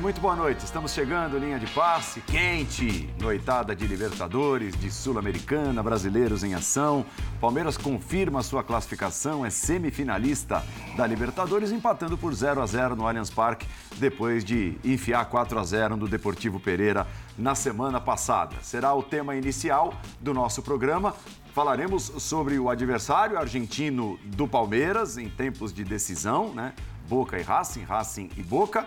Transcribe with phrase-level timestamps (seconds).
[0.00, 0.64] Muito boa noite.
[0.64, 7.04] Estamos chegando, linha de passe quente, noitada de Libertadores, de Sul-Americana, brasileiros em ação.
[7.40, 10.64] Palmeiras confirma sua classificação, é semifinalista
[10.96, 13.66] da Libertadores, empatando por 0 a 0 no Allianz Parque,
[13.96, 17.04] depois de enfiar 4 a 0 no Deportivo Pereira
[17.36, 18.54] na semana passada.
[18.62, 21.14] Será o tema inicial do nosso programa.
[21.52, 26.72] Falaremos sobre o adversário argentino do Palmeiras em tempos de decisão, né?
[27.08, 28.86] Boca e Racing, Racing e Boca.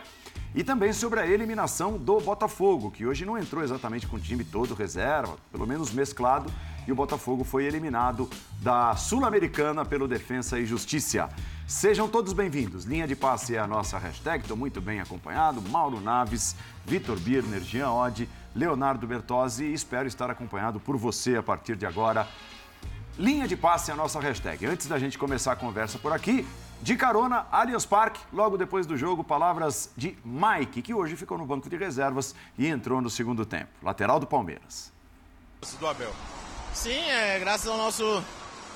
[0.54, 4.44] E também sobre a eliminação do Botafogo, que hoje não entrou exatamente com o time
[4.44, 6.52] todo reserva, pelo menos mesclado,
[6.86, 8.30] e o Botafogo foi eliminado
[8.60, 11.30] da Sul-Americana pelo Defensa e Justiça.
[11.66, 12.84] Sejam todos bem-vindos.
[12.84, 15.62] Linha de passe é a nossa hashtag, estou muito bem acompanhado.
[15.62, 16.54] Mauro Naves,
[16.86, 21.86] Vitor Birner, Jean Oddi, Leonardo Bertozzi e espero estar acompanhado por você a partir de
[21.86, 22.28] agora.
[23.18, 24.66] Linha de passe é a nossa hashtag.
[24.66, 26.46] Antes da gente começar a conversa por aqui,
[26.82, 31.46] de carona, Allianz Parque, logo depois do jogo, palavras de Mike, que hoje ficou no
[31.46, 33.70] banco de reservas e entrou no segundo tempo.
[33.84, 34.92] Lateral do Palmeiras.
[35.80, 36.12] Do Abel.
[36.74, 38.24] Sim, é, graças ao nosso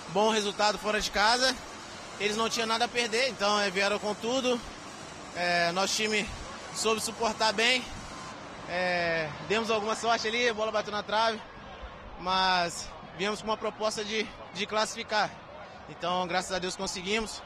[0.09, 1.55] bom resultado fora de casa,
[2.19, 4.59] eles não tinham nada a perder, então é, vieram com tudo.
[5.35, 6.27] É, nosso time
[6.75, 7.83] soube suportar bem.
[8.69, 11.41] É, demos alguma sorte ali, a bola bateu na trave,
[12.19, 15.31] mas viemos com uma proposta de, de classificar.
[15.89, 17.41] Então, graças a Deus conseguimos.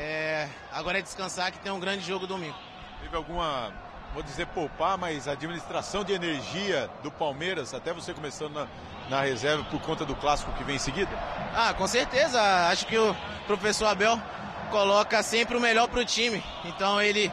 [0.00, 2.54] É, agora é descansar que tem um grande jogo domingo.
[3.02, 3.72] Teve alguma,
[4.14, 8.68] vou dizer poupar, mas administração de energia do Palmeiras, até você começando na,
[9.10, 11.10] na reserva por conta do clássico que vem em seguida?
[11.52, 12.40] Ah, com certeza.
[12.68, 13.12] Acho que o
[13.48, 14.22] professor Abel
[14.70, 16.44] coloca sempre o melhor para o time.
[16.64, 17.32] Então ele,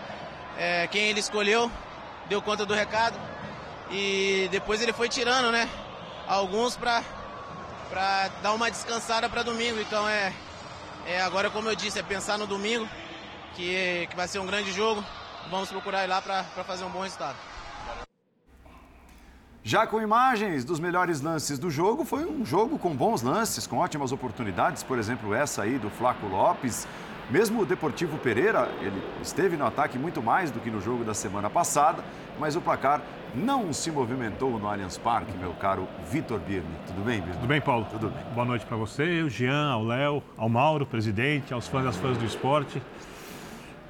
[0.58, 1.72] é, quem ele escolheu,
[2.28, 3.16] deu conta do recado
[3.92, 5.70] e depois ele foi tirando, né?
[6.28, 7.04] Alguns para
[7.92, 9.80] para dar uma descansada para domingo.
[9.80, 10.34] Então é
[11.08, 12.88] é, agora, como eu disse, é pensar no domingo,
[13.56, 15.04] que, que vai ser um grande jogo.
[15.50, 17.38] Vamos procurar ir lá para fazer um bom resultado.
[19.64, 23.78] Já com imagens dos melhores lances do jogo, foi um jogo com bons lances, com
[23.78, 26.88] ótimas oportunidades, por exemplo, essa aí do Flaco Lopes.
[27.32, 31.16] Mesmo o Deportivo Pereira, ele esteve no ataque muito mais do que no jogo da
[31.16, 32.04] semana passada,
[32.40, 33.02] mas o placar
[33.34, 36.76] não se movimentou no Allianz Parque, meu caro Vitor Birne.
[36.88, 37.36] Tudo bem, Birne?
[37.36, 37.86] Tudo bem, Paulo?
[37.92, 38.24] Tudo bem.
[38.34, 42.18] Boa noite para você, o Jean, ao Léo, ao Mauro, presidente, aos fãs das fãs
[42.18, 42.82] do esporte.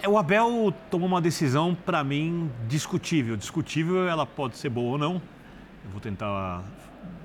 [0.01, 3.37] É, o Abel tomou uma decisão, para mim, discutível.
[3.37, 5.13] Discutível, ela pode ser boa ou não.
[5.83, 6.63] Eu vou tentar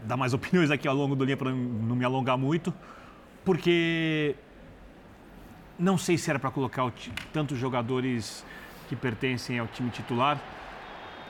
[0.05, 2.73] dar mais opiniões aqui ao longo do linha para não me alongar muito,
[3.45, 4.35] porque
[5.79, 6.91] não sei se era para colocar
[7.33, 8.45] tantos jogadores
[8.89, 10.39] que pertencem ao time titular.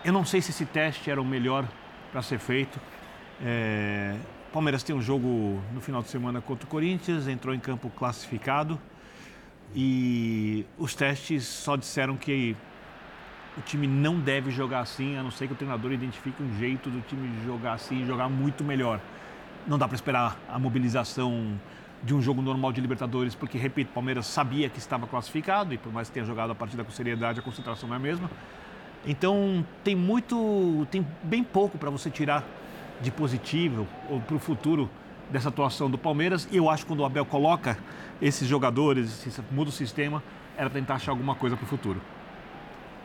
[0.02, 1.68] Eu não sei se esse teste era o melhor
[2.10, 2.80] para ser feito.
[3.42, 4.16] É...
[4.50, 8.80] Palmeiras tem um jogo no final de semana contra o Corinthians, entrou em campo classificado
[9.74, 12.56] e os testes só disseram que
[13.58, 16.88] o time não deve jogar assim, a não ser que o treinador identifique um jeito
[16.88, 19.00] do time jogar assim e jogar muito melhor.
[19.66, 21.60] Não dá para esperar a mobilização
[22.02, 25.92] de um jogo normal de Libertadores, porque, repito, Palmeiras sabia que estava classificado e por
[25.92, 28.30] mais que tenha jogado a partida com seriedade, a concentração não é a mesma.
[29.06, 32.44] Então tem muito, tem bem pouco para você tirar
[33.00, 34.90] de positivo ou para o futuro
[35.30, 36.48] dessa atuação do Palmeiras.
[36.50, 37.78] E eu acho que quando o Abel coloca
[38.20, 40.22] esses jogadores, muda o sistema,
[40.56, 42.00] era tentar achar alguma coisa para o futuro.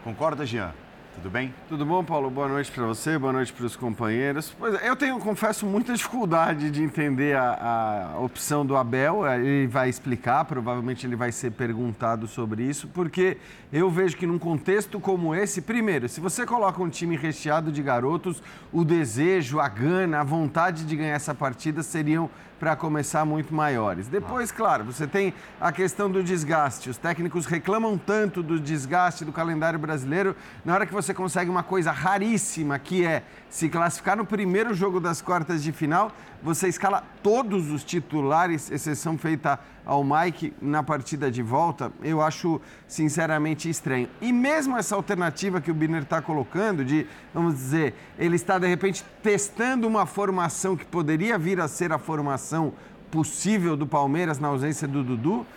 [0.03, 0.73] Concorda, Jean?
[1.15, 1.53] Tudo bem?
[1.69, 2.29] Tudo bom, Paulo?
[2.29, 4.53] Boa noite para você, boa noite para os companheiros.
[4.59, 9.25] Pois é, eu tenho, confesso, muita dificuldade de entender a, a, opção do Abel.
[9.25, 13.37] Ele vai explicar, provavelmente ele vai ser perguntado sobre isso, porque
[13.71, 17.81] eu vejo que num contexto como esse, primeiro, se você coloca um time recheado de
[17.81, 18.43] garotos,
[18.73, 22.29] o desejo, a gana, a vontade de ganhar essa partida seriam
[22.59, 24.07] para começar muito maiores.
[24.07, 26.89] Depois, claro, você tem a questão do desgaste.
[26.89, 31.63] Os técnicos reclamam tanto do desgaste do calendário brasileiro, na hora que você consegue uma
[31.63, 36.11] coisa raríssima, que é se classificar no primeiro jogo das quartas de final,
[36.45, 42.61] você escala todos os titulares, exceção feita ao Mike na partida de volta, eu acho
[42.87, 44.07] sinceramente estranho.
[44.21, 48.67] E mesmo essa alternativa que o Biner está colocando, de, vamos dizer, ele está de
[48.67, 52.73] repente testando uma formação que poderia vir a ser a formação
[53.09, 55.47] possível do Palmeiras na ausência do Dudu,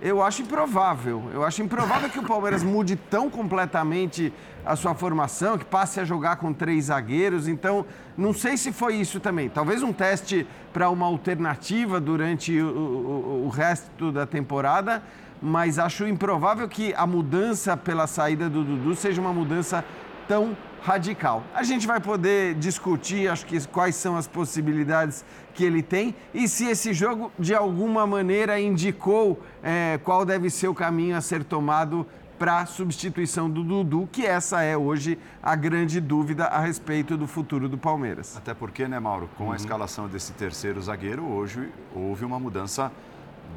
[0.00, 1.24] eu acho improvável.
[1.32, 4.32] Eu acho improvável que o Palmeiras mude tão completamente
[4.64, 7.48] a sua formação, que passe a jogar com três zagueiros.
[7.48, 7.84] Então,
[8.16, 9.48] não sei se foi isso também.
[9.48, 15.02] Talvez um teste para uma alternativa durante o, o, o, resto da temporada,
[15.40, 19.84] mas acho improvável que a mudança pela saída do Dudu seja uma mudança
[20.28, 21.42] tão radical.
[21.54, 26.46] A gente vai poder discutir, acho que quais são as possibilidades que ele tem e
[26.48, 31.42] se esse jogo de alguma maneira indicou é, qual deve ser o caminho a ser
[31.42, 32.06] tomado
[32.38, 37.68] para substituição do Dudu, que essa é hoje a grande dúvida a respeito do futuro
[37.68, 38.36] do Palmeiras.
[38.36, 39.52] Até porque, né, Mauro, com uhum.
[39.52, 42.92] a escalação desse terceiro zagueiro, hoje houve uma mudança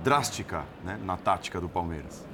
[0.03, 2.25] drástica né, na tática do Palmeiras.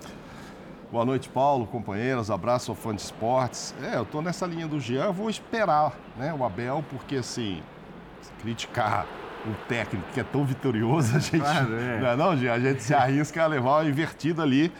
[0.89, 3.75] Boa noite, Paulo, companheiros, abraço ao fã de esportes.
[3.84, 7.62] É, eu tô nessa linha do Jean, vou esperar né, o Abel, porque assim,
[8.39, 9.06] criticar
[9.45, 11.39] o técnico que é tão vitorioso, a gente.
[11.39, 12.00] Claro, é.
[12.00, 14.72] Não, é não, Jean, a gente se arrisca a levar uma invertida ali.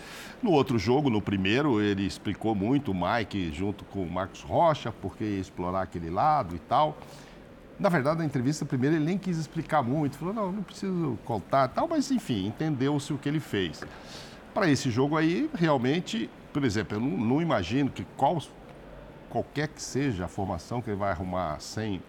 [0.42, 4.94] No outro jogo, no primeiro, ele explicou muito, o Mike, junto com o Marcos Rocha,
[5.01, 6.98] porque ia explorar aquele lado e tal.
[7.77, 11.69] Na verdade, na entrevista primeiro ele nem quis explicar muito, falou, não, não preciso contar
[11.69, 13.83] e tal, mas enfim, entendeu-se o que ele fez.
[14.57, 18.42] Para esse jogo aí, realmente, por exemplo, eu não, não imagino que qual,
[19.30, 22.01] qualquer que seja a formação que ele vai arrumar sem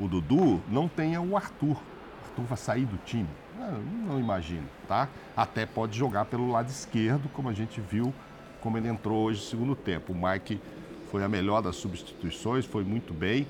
[0.00, 1.76] o Dudu, não tenha o Arthur.
[1.76, 3.28] O Arthur vai sair do time.
[3.58, 5.10] Não, não imagino, tá?
[5.36, 8.14] Até pode jogar pelo lado esquerdo, como a gente viu
[8.62, 10.14] como ele entrou hoje no segundo tempo.
[10.14, 10.58] O Mike
[11.10, 13.46] foi a melhor das substituições, foi muito bem.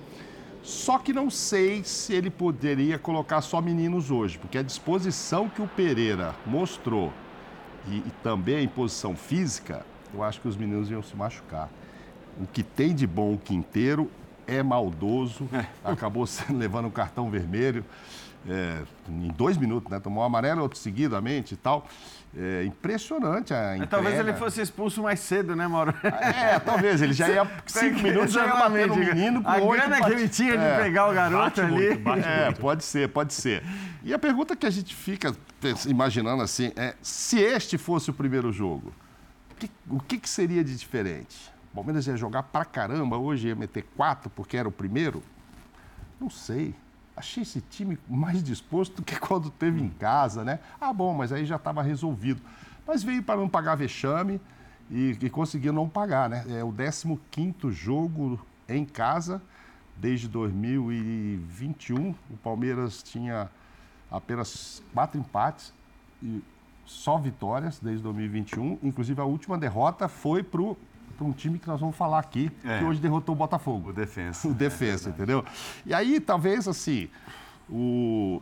[0.60, 5.62] Só que não sei se ele poderia colocar só meninos hoje, porque a disposição que
[5.62, 7.12] o Pereira mostrou
[7.88, 11.68] e, e também a imposição física, eu acho que os meninos iam se machucar.
[12.40, 14.10] O que tem de bom o Quinteiro
[14.46, 15.66] é maldoso, é.
[15.84, 17.84] acabou levando um cartão vermelho
[18.48, 19.98] é, em dois minutos, né?
[19.98, 21.86] Tomou um amarelo outro seguidamente e tal.
[22.36, 23.86] É impressionante a entrega.
[23.86, 25.94] Talvez ele fosse expulso mais cedo, né, Mauro?
[26.02, 27.00] É, talvez.
[27.00, 30.28] Ele já ia cinco minutos já ia bater no menino com A grana que ele
[30.28, 31.90] tinha de é, pegar o garoto ali.
[31.90, 32.60] Muito, é, muito.
[32.60, 33.62] pode ser, pode ser.
[34.04, 35.34] E a pergunta que a gente fica
[35.88, 38.92] imaginando assim é, se este fosse o primeiro jogo,
[39.50, 41.50] o que, o que seria de diferente?
[41.72, 45.22] O Palmeiras ia jogar pra caramba, hoje ia meter quatro porque era o primeiro?
[46.20, 46.74] Não sei
[47.16, 50.58] achei esse time mais disposto do que quando teve em casa, né?
[50.80, 52.42] Ah, bom, mas aí já estava resolvido.
[52.86, 54.40] Mas veio para não pagar vexame
[54.90, 56.44] e, e conseguiu não pagar, né?
[56.48, 56.74] É o
[57.30, 59.40] 15 jogo em casa
[59.96, 62.14] desde 2021.
[62.30, 63.48] O Palmeiras tinha
[64.16, 65.72] apenas quatro empates
[66.22, 66.42] e
[66.86, 68.78] só vitórias desde 2021.
[68.82, 70.60] Inclusive, a última derrota foi para
[71.20, 72.78] um time que nós vamos falar aqui, é.
[72.78, 73.90] que hoje derrotou o Botafogo.
[73.90, 74.46] O Defensa.
[74.48, 75.44] O Defensa, é entendeu?
[75.84, 77.08] E aí, talvez, assim,
[77.68, 78.40] o...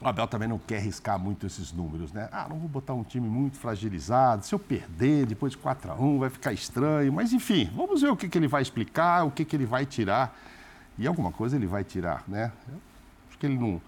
[0.00, 2.28] O Abel também não quer riscar muito esses números, né?
[2.30, 4.46] Ah, não vou botar um time muito fragilizado.
[4.46, 7.12] Se eu perder depois de 4 a 1 vai ficar estranho.
[7.12, 9.84] Mas, enfim, vamos ver o que, que ele vai explicar, o que, que ele vai
[9.84, 10.38] tirar.
[10.96, 12.52] E alguma coisa ele vai tirar, né?
[13.28, 13.80] acho que ele não...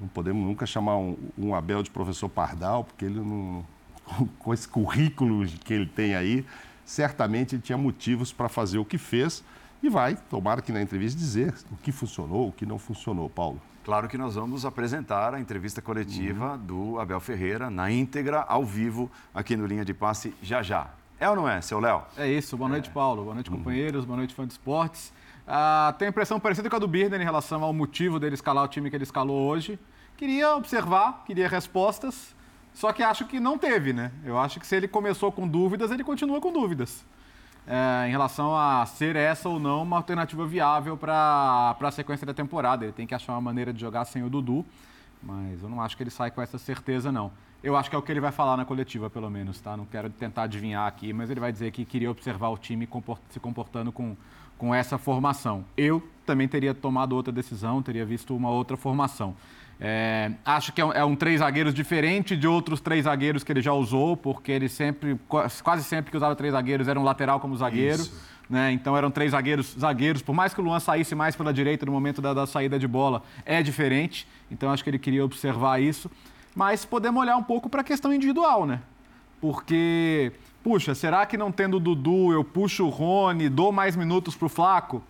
[0.00, 3.64] Não podemos nunca chamar um, um Abel de professor Pardal, porque ele não...
[4.38, 6.46] Com esse currículo que ele tem aí,
[6.84, 9.42] certamente ele tinha motivos para fazer o que fez
[9.82, 13.60] e vai, tomara que na entrevista, dizer o que funcionou, o que não funcionou, Paulo.
[13.84, 16.58] Claro que nós vamos apresentar a entrevista coletiva uhum.
[16.58, 20.90] do Abel Ferreira na íntegra, ao vivo, aqui no Linha de Passe, já já.
[21.18, 22.02] É ou não é, seu Léo?
[22.16, 22.56] É isso.
[22.56, 22.92] Boa noite, é.
[22.92, 23.22] Paulo.
[23.22, 23.56] Boa noite, uhum.
[23.56, 24.04] companheiros.
[24.04, 25.12] Boa noite, fã de esportes.
[25.46, 28.64] Ah, tenho a impressão parecida com a do Birner em relação ao motivo dele escalar
[28.64, 29.78] o time que ele escalou hoje.
[30.16, 32.34] Queria observar, queria respostas.
[32.74, 34.10] Só que acho que não teve, né?
[34.24, 37.04] Eu acho que se ele começou com dúvidas, ele continua com dúvidas.
[37.66, 42.34] É, em relação a ser essa ou não uma alternativa viável para a sequência da
[42.34, 42.84] temporada.
[42.84, 44.64] Ele tem que achar uma maneira de jogar sem o Dudu,
[45.22, 47.32] mas eu não acho que ele sai com essa certeza, não.
[47.62, 49.76] Eu acho que é o que ele vai falar na coletiva, pelo menos, tá?
[49.76, 52.88] Não quero tentar adivinhar aqui, mas ele vai dizer que queria observar o time
[53.30, 54.16] se comportando com,
[54.58, 55.64] com essa formação.
[55.76, 59.34] Eu também teria tomado outra decisão, teria visto uma outra formação.
[59.78, 63.52] É, acho que é um, é um, três zagueiros diferente de outros três zagueiros que
[63.52, 65.20] ele já usou, porque ele sempre,
[65.62, 68.02] quase sempre que usava três zagueiros, era um lateral como zagueiro.
[68.48, 68.72] Né?
[68.72, 70.22] Então eram três zagueiros, zagueiros.
[70.22, 72.86] Por mais que o Luan saísse mais pela direita no momento da, da saída de
[72.86, 74.26] bola, é diferente.
[74.50, 76.10] Então acho que ele queria observar isso.
[76.54, 78.80] Mas podemos olhar um pouco para a questão individual, né?
[79.40, 80.32] Porque,
[80.66, 84.46] puxa, será que não tendo o Dudu, eu puxo o Rony, dou mais minutos para
[84.46, 85.00] o Flaco?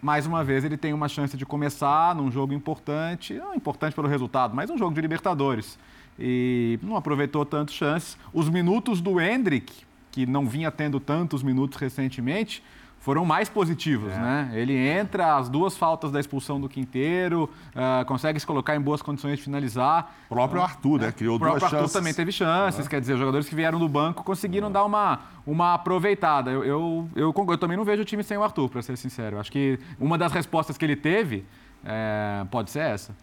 [0.00, 4.08] mais uma vez ele tem uma chance de começar num jogo importante, não importante pelo
[4.08, 5.78] resultado, mas um jogo de Libertadores.
[6.18, 8.16] E não aproveitou tantas chances.
[8.32, 12.62] Os minutos do Hendrick, que não vinha tendo tantos minutos recentemente,
[13.06, 14.18] foram mais positivos, é.
[14.18, 14.50] né?
[14.52, 19.00] Ele entra, as duas faltas da expulsão do Quinteiro, uh, consegue se colocar em boas
[19.00, 20.12] condições de finalizar.
[20.28, 21.12] O próprio Arthur, né?
[21.12, 21.56] Criou duas chances.
[21.56, 22.90] O próprio Arthur também teve chances, uhum.
[22.90, 24.72] quer dizer, os jogadores que vieram do banco conseguiram uhum.
[24.72, 26.50] dar uma, uma aproveitada.
[26.50, 29.36] Eu, eu, eu, eu, também não vejo o time sem o Arthur, para ser sincero.
[29.36, 31.46] Eu acho que uma das respostas que ele teve
[31.84, 33.14] é, pode ser essa.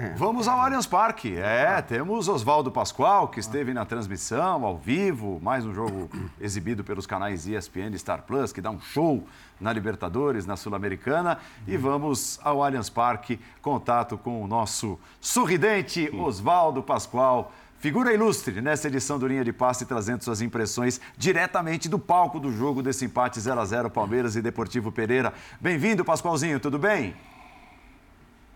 [0.00, 0.14] É.
[0.16, 1.36] Vamos ao Allianz Parque.
[1.36, 6.08] É, temos Oswaldo Pascoal, que esteve na transmissão ao vivo, mais um jogo
[6.40, 9.22] exibido pelos canais ESPN e Star Plus, que dá um show
[9.60, 11.36] na Libertadores, na Sul-Americana.
[11.68, 17.52] E vamos ao Allianz Parque, contato com o nosso sorridente Oswaldo Pascoal.
[17.78, 22.50] Figura ilustre nessa edição do Linha de Passe, trazendo suas impressões diretamente do palco do
[22.50, 25.34] jogo desse empate 0 a 0 Palmeiras e Deportivo Pereira.
[25.60, 27.14] Bem-vindo, Pascoalzinho, tudo bem?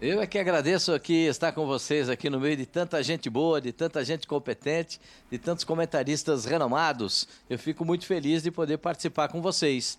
[0.06, 3.58] Eu é que agradeço aqui estar com vocês aqui no meio de tanta gente boa,
[3.58, 7.26] de tanta gente competente, de tantos comentaristas renomados.
[7.48, 9.98] Eu fico muito feliz de poder participar com vocês.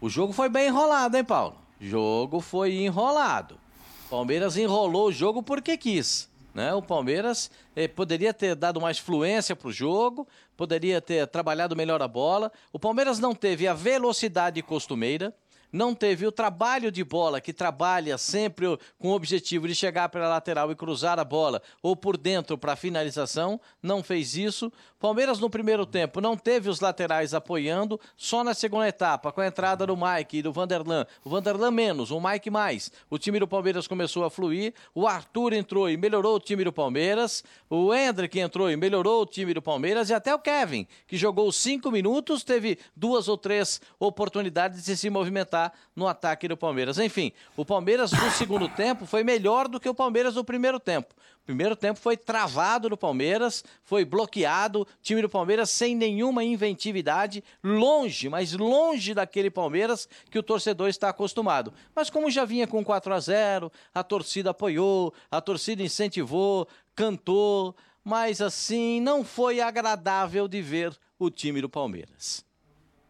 [0.00, 1.58] O jogo foi bem enrolado, hein, Paulo?
[1.78, 3.60] O jogo foi enrolado.
[4.08, 6.26] Palmeiras enrolou o jogo porque quis.
[6.54, 6.72] Né?
[6.72, 12.00] O Palmeiras eh, poderia ter dado mais fluência para o jogo, poderia ter trabalhado melhor
[12.00, 12.50] a bola.
[12.72, 15.34] O Palmeiras não teve a velocidade costumeira
[15.74, 20.24] não teve o trabalho de bola, que trabalha sempre com o objetivo de chegar para
[20.24, 24.72] a lateral e cruzar a bola, ou por dentro para finalização, não fez isso.
[25.04, 29.46] Palmeiras no primeiro tempo não teve os laterais apoiando, só na segunda etapa, com a
[29.46, 31.06] entrada do Mike e do Vanderlan.
[31.22, 32.90] O Vanderlan menos, o Mike mais.
[33.10, 36.72] O time do Palmeiras começou a fluir, o Arthur entrou e melhorou o time do
[36.72, 41.18] Palmeiras, o Hendrick entrou e melhorou o time do Palmeiras, e até o Kevin, que
[41.18, 46.98] jogou cinco minutos, teve duas ou três oportunidades de se movimentar no ataque do Palmeiras.
[46.98, 51.14] Enfim, o Palmeiras no segundo tempo foi melhor do que o Palmeiras no primeiro tempo.
[51.44, 58.30] Primeiro tempo foi travado do Palmeiras, foi bloqueado, time do Palmeiras sem nenhuma inventividade, longe,
[58.30, 61.72] mas longe daquele Palmeiras que o torcedor está acostumado.
[61.94, 67.76] Mas como já vinha com 4 a 0, a torcida apoiou, a torcida incentivou, cantou,
[68.02, 72.44] mas assim não foi agradável de ver o time do Palmeiras.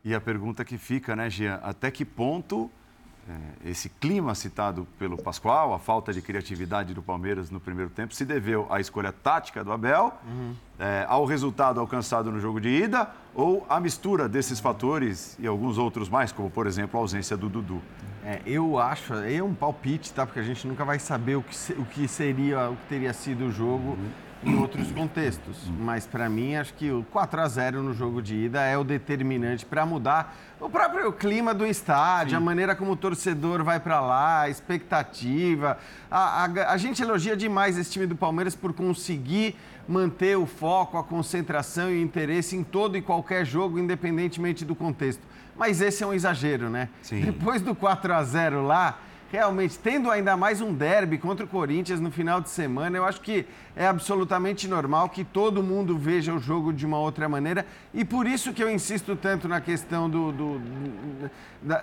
[0.04, 1.54] E a pergunta que fica, né, Gia?
[1.56, 2.70] Até que ponto
[3.64, 8.24] esse clima citado pelo Pascoal, a falta de criatividade do Palmeiras no primeiro tempo, se
[8.24, 10.54] deveu à escolha tática do Abel, uhum.
[10.78, 15.78] é, ao resultado alcançado no jogo de ida ou à mistura desses fatores e alguns
[15.78, 17.80] outros mais, como por exemplo a ausência do Dudu?
[18.24, 20.24] É, eu acho, é um palpite, tá?
[20.24, 23.46] Porque a gente nunca vai saber o que, o que seria, o que teria sido
[23.46, 23.90] o jogo.
[23.90, 25.56] Uhum em outros contextos.
[25.78, 28.84] Mas para mim, acho que o 4 a 0 no jogo de ida é o
[28.84, 32.36] determinante para mudar o próprio clima do estádio, Sim.
[32.36, 35.78] a maneira como o torcedor vai para lá, a expectativa.
[36.10, 40.96] A, a, a gente elogia demais esse time do Palmeiras por conseguir manter o foco,
[40.96, 45.22] a concentração e o interesse em todo e qualquer jogo, independentemente do contexto.
[45.56, 46.88] Mas esse é um exagero, né?
[47.02, 47.20] Sim.
[47.20, 48.98] Depois do 4 a 0 lá,
[49.30, 53.20] realmente, tendo ainda mais um derby contra o Corinthians no final de semana, eu acho
[53.20, 57.66] que é absolutamente normal que todo mundo veja o jogo de uma outra maneira.
[57.92, 61.30] E por isso que eu insisto tanto na questão do, do, do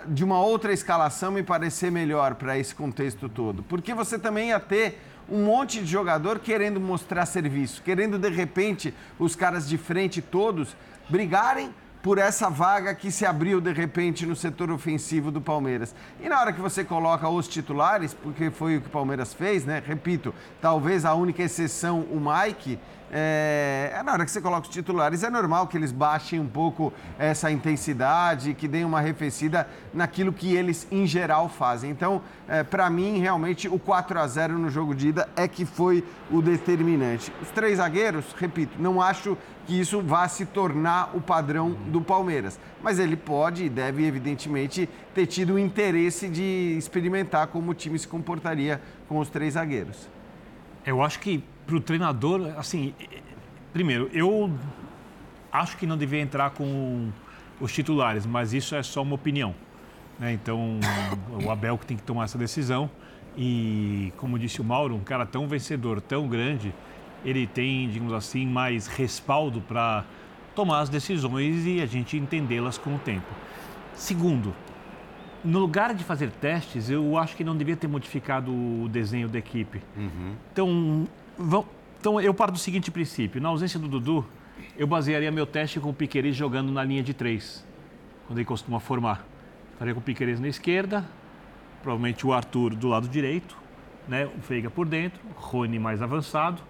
[0.06, 3.62] de uma outra escalação me parecer melhor para esse contexto todo.
[3.64, 8.94] Porque você também ia ter um monte de jogador querendo mostrar serviço, querendo de repente
[9.18, 10.76] os caras de frente todos
[11.08, 11.70] brigarem
[12.02, 15.94] por essa vaga que se abriu de repente no setor ofensivo do Palmeiras.
[16.20, 19.64] E na hora que você coloca os titulares, porque foi o que o Palmeiras fez,
[19.64, 19.80] né?
[19.86, 22.78] Repito, talvez a única exceção o Mike,
[23.14, 26.48] é, é, na hora que você coloca os titulares, é normal que eles baixem um
[26.48, 31.90] pouco essa intensidade, que deem uma arrefecida naquilo que eles, em geral, fazem.
[31.90, 35.66] Então, é, para mim, realmente, o 4 a 0 no jogo de ida é que
[35.66, 37.30] foi o determinante.
[37.42, 42.58] Os três zagueiros, repito, não acho que isso vá se tornar o padrão do Palmeiras.
[42.82, 47.98] Mas ele pode e deve, evidentemente, ter tido o interesse de experimentar como o time
[47.98, 50.08] se comportaria com os três zagueiros.
[50.84, 52.94] Eu acho que para o treinador, assim,
[53.72, 54.50] primeiro, eu
[55.50, 57.10] acho que não devia entrar com
[57.60, 59.54] os titulares, mas isso é só uma opinião.
[60.18, 60.32] Né?
[60.32, 60.78] Então,
[61.44, 62.90] o Abel que tem que tomar essa decisão.
[63.36, 66.74] E, como disse o Mauro, um cara tão vencedor, tão grande,
[67.24, 70.04] ele tem, digamos assim, mais respaldo para
[70.54, 73.26] tomar as decisões e a gente entendê-las com o tempo.
[73.94, 74.54] Segundo,
[75.44, 79.38] no lugar de fazer testes, eu acho que não devia ter modificado o desenho da
[79.38, 79.80] equipe.
[79.96, 80.34] Uhum.
[80.52, 81.08] Então,
[82.00, 84.26] então, eu paro do seguinte princípio: na ausência do Dudu,
[84.76, 87.64] eu basearia meu teste com o Piqueires jogando na linha de três,
[88.26, 89.24] quando ele costuma formar.
[89.78, 91.04] Faria com o Piqueires na esquerda,
[91.82, 93.56] provavelmente o Arthur do lado direito,
[94.08, 94.26] né?
[94.26, 96.62] o Feiga por dentro, o Rony mais avançado.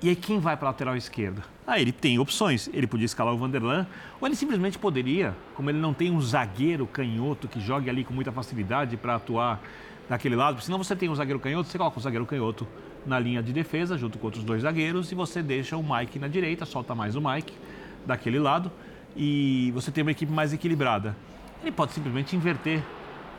[0.00, 1.42] E aí quem vai para a lateral esquerda?
[1.66, 2.70] Ah, ele tem opções.
[2.72, 3.84] Ele podia escalar o Vanderlan,
[4.20, 8.14] ou ele simplesmente poderia, como ele não tem um zagueiro canhoto que jogue ali com
[8.14, 9.60] muita facilidade para atuar
[10.08, 12.66] daquele lado, porque senão você tem um zagueiro canhoto, você coloca o zagueiro canhoto
[13.04, 16.28] na linha de defesa, junto com outros dois zagueiros, e você deixa o Mike na
[16.28, 17.52] direita, solta mais o Mike
[18.06, 18.72] daquele lado,
[19.16, 21.14] e você tem uma equipe mais equilibrada.
[21.62, 22.82] Ele pode simplesmente inverter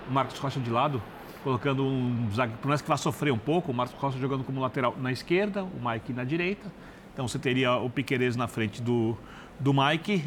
[0.08, 1.02] o Marcos Rocha de lado,
[1.44, 4.62] colocando um zagueiro, por mais que vá sofrer um pouco, o Marcos Rocha jogando como
[4.62, 6.72] lateral na esquerda, o Mike na direita.
[7.14, 9.18] Então você teria o Piqueires na frente do,
[9.60, 10.24] do Mike,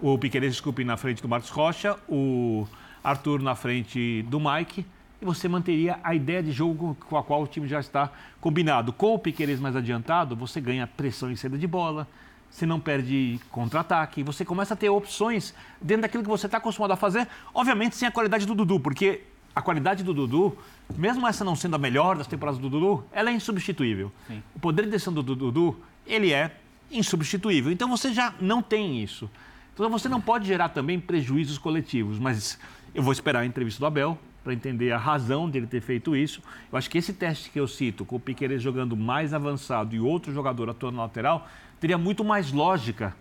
[0.00, 2.66] o Piqueires, desculpe, na frente do Marcos Rocha, o
[3.02, 4.84] Arthur na frente do Mike
[5.24, 8.92] e você manteria a ideia de jogo com a qual o time já está combinado.
[8.92, 12.06] Com o Piqueires mais adiantado, você ganha pressão em saída de bola,
[12.50, 16.92] você não perde contra-ataque, você começa a ter opções dentro daquilo que você está acostumado
[16.92, 19.22] a fazer, obviamente sem a qualidade do Dudu, porque
[19.56, 20.58] a qualidade do Dudu,
[20.94, 24.12] mesmo essa não sendo a melhor das temporadas do Dudu, ela é insubstituível.
[24.28, 24.42] Sim.
[24.54, 26.54] O poder de decisão do Dudu, ele é
[26.90, 27.72] insubstituível.
[27.72, 29.30] Então você já não tem isso.
[29.72, 32.58] Então você não pode gerar também prejuízos coletivos, mas
[32.94, 36.42] eu vou esperar a entrevista do Abel para entender a razão dele ter feito isso.
[36.70, 40.00] Eu acho que esse teste que eu cito, com o Piqueires jogando mais avançado e
[40.00, 41.48] outro jogador atuando na lateral,
[41.80, 43.16] teria muito mais lógica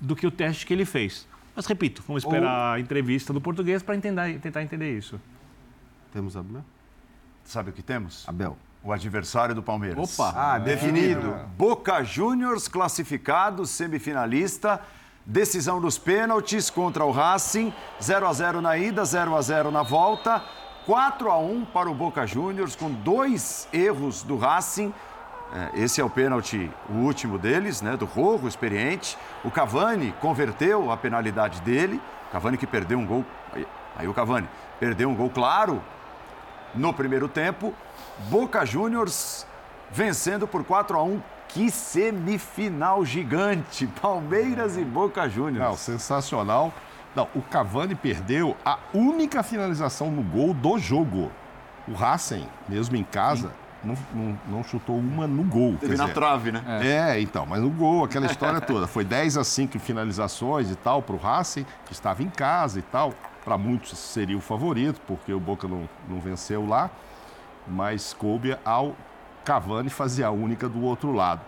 [0.00, 1.28] do que o teste que ele fez.
[1.54, 2.74] Mas repito, vamos esperar Ou...
[2.74, 5.20] a entrevista do português para tentar entender isso.
[6.12, 6.64] Temos Abel?
[7.44, 8.26] Sabe o que temos?
[8.28, 8.56] Abel.
[8.82, 10.18] O adversário do Palmeiras.
[10.18, 10.32] Opa!
[10.34, 11.32] Ah, definido.
[11.32, 11.44] É.
[11.56, 14.80] Boca Juniors classificado, semifinalista.
[15.26, 17.72] Decisão dos pênaltis contra o Racing.
[18.02, 20.42] 0 a 0 na ida, 0 a 0 na volta.
[20.86, 24.92] 4 a 1 para o Boca Juniors, com dois erros do Racing.
[25.52, 29.18] É, esse é o pênalti, o último deles, né, do Rojo, experiente.
[29.44, 32.00] O Cavani converteu a penalidade dele.
[32.32, 33.24] Cavani que perdeu um gol.
[33.96, 35.82] Aí, o Cavani perdeu um gol claro
[36.74, 37.74] no primeiro tempo.
[38.28, 39.46] Boca Juniors
[39.90, 43.86] vencendo por 4 a 1 que semifinal gigante!
[44.00, 45.68] Palmeiras e Boca Juniors.
[45.68, 46.72] Não, sensacional.
[47.14, 51.30] Não, o Cavani perdeu a única finalização no gol do jogo.
[51.88, 53.52] O Racing, mesmo em casa,
[53.82, 55.76] não, não, não, chutou uma no gol.
[55.80, 56.62] Teve na dizer, trave, né?
[56.82, 57.16] É.
[57.16, 57.20] é.
[57.20, 58.86] então, mas no gol, aquela história toda.
[58.86, 62.82] Foi 10 a 5 finalizações e tal para o Racing, que estava em casa e
[62.82, 63.12] tal.
[63.44, 66.90] Para muitos seria o favorito, porque o Boca não, não venceu lá.
[67.66, 68.94] Mas coube ao
[69.44, 71.40] Cavani fazer a única do outro lado.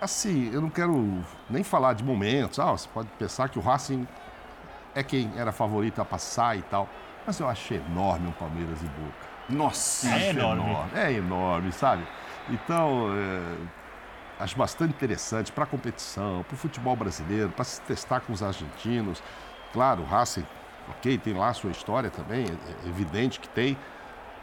[0.00, 2.58] Assim, eu não quero nem falar de momentos.
[2.58, 4.06] Ah, você pode pensar que o Racing
[4.96, 6.88] é quem era favorito a passar e tal.
[7.26, 9.26] Mas eu achei enorme o Palmeiras e Boca.
[9.48, 10.62] Nossa, é enorme.
[10.62, 10.90] enorme.
[10.94, 12.02] É enorme, sabe?
[12.48, 18.20] Então, é, acho bastante interessante para a competição, para o futebol brasileiro, para se testar
[18.20, 19.22] com os argentinos.
[19.72, 20.46] Claro, o Racing,
[20.88, 23.76] ok, tem lá a sua história também, é, é evidente que tem.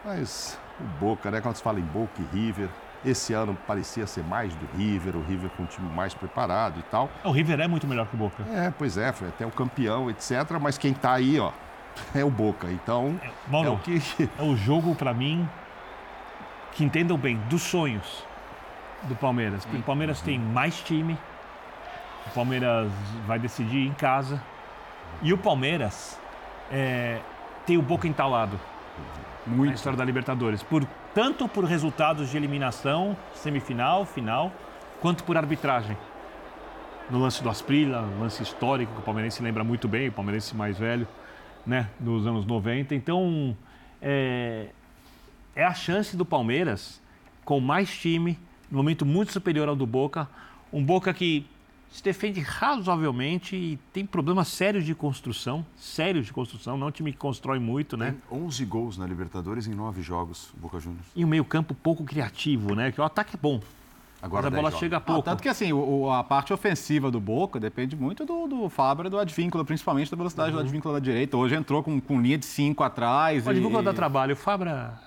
[0.06, 1.42] Mas o Boca, né?
[1.42, 2.70] Quando se fala em Boca e River,
[3.06, 6.84] esse ano parecia ser mais do River, o River com um time mais preparado e
[6.84, 7.10] tal.
[7.24, 8.44] O River é muito melhor que o Boca.
[8.52, 10.32] É, pois é, foi até o campeão, etc.
[10.62, 11.52] Mas quem tá aí, ó,
[12.16, 12.72] é o Boca.
[12.72, 14.02] Então, é, Mauro, é o que.
[14.40, 15.48] É o jogo, para mim,
[16.72, 18.26] que entendam bem, dos sonhos
[19.04, 19.66] do Palmeiras.
[19.66, 21.18] Porque o Palmeiras tem mais time,
[22.28, 22.92] o Palmeiras
[23.28, 24.42] vai decidir em casa.
[25.22, 26.20] E o Palmeiras
[26.72, 27.20] é,
[27.66, 28.60] tem o Boca entalado.
[29.46, 29.70] Muito.
[29.70, 30.64] Na história da Libertadores.
[30.64, 34.52] Por, tanto por resultados de eliminação, semifinal, final,
[35.00, 35.96] quanto por arbitragem.
[37.10, 40.78] No lance do Asprila, lance histórico, que o palmeirense lembra muito bem, o palmeirense mais
[40.78, 41.08] velho,
[41.66, 42.96] né, dos anos 90.
[42.96, 43.56] Então,
[44.02, 44.68] é,
[45.56, 47.02] é a chance do Palmeiras,
[47.46, 48.40] com mais time,
[48.72, 50.28] no momento muito superior ao do Boca,
[50.72, 51.46] um Boca que
[51.94, 56.92] se defende razoavelmente e tem problemas sérios de construção, sérios de construção, não é um
[56.92, 58.16] time que constrói muito, né?
[58.28, 61.06] Tem 11 gols na Libertadores em 9 jogos, Boca Juniors.
[61.16, 62.92] E um meio-campo pouco criativo, né?
[62.92, 63.62] Que o ataque é bom.
[64.20, 64.80] Agora mas a bola jogos.
[64.80, 65.22] chega pouco.
[65.22, 69.06] Ah, tanto que assim, o, a parte ofensiva do Boca depende muito do, do Fábio
[69.06, 70.56] e do Advíncula, principalmente da velocidade uhum.
[70.56, 71.38] do Advíncula da direita.
[71.38, 73.46] Hoje entrou com, com linha de 5 atrás.
[73.46, 73.86] O Advíncula e...
[73.86, 75.00] dá trabalho, o Fabra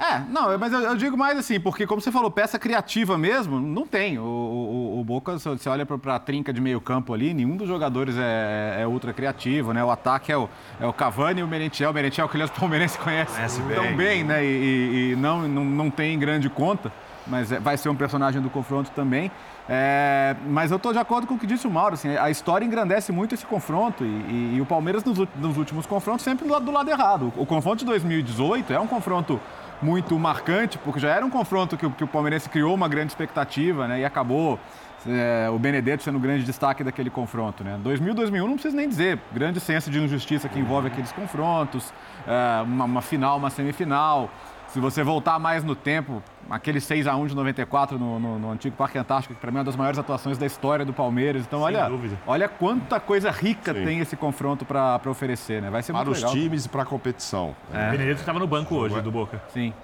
[0.00, 3.60] é, não, mas eu, eu, digo mais assim, porque como você falou, peça criativa mesmo,
[3.60, 4.18] não tem.
[4.18, 7.68] O, o, o Boca, você olha para a trinca de meio campo ali, nenhum dos
[7.68, 9.84] jogadores é, é, ultra criativo, né?
[9.84, 10.48] O ataque é o,
[10.80, 11.90] é o Cavani e o Merentiel.
[11.90, 14.42] O Merentiel que aliás o Palmeirense conhece Conhece tão bem, bem né?
[14.42, 16.90] E, e, não, não, não tem grande conta,
[17.26, 19.30] mas é, vai ser um personagem do confronto também.
[19.68, 21.92] É, mas eu estou de acordo com o que disse o Mauro.
[21.92, 24.02] Assim, a história engrandece muito esse confronto.
[24.02, 27.32] E, e, e o Palmeiras, nos, nos, últimos confrontos, sempre do lado, do lado errado.
[27.36, 29.38] O, o confronto de 2018 é um confronto
[29.82, 33.88] muito marcante, porque já era um confronto que, que o Palmeirense criou uma grande expectativa,
[33.88, 34.00] né?
[34.00, 34.58] E acabou
[35.06, 37.78] é, o Benedetto sendo o grande destaque daquele confronto, né?
[37.82, 41.92] 2000, 2001 não precisa nem dizer, grande senso de injustiça que envolve aqueles confrontos,
[42.26, 44.30] é, uma, uma final, uma semifinal.
[44.72, 48.50] Se você voltar mais no tempo, aquele 6 a 1 de 94 no, no, no
[48.52, 51.42] antigo Parque Antártico, que para mim é uma das maiores atuações da história do Palmeiras.
[51.42, 52.18] Então, Sem olha, dúvida.
[52.24, 53.84] olha quanta coisa rica Sim.
[53.84, 55.70] tem esse confronto para oferecer, né?
[55.70, 56.30] Vai ser para muito legal.
[56.30, 57.56] Para os times e para a competição.
[57.74, 57.88] É.
[57.88, 59.42] O Benedito estava no banco hoje do Boca.
[59.52, 59.74] Sim.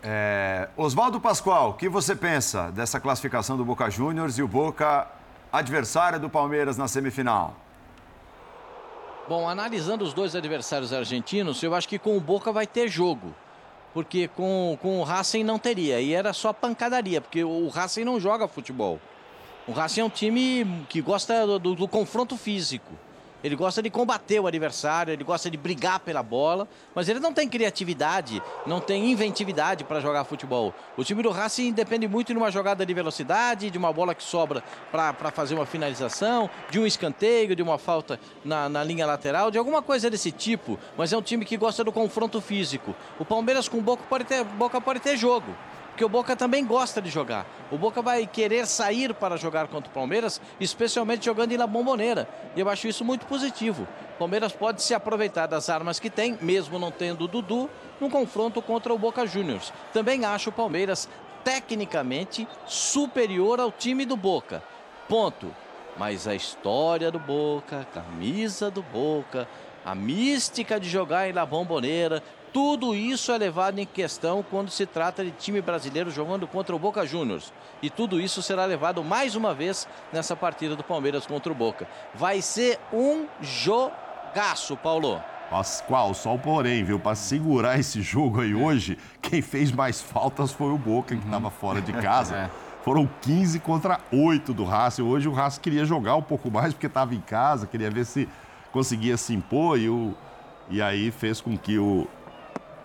[0.00, 5.08] É, Oswaldo Pascoal, o que você pensa dessa classificação do Boca Juniors e o Boca
[5.52, 7.56] adversário do Palmeiras na semifinal?
[9.28, 13.34] Bom, analisando os dois adversários argentinos, eu acho que com o Boca vai ter jogo
[13.92, 16.00] porque com, com o Racing não teria.
[16.00, 19.00] E era só pancadaria, porque o Racing não joga futebol.
[19.66, 22.92] O Racing é um time que gosta do, do, do confronto físico.
[23.42, 27.32] Ele gosta de combater o adversário, ele gosta de brigar pela bola, mas ele não
[27.32, 30.74] tem criatividade, não tem inventividade para jogar futebol.
[30.96, 34.22] O time do Racing depende muito de uma jogada de velocidade, de uma bola que
[34.22, 39.50] sobra para fazer uma finalização, de um escanteio, de uma falta na, na linha lateral,
[39.50, 42.94] de alguma coisa desse tipo, mas é um time que gosta do confronto físico.
[43.18, 45.54] O Palmeiras com Boca pode ter, Boca pode ter jogo
[45.90, 47.46] porque o Boca também gosta de jogar.
[47.70, 52.28] O Boca vai querer sair para jogar contra o Palmeiras, especialmente jogando em La Bombonera.
[52.56, 53.86] E eu acho isso muito positivo.
[54.14, 57.68] O Palmeiras pode se aproveitar das armas que tem, mesmo não tendo o Dudu,
[58.00, 59.72] no confronto contra o Boca Juniors.
[59.92, 61.08] Também acho o Palmeiras
[61.44, 64.62] tecnicamente superior ao time do Boca.
[65.08, 65.54] Ponto.
[65.98, 69.46] Mas a história do Boca, a camisa do Boca,
[69.84, 72.22] a mística de jogar em La Bombonera,
[72.52, 76.78] tudo isso é levado em questão quando se trata de time brasileiro jogando contra o
[76.78, 77.52] Boca Juniors.
[77.82, 81.88] E tudo isso será levado mais uma vez nessa partida do Palmeiras contra o Boca.
[82.14, 85.22] Vai ser um jogaço, Paulo.
[85.50, 86.98] Pascoal, só o porém, viu?
[86.98, 91.50] Para segurar esse jogo aí hoje, quem fez mais faltas foi o Boca, que estava
[91.50, 92.36] fora de casa.
[92.36, 92.50] É.
[92.84, 95.02] Foram 15 contra 8 do Racing.
[95.02, 98.28] Hoje o Racing queria jogar um pouco mais porque estava em casa, queria ver se
[98.72, 100.14] conseguia se impor e, o,
[100.70, 102.06] e aí fez com que o,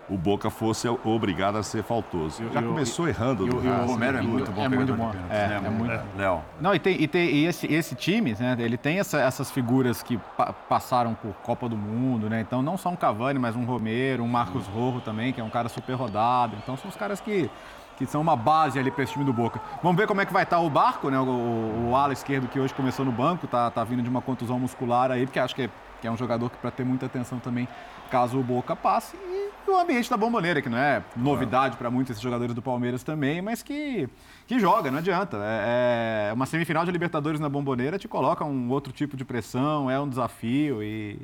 [0.08, 2.42] o Boca fosse obrigado a ser faltoso.
[2.52, 3.46] Já começou errando.
[3.46, 4.64] E, o, o Romero é muito bom.
[4.64, 5.12] É muito bom.
[5.30, 6.00] É, é, é muito.
[6.16, 6.42] Léo.
[6.60, 10.02] Não, e, tem, e, tem, e esse, esse time, né, ele tem essa, essas figuras
[10.02, 12.40] que pa passaram por Copa do Mundo, né?
[12.40, 15.50] Então não só um Cavani, mas um Romero, um Marcos Rojo também, que é um
[15.50, 16.56] cara super rodado.
[16.62, 17.50] Então são os caras que
[17.96, 19.60] que são uma base ali para esse time do Boca.
[19.82, 21.18] Vamos ver como é que vai estar tá o Barco, né?
[21.18, 24.20] O, o, o ala esquerdo que hoje começou no banco, tá, tá vindo de uma
[24.20, 27.06] contusão muscular aí, porque acho que é, que é um jogador que para ter muita
[27.06, 27.66] atenção também,
[28.10, 29.16] caso o Boca passe.
[29.16, 33.40] E o ambiente da bomboneira, que não é novidade para muitos jogadores do Palmeiras também,
[33.42, 34.08] mas que,
[34.46, 35.38] que joga, não adianta.
[35.42, 39.90] É, é, uma semifinal de Libertadores na bomboneira te coloca um outro tipo de pressão,
[39.90, 41.18] é um desafio e.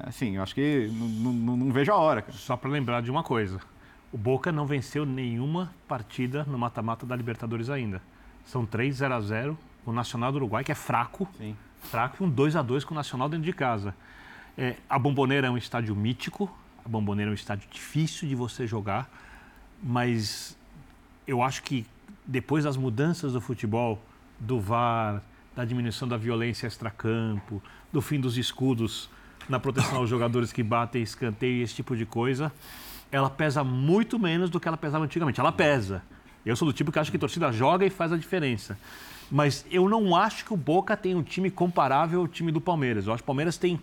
[0.00, 2.20] Assim, eu acho que não, não vejo a hora.
[2.20, 2.36] Cara.
[2.36, 3.58] Só para lembrar de uma coisa:
[4.12, 8.02] o Boca não venceu nenhuma partida no mata-mata da Libertadores ainda.
[8.44, 11.56] São 3 0 a 0 o Nacional do Uruguai, que é fraco, Sim.
[11.80, 13.94] fraco, e um 2 a 2 com o Nacional dentro de casa.
[14.56, 16.50] É, a Bomboneira é um estádio mítico,
[16.88, 19.10] a Bomboneira é um estádio difícil de você jogar,
[19.82, 20.56] mas
[21.26, 21.86] eu acho que
[22.26, 24.02] depois das mudanças do futebol,
[24.40, 25.22] do VAR,
[25.54, 29.10] da diminuição da violência extracampo, do fim dos escudos
[29.48, 32.50] na proteção aos jogadores que batem escanteio e esse tipo de coisa,
[33.12, 35.40] ela pesa muito menos do que ela pesava antigamente.
[35.40, 36.02] Ela pesa.
[36.44, 38.78] Eu sou do tipo que acha que a torcida joga e faz a diferença.
[39.30, 43.06] Mas eu não acho que o Boca tem um time comparável ao time do Palmeiras.
[43.06, 43.78] Eu acho que o Palmeiras tem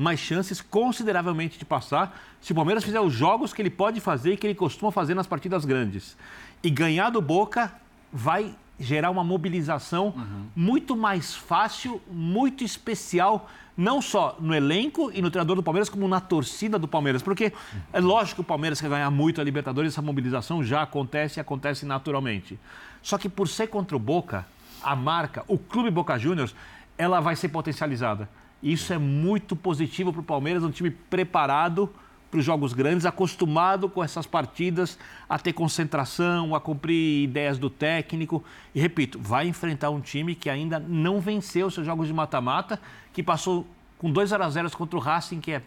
[0.00, 4.32] mais chances consideravelmente de passar se o Palmeiras fizer os jogos que ele pode fazer
[4.32, 6.16] e que ele costuma fazer nas partidas grandes.
[6.62, 7.72] E ganhar do Boca
[8.10, 10.46] vai gerar uma mobilização uhum.
[10.56, 16.08] muito mais fácil, muito especial, não só no elenco e no treinador do Palmeiras, como
[16.08, 17.20] na torcida do Palmeiras.
[17.22, 17.52] Porque
[17.92, 21.40] é lógico que o Palmeiras quer ganhar muito a Libertadores, essa mobilização já acontece e
[21.42, 22.58] acontece naturalmente.
[23.02, 24.46] Só que por ser contra o Boca,
[24.82, 26.54] a marca, o Clube Boca Juniors,
[26.96, 28.28] ela vai ser potencializada.
[28.62, 31.90] Isso é muito positivo para o Palmeiras, um time preparado
[32.30, 34.96] para os jogos grandes, acostumado com essas partidas,
[35.28, 38.44] a ter concentração, a cumprir ideias do técnico.
[38.72, 42.80] E repito, vai enfrentar um time que ainda não venceu seus jogos de mata-mata,
[43.12, 43.66] que passou
[43.98, 45.62] com 2 a 0 contra o Racing, que é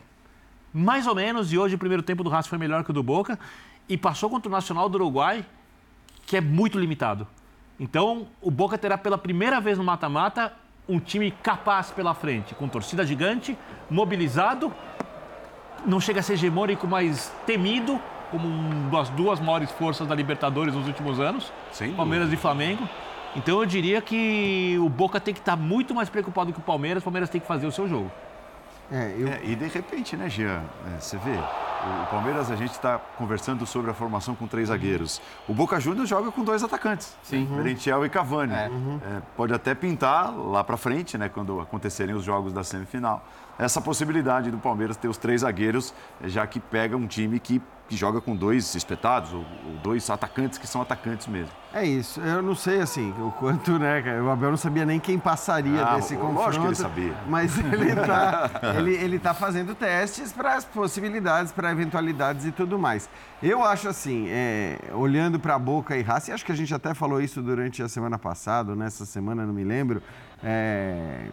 [0.73, 3.03] mais ou menos, e hoje o primeiro tempo do Racing foi melhor que o do
[3.03, 3.37] Boca,
[3.87, 5.45] e passou contra o Nacional do Uruguai,
[6.25, 7.27] que é muito limitado.
[7.77, 10.53] Então, o Boca terá pela primeira vez no mata-mata
[10.87, 13.57] um time capaz pela frente, com torcida gigante,
[13.89, 14.73] mobilizado,
[15.85, 17.99] não chega a ser hegemônico, mas temido,
[18.31, 21.93] como uma das duas maiores forças da Libertadores nos últimos anos, Sim.
[21.93, 22.87] Palmeiras e Flamengo.
[23.35, 27.01] Então eu diria que o Boca tem que estar muito mais preocupado que o Palmeiras,
[27.01, 28.11] o Palmeiras tem que fazer o seu jogo.
[28.91, 29.27] É, eu...
[29.27, 30.63] é, e de repente, né, Jean?
[30.95, 35.21] É, você vê, o Palmeiras, a gente está conversando sobre a formação com três zagueiros.
[35.47, 37.47] O Boca Juniors joga com dois atacantes, Sim.
[37.49, 37.57] Uhum.
[37.57, 38.53] Merentiel e Cavani.
[38.53, 38.69] É.
[38.69, 38.99] Uhum.
[39.03, 43.25] É, pode até pintar lá para frente, né, quando acontecerem os jogos da semifinal
[43.57, 45.93] essa possibilidade do Palmeiras ter os três zagueiros,
[46.23, 47.61] já que pega um time que,
[47.93, 51.51] que joga com dois espetados, ou, ou, dois atacantes que são atacantes mesmo.
[51.71, 52.19] É isso.
[52.19, 55.95] Eu não sei, assim, o quanto, né, o Abel não sabia nem quem passaria ah,
[55.95, 56.39] desse confronto.
[56.39, 57.13] Lógico que ele sabia.
[57.27, 62.79] Mas ele está ele, ele tá fazendo testes para as possibilidades, para eventualidades e tudo
[62.79, 63.07] mais.
[63.41, 66.95] Eu acho assim, é, olhando para a Boca e Racing, acho que a gente até
[66.95, 70.01] falou isso durante a semana passada, nessa semana, não me lembro,
[70.43, 71.27] é,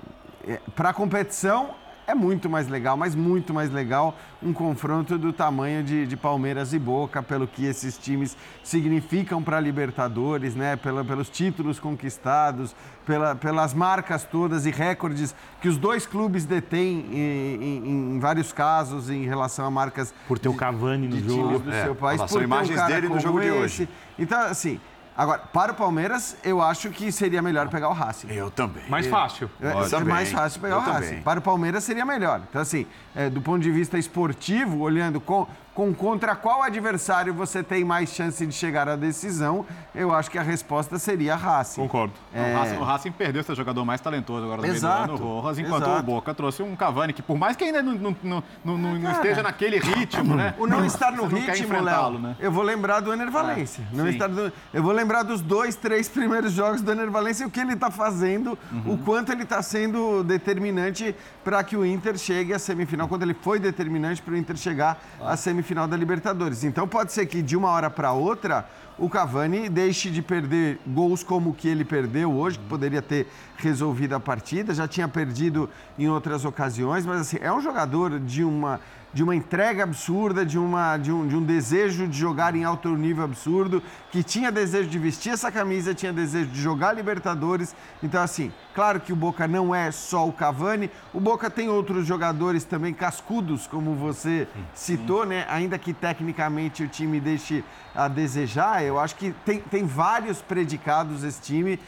[0.47, 1.75] é, para a competição
[2.11, 6.73] é muito mais legal, mas muito mais legal um confronto do tamanho de, de Palmeiras
[6.73, 10.77] e Boca, pelo que esses times significam para a Libertadores, né?
[10.77, 12.75] Pela, pelos títulos conquistados,
[13.07, 18.53] pela, pelas marcas todas e recordes que os dois clubes detêm em, em, em vários
[18.53, 22.21] casos em relação a marcas por ter o Cavani no jogo do é, seu país,
[22.21, 23.51] por ter imagens um dele no jogo esse.
[23.51, 23.89] de hoje.
[24.19, 24.81] Então, assim,
[25.21, 28.29] Agora, para o Palmeiras, eu acho que seria melhor pegar o Racing.
[28.31, 28.89] Eu também.
[28.89, 29.51] Mais fácil.
[29.61, 31.09] É, é mais fácil pegar eu o Racing.
[31.09, 31.23] Também.
[31.23, 32.41] Para o Palmeiras seria melhor.
[32.49, 35.47] Então, assim, é, do ponto de vista esportivo, olhando com,
[35.81, 39.65] com contra qual adversário você tem mais chance de chegar à decisão,
[39.95, 41.81] eu acho que a resposta seria Racing.
[41.81, 42.13] Concordo.
[42.35, 42.55] É...
[42.55, 45.07] O, Racing, o, Racing, perdeu seu jogador mais talentoso agora no Exato.
[45.07, 46.01] meio do ano, o Rojas, enquanto Exato.
[46.01, 49.11] o Boca trouxe um Cavani que, por mais que ainda não, não, não, não, não
[49.11, 50.55] esteja naquele ritmo, né?
[50.59, 52.37] O não estar no ritmo, Léo, né?
[52.39, 53.83] eu vou lembrar do Ener Valência.
[53.91, 57.45] É, não estar do, eu vou lembrar dos dois, três primeiros jogos do Ener Valência
[57.45, 58.93] e o que ele está fazendo, uhum.
[58.93, 63.33] o quanto ele está sendo determinante para que o Inter chegue à semifinal, quando ele
[63.33, 66.65] foi determinante para o Inter chegar à semifinal da Libertadores.
[66.65, 71.23] Então pode ser que de uma hora para outra o Cavani deixe de perder gols
[71.23, 75.71] como o que ele perdeu hoje, que poderia ter resolvido a partida, já tinha perdido
[75.99, 78.79] em outras ocasiões, mas assim, é um jogador de uma
[79.13, 82.89] de uma entrega absurda, de, uma, de, um, de um desejo de jogar em alto
[82.97, 87.75] nível absurdo, que tinha desejo de vestir essa camisa, tinha desejo de jogar Libertadores.
[88.03, 92.07] Então, assim, claro que o Boca não é só o Cavani, o Boca tem outros
[92.07, 95.45] jogadores também cascudos, como você citou, né?
[95.49, 101.25] Ainda que tecnicamente o time deixe a desejar, eu acho que tem, tem vários predicados
[101.25, 101.79] esse time,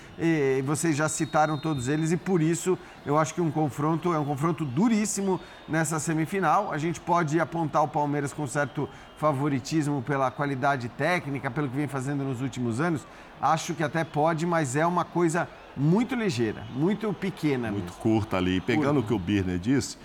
[0.64, 4.24] vocês já citaram todos eles, e por isso eu acho que um confronto é um
[4.24, 6.72] confronto duríssimo nessa semifinal.
[6.72, 11.86] A gente pode apontar o Palmeiras com certo favoritismo pela qualidade técnica, pelo que vem
[11.86, 13.06] fazendo nos últimos anos.
[13.40, 17.70] Acho que até pode, mas é uma coisa muito ligeira, muito pequena.
[17.70, 17.98] Muito mesmo.
[17.98, 18.60] curta ali.
[18.60, 19.96] Pegando o que o Birner disse,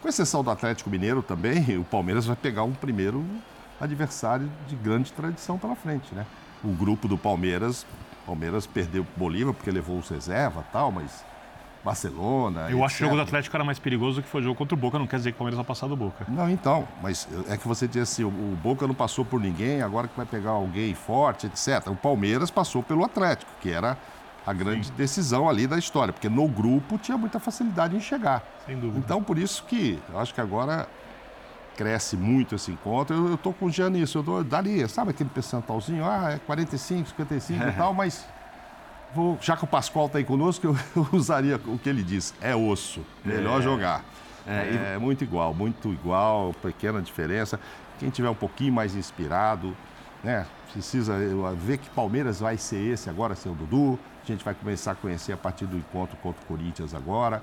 [0.00, 3.24] com exceção do Atlético Mineiro também, o Palmeiras vai pegar um primeiro
[3.84, 6.26] adversário de grande tradição pela frente, né?
[6.62, 7.86] O grupo do Palmeiras,
[8.26, 11.24] Palmeiras perdeu Bolívar porque levou os reserva tal, mas
[11.84, 12.62] Barcelona.
[12.62, 12.84] Eu etc.
[12.84, 14.74] acho que o jogo do Atlético era mais perigoso do que foi o jogo contra
[14.74, 14.98] o Boca.
[14.98, 16.24] Não quer dizer que o Palmeiras vai passar do Boca.
[16.28, 16.88] Não, então.
[17.02, 18.30] Mas é que você diz assim: o,
[18.62, 21.86] Boca não passou por ninguém, agora que vai pegar alguém forte, etc.
[21.88, 23.98] O Palmeiras passou pelo Atlético, que era
[24.46, 24.94] a grande Sim.
[24.96, 28.42] decisão ali da história, porque no grupo tinha muita facilidade em chegar.
[28.66, 28.98] Sem dúvida.
[28.98, 30.88] Então, por isso que eu acho que agora
[31.76, 33.28] cresce muito esse encontro.
[33.28, 36.04] Eu, tô com o Jean nisso, eu dou, dali, sabe aquele percentualzinho?
[36.04, 38.26] Ah, é 45, 55 e tal, mas
[39.14, 42.34] vou, já que o Pascoal está aí conosco, eu, eu, usaria o que ele diz:
[42.40, 43.62] é osso, melhor é.
[43.62, 44.04] jogar.
[44.46, 47.58] É, é, muito igual, muito igual, pequena diferença.
[47.98, 49.74] Quem tiver um pouquinho mais inspirado,
[50.22, 51.16] né, precisa
[51.54, 53.98] ver que Palmeiras vai ser esse agora, ser o Dudu.
[54.22, 57.42] A gente vai começar a conhecer a partir do encontro contra o Corinthians agora.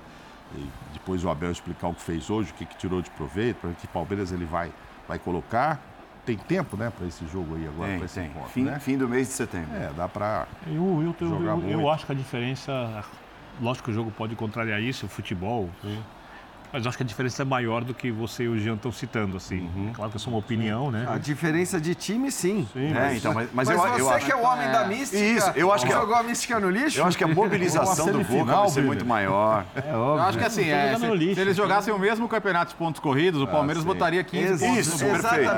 [0.56, 3.56] E depois o Abel explicar o que fez hoje, o que, que tirou de proveito,
[3.56, 4.72] para que Palmeiras ele vai,
[5.08, 5.80] vai colocar
[6.24, 8.30] tem tempo, né, para esse jogo aí agora, para esse tem.
[8.30, 8.78] encontro, fim, né?
[8.78, 9.74] Fim do mês de setembro.
[9.74, 13.04] É, dá para eu, eu, eu, eu, eu acho que a diferença,
[13.60, 15.68] lógico que o jogo pode contrariar isso, o futebol,
[16.72, 19.36] mas acho que a diferença é maior do que você e o Jean estão citando,
[19.36, 19.60] assim.
[19.60, 19.92] Uhum.
[19.92, 21.06] Claro que é só uma opinião, né?
[21.08, 22.66] A diferença de time, sim.
[22.72, 24.26] sim é, então, mas, mas, mas eu, você eu acho...
[24.26, 24.72] que é o homem é.
[24.72, 26.98] da mística, Isso, eu acho que jogou a mística no lixo?
[26.98, 29.64] Eu acho que a mobilização do Boca vai ser muito maior.
[29.82, 30.22] É óbvio.
[30.22, 33.00] Eu acho que assim, é, se, lixo, se, eles jogassem o mesmo campeonato de pontos
[33.00, 34.78] corridos, o ah, Palmeiras ah, botaria 15 isso, pontos.
[34.78, 35.50] Isso, perfeito.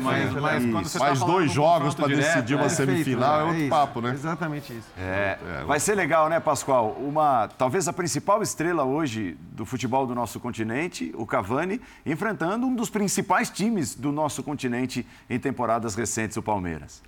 [0.00, 4.00] Mas, mas quando você Mais tá dois jogos para decidir uma semifinal é outro papo,
[4.00, 4.12] né?
[4.12, 4.88] Exatamente isso.
[4.96, 6.96] É, vai ser legal, né, Pascoal?
[7.00, 12.74] Uma, talvez a principal estrela hoje do futebol do nosso continente, o Cavani, enfrentando um
[12.74, 17.00] dos principais times do nosso continente em temporadas recentes, o Palmeiras.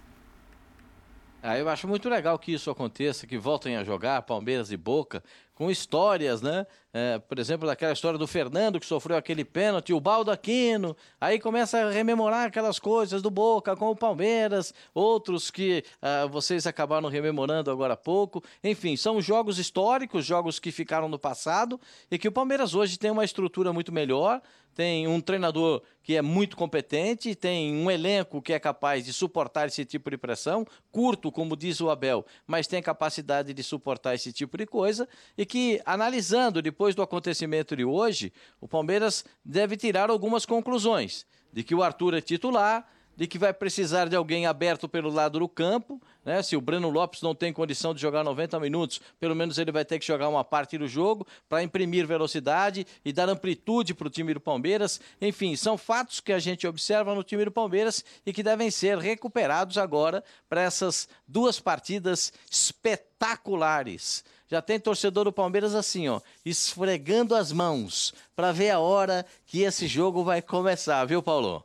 [1.43, 5.23] Ah, eu acho muito legal que isso aconteça, que voltem a jogar Palmeiras e Boca,
[5.53, 6.64] com histórias, né?
[6.96, 11.40] É, por exemplo, daquela história do Fernando que sofreu aquele pênalti, o Baldo Aquino, aí
[11.40, 17.09] começa a rememorar aquelas coisas do Boca com o Palmeiras, outros que uh, vocês acabaram
[17.09, 18.44] rememorando agora há pouco.
[18.62, 23.11] Enfim, são jogos históricos, jogos que ficaram no passado e que o Palmeiras hoje tem
[23.11, 24.40] uma estrutura muito melhor,
[24.74, 29.68] tem um treinador que é muito competente, tem um elenco que é capaz de suportar
[29.68, 34.30] esse tipo de pressão, curto, como diz o Abel, mas tem capacidade de suportar esse
[34.30, 40.11] tipo de coisa, e que, analisando depois do acontecimento de hoje, o Palmeiras deve tirar
[40.11, 41.25] algumas conclusões.
[41.53, 42.85] De que o Arthur é titular,
[43.16, 46.01] de que vai precisar de alguém aberto pelo lado do campo.
[46.25, 46.42] Né?
[46.42, 49.85] Se o Breno Lopes não tem condição de jogar 90 minutos, pelo menos ele vai
[49.85, 54.11] ter que jogar uma parte do jogo para imprimir velocidade e dar amplitude para o
[54.11, 55.01] time do Palmeiras.
[55.20, 58.99] Enfim, são fatos que a gente observa no time do Palmeiras e que devem ser
[58.99, 64.25] recuperados agora para essas duas partidas espetaculares.
[64.55, 69.62] Já tem torcedor do Palmeiras assim, ó, esfregando as mãos para ver a hora que
[69.62, 71.64] esse jogo vai começar, viu, Paulo?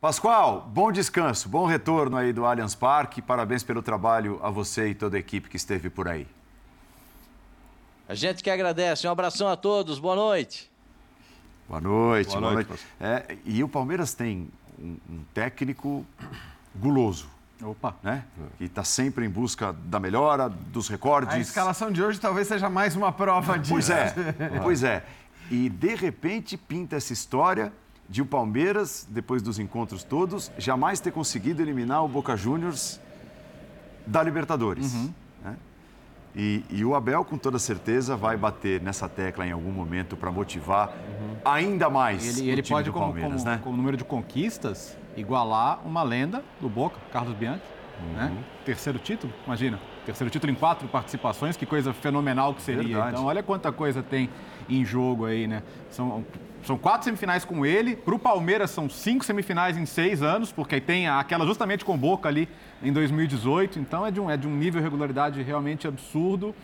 [0.00, 3.22] Pascoal, bom descanso, bom retorno aí do Allianz Parque.
[3.22, 6.26] Parabéns pelo trabalho a você e toda a equipe que esteve por aí.
[8.08, 9.06] A gente que agradece.
[9.06, 10.00] Um abração a todos.
[10.00, 10.68] Boa noite.
[11.68, 12.30] Boa noite.
[12.30, 12.68] Boa, boa noite.
[12.68, 12.84] noite.
[13.00, 16.04] É, e o Palmeiras tem um, um técnico
[16.74, 17.30] guloso.
[17.62, 17.94] Opa.
[18.02, 18.24] Né?
[18.58, 21.34] Que está sempre em busca da melhora, dos recordes.
[21.34, 23.72] A escalação de hoje talvez seja mais uma prova disso.
[23.72, 24.14] Pois é,
[24.62, 25.04] pois é.
[25.50, 27.72] E de repente pinta essa história
[28.08, 33.00] de o Palmeiras, depois dos encontros todos, jamais ter conseguido eliminar o Boca Juniors
[34.06, 34.92] da Libertadores.
[34.92, 35.14] Uhum.
[35.44, 35.56] Né?
[36.34, 40.30] E, e, o Abel, com toda certeza, vai bater nessa tecla em algum momento para
[40.30, 41.36] motivar uhum.
[41.44, 43.60] ainda mais ele, o ele time pode, como, Palmeiras, como, né?
[43.62, 47.62] como número de conquistas, igualar uma lenda do Boca, Carlos Bianchi.
[48.00, 48.12] Uhum.
[48.14, 48.32] Né?
[48.64, 49.78] Terceiro título, imagina.
[50.04, 52.82] Terceiro título em quatro participações, que coisa fenomenal que seria.
[52.82, 53.10] Verdade.
[53.10, 54.28] Então, olha quanta coisa tem
[54.68, 55.62] em jogo aí, né?
[55.90, 56.24] São
[56.64, 57.96] são quatro semifinais com ele.
[57.96, 62.28] Para o Palmeiras são cinco semifinais em seis anos, porque tem aquela justamente com Boca
[62.28, 62.48] ali
[62.82, 63.78] em 2018.
[63.78, 66.54] Então é de um, é de um nível de regularidade realmente absurdo.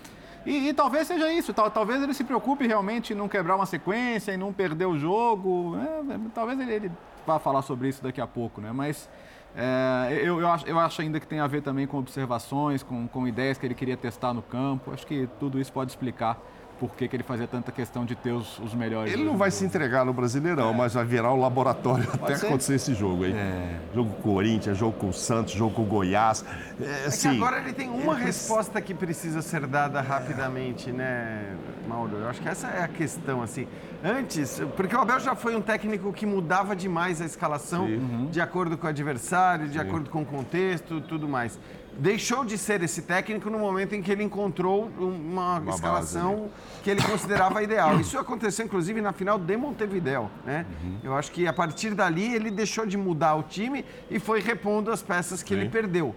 [0.46, 3.66] E, e, talvez seja isso, tal, talvez ele se preocupe realmente em não quebrar uma
[3.66, 5.76] sequência, em não perder o jogo.
[5.76, 6.92] É, talvez ele, ele,
[7.28, 8.72] vá falar sobre isso daqui a pouco, né?
[8.72, 9.08] Mas
[9.54, 13.06] é, eu, eu, acho, eu acho ainda que tem a ver também com observações, com,
[13.06, 14.92] com ideias que ele queria testar no campo.
[14.92, 16.40] Acho que tudo isso pode explicar
[16.78, 19.12] por que, que, ele fazia tanta questão de ter os, os melhores.
[19.12, 20.76] Ele não vai se entregar no Brasileirão, é.
[20.76, 22.46] mas vai virar um laboratório Pode até ser.
[22.46, 23.32] acontecer esse jogo aí.
[23.32, 23.78] É.
[23.94, 26.44] Jogo com o Corinthians, jogo com o Santos, jogo com o Goiás.
[26.80, 31.56] É, assim, é que agora ele tem uma resposta que precisa ser dada rapidamente, né,
[31.88, 32.16] Mauro?
[32.16, 33.66] Eu acho que essa é a questão, assim.
[34.02, 38.28] Antes, porque o Abel já foi um técnico que mudava demais a escalação uhum.
[38.30, 39.80] de acordo com o adversário, de Sim.
[39.80, 41.58] acordo com o contexto, tudo mais
[41.98, 46.42] deixou de ser esse técnico no momento em que ele encontrou uma, uma escalação base,
[46.42, 46.50] né?
[46.82, 48.00] que ele considerava ideal.
[48.00, 50.30] Isso aconteceu, inclusive, na final de Montevideo.
[50.44, 50.64] Né?
[50.82, 50.98] Uhum.
[51.02, 54.92] Eu acho que a partir dali ele deixou de mudar o time e foi repondo
[54.92, 55.60] as peças que Sim.
[55.60, 56.14] ele perdeu.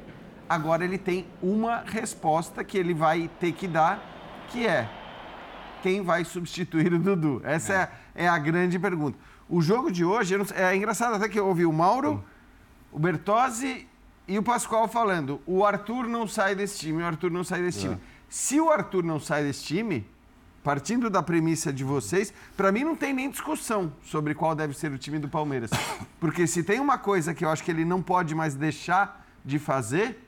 [0.47, 4.87] Agora ele tem uma resposta que ele vai ter que dar, que é
[5.81, 7.41] quem vai substituir o Dudu?
[7.43, 9.17] Essa é, é, é a grande pergunta.
[9.49, 12.23] O jogo de hoje, é engraçado até que eu ouvi o Mauro,
[12.91, 13.87] o Bertozzi
[14.27, 17.79] e o Pascoal falando, o Arthur não sai desse time, o Arthur não sai desse
[17.79, 17.89] é.
[17.89, 18.01] time.
[18.29, 20.07] Se o Arthur não sai desse time,
[20.63, 24.91] partindo da premissa de vocês, para mim não tem nem discussão sobre qual deve ser
[24.91, 25.71] o time do Palmeiras.
[26.19, 29.59] Porque se tem uma coisa que eu acho que ele não pode mais deixar de
[29.59, 30.25] fazer,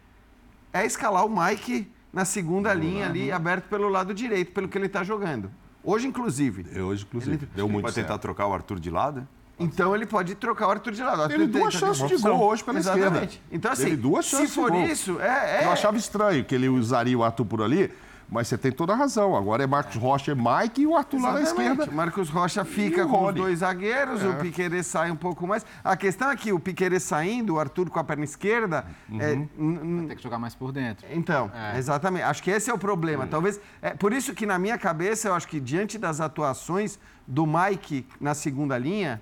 [0.73, 4.87] é escalar o Mike na segunda linha ali, aberto pelo lado direito, pelo que ele
[4.87, 5.49] está jogando.
[5.83, 6.79] Hoje, inclusive.
[6.79, 7.35] Hoje, inclusive.
[7.35, 9.27] Ele, Deu muito Pode tentar trocar o Arthur de lado?
[9.59, 11.27] Então ele pode trocar o Arthur de lado.
[11.27, 13.07] Teve duas chances de gol hoje pela Exatamente.
[13.11, 13.43] esquerda.
[13.51, 15.65] Então, assim, Teve duas chances se for isso, é, é...
[15.65, 17.91] Eu achava estranho que ele usaria o Arthur por ali,
[18.29, 19.35] mas você tem toda a razão.
[19.35, 21.45] Agora é Marcos Rocha e Mike e o Arthur Exatamente.
[21.45, 21.91] lá na esquerda.
[21.91, 24.27] Marcos Rocha fica com os dois zagueiros, é.
[24.27, 25.63] o Piquerez sai um pouco mais.
[25.83, 28.85] A questão é que o Piquerez saindo, o Arthur com a perna esquerda...
[29.19, 30.03] É, uhum.
[30.03, 31.05] É, tem que jogar mais por dentro.
[31.11, 31.77] Então, é.
[31.77, 32.23] exatamente.
[32.23, 33.25] Acho que esse é o problema.
[33.25, 33.29] Uhum.
[33.29, 33.61] Talvez...
[33.81, 38.05] É, por isso que na minha cabeça, eu acho que diante das atuações do Mike
[38.19, 39.21] na segunda linha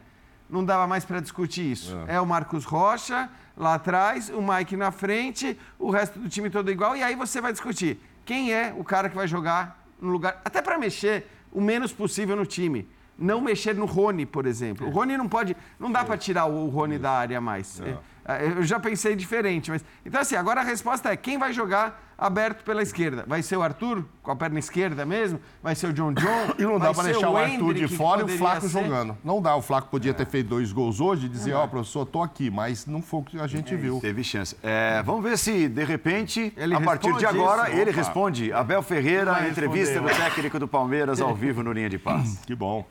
[0.52, 1.98] não dava mais para discutir isso.
[2.08, 2.16] É.
[2.16, 2.22] é.
[2.22, 6.96] o Marcos Rocha lá atrás, o Mike na frente, o resto do time todo igual,
[6.96, 10.62] e aí você vai discutir quem é o cara que vai jogar no lugar, até
[10.62, 12.88] para mexer o menos possível no time.
[13.18, 14.88] Não mexer no Rony, por exemplo.
[14.88, 14.90] É.
[14.90, 15.56] O Rony não pode.
[15.80, 16.04] Não dá é.
[16.04, 17.80] para tirar o Rony da área mais.
[17.80, 17.98] É.
[18.26, 19.84] É, eu já pensei diferente, mas.
[20.06, 23.26] Então, assim, agora a resposta é: quem vai jogar aberto pela esquerda.
[23.28, 25.40] Vai ser o Arthur, com a perna esquerda mesmo?
[25.64, 26.54] Vai ser o John John?
[26.60, 28.84] E não dá para deixar o, Arthur de fora e o Flaco ser?
[28.84, 29.18] jogando.
[29.24, 29.56] Não dá.
[29.56, 32.52] O Flaco podia ter feito dois gols hoje e dizer: Ó, oh, professor, tô aqui,
[32.52, 34.00] mas não foi o que a gente é, viu.
[34.00, 34.56] Teve chance.
[34.62, 37.80] É, vamos ver se, de repente, ele a partir de agora, isso.
[37.80, 38.00] ele Opa.
[38.00, 38.54] responde.
[38.54, 42.40] Abel Ferreira, entrevista do técnico do Palmeiras ao vivo no Linha de Paz.
[42.46, 42.86] que bom.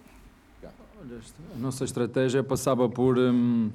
[1.54, 3.16] A nossa estratégia passava por.
[3.16, 3.70] Hum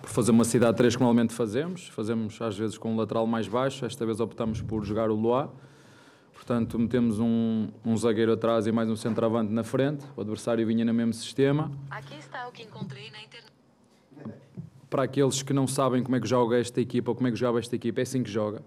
[0.00, 1.88] por fazer uma cidade 3 que normalmente fazemos.
[1.88, 5.52] Fazemos às vezes com um lateral mais baixo, esta vez optamos por jogar o Loa.
[6.32, 10.04] Portanto, metemos um, um zagueiro atrás e mais um centroavante na frente.
[10.16, 11.70] O adversário vinha no mesmo sistema.
[11.90, 13.52] Aqui está o que encontrei na internet.
[14.88, 17.36] Para aqueles que não sabem como é que joga esta equipa ou como é que
[17.36, 18.62] jogava esta equipa, é assim que joga.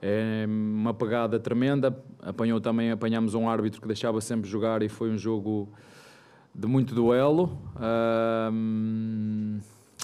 [0.00, 2.00] É uma pegada tremenda.
[2.20, 5.68] Apanhou também, apanhámos um árbitro que deixava sempre jogar e foi um jogo
[6.56, 7.58] de muito duelo.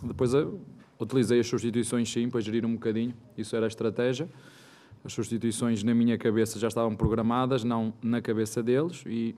[0.03, 0.61] Depois uh,
[1.00, 4.28] utilizei as substituições sim, para gerir um bocadinho, isso era a estratégia.
[5.05, 9.34] As substituições na minha cabeça já estavam programadas, não na cabeça deles, e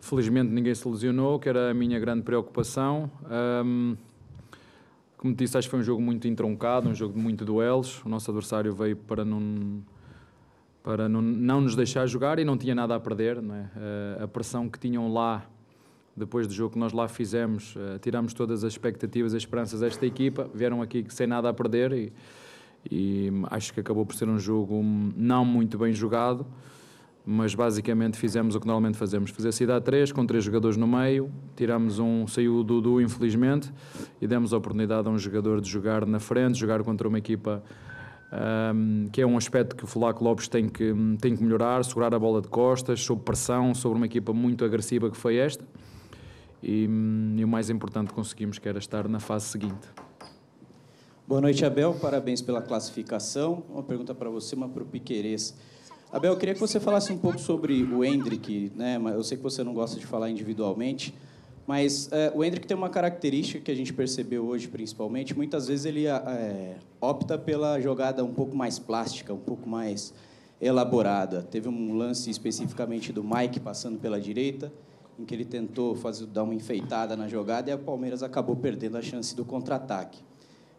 [0.00, 3.10] felizmente ninguém se lesionou, que era a minha grande preocupação.
[3.64, 3.96] Um,
[5.16, 8.02] como disse, acho que foi um jogo muito entroncado, um jogo de muito duelos.
[8.04, 9.82] O nosso adversário veio para não,
[10.82, 13.40] para não, não nos deixar jogar e não tinha nada a perder.
[13.40, 13.70] Não é?
[14.22, 15.46] a pressão que tinham lá,
[16.20, 20.48] depois do jogo que nós lá fizemos, tiramos todas as expectativas, as esperanças desta equipa,
[20.54, 22.12] vieram aqui sem nada a perder e
[22.88, 24.80] e acho que acabou por ser um jogo
[25.16, 26.46] não muito bem jogado,
[27.26, 30.86] mas basicamente fizemos o que normalmente fazemos, fazer a cidade 3 com três jogadores no
[30.86, 33.72] meio, tiramos um, saiu o Dudu infelizmente
[34.20, 37.62] e demos a oportunidade a um jogador de jogar na frente, jogar contra uma equipa
[38.74, 42.14] um, que é um aspecto que o Fulaco Lopes tem que, tem que melhorar, segurar
[42.14, 45.64] a bola de costas, sob pressão, sobre uma equipa muito agressiva que foi esta
[46.62, 46.88] e,
[47.36, 49.88] e o mais importante conseguimos que era estar na fase seguinte.
[51.26, 51.94] Boa noite, Abel.
[51.94, 53.62] Parabéns pela classificação.
[53.70, 55.54] Uma pergunta para você, uma para o Piquerez.
[56.12, 59.00] Abel, eu queria que você falasse um pouco sobre o Hendrick, né?
[59.14, 61.14] Eu sei que você não gosta de falar individualmente,
[61.68, 65.36] mas é, o Hendrick tem uma característica que a gente percebeu hoje, principalmente.
[65.36, 70.12] Muitas vezes ele é, opta pela jogada um pouco mais plástica, um pouco mais
[70.60, 71.42] elaborada.
[71.42, 74.72] Teve um lance especificamente do Mike passando pela direita,
[75.20, 78.96] em que ele tentou fazer dar uma enfeitada na jogada e o Palmeiras acabou perdendo
[78.96, 80.18] a chance do contra-ataque.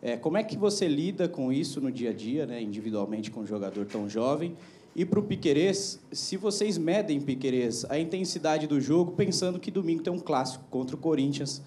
[0.02, 3.42] É, como é que você lida com isso no dia a dia, né, individualmente com
[3.42, 4.56] um jogador tão jovem?
[4.96, 10.02] E para o Piquerez, se vocês medem, Piquerez, a intensidade do jogo, pensando que domingo
[10.02, 11.62] tem um clássico contra o Corinthians,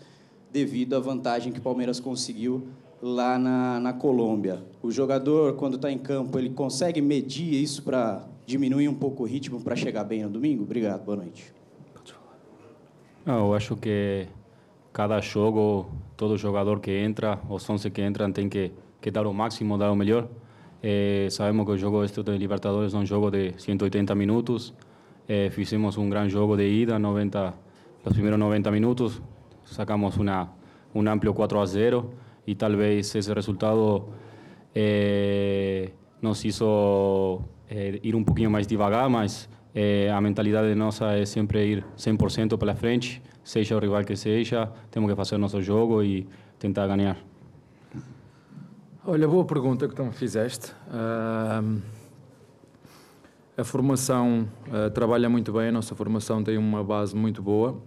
[0.52, 2.66] devido à vantagem que o Palmeiras conseguiu
[3.00, 4.62] lá na, na Colômbia.
[4.82, 9.26] O jogador, quando está em campo, ele consegue medir isso para diminuir um pouco o
[9.26, 10.64] ritmo para chegar bem no domingo?
[10.64, 11.52] Obrigado, boa noite.
[13.26, 14.26] Não, eu acho que
[14.92, 18.70] cada jogo, todo jogador que entra, os 11 que entram, tem que,
[19.00, 20.28] que dar o máximo, dar o melhor.
[20.82, 24.74] Eh, sabemos que o jogo este de Libertadores é um jogo de 180 minutos.
[25.26, 27.54] Eh, fizemos um grande jogo de ida, 90,
[28.04, 29.22] os primeiros 90 minutos,
[29.64, 30.52] sacamos uma,
[30.94, 32.10] um amplo 4 a 0
[32.46, 34.10] e talvez esse resultado
[34.74, 37.40] eh, nos hizo
[38.02, 39.48] ir um pouquinho mais devagar, mas
[40.14, 45.10] a mentalidade nossa é sempre ir 100% pela frente seja o rival que seja, temos
[45.10, 46.26] que fazer nosso jogo e
[46.58, 47.18] tentar ganhar.
[49.06, 50.72] Olha, boa pergunta que tu me fizeste.
[50.88, 51.82] Uh,
[53.56, 57.78] a formação uh, trabalha muito bem, a nossa formação tem uma base muito boa,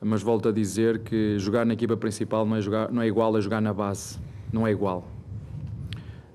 [0.00, 3.36] mas volto a dizer que jogar na equipa principal não é, jogar, não é igual
[3.36, 4.18] a jogar na base.
[4.50, 5.06] Não é igual.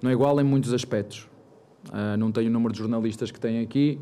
[0.01, 1.27] Não é igual em muitos aspectos.
[1.89, 3.99] Uh, não tenho o número de jornalistas que tem aqui,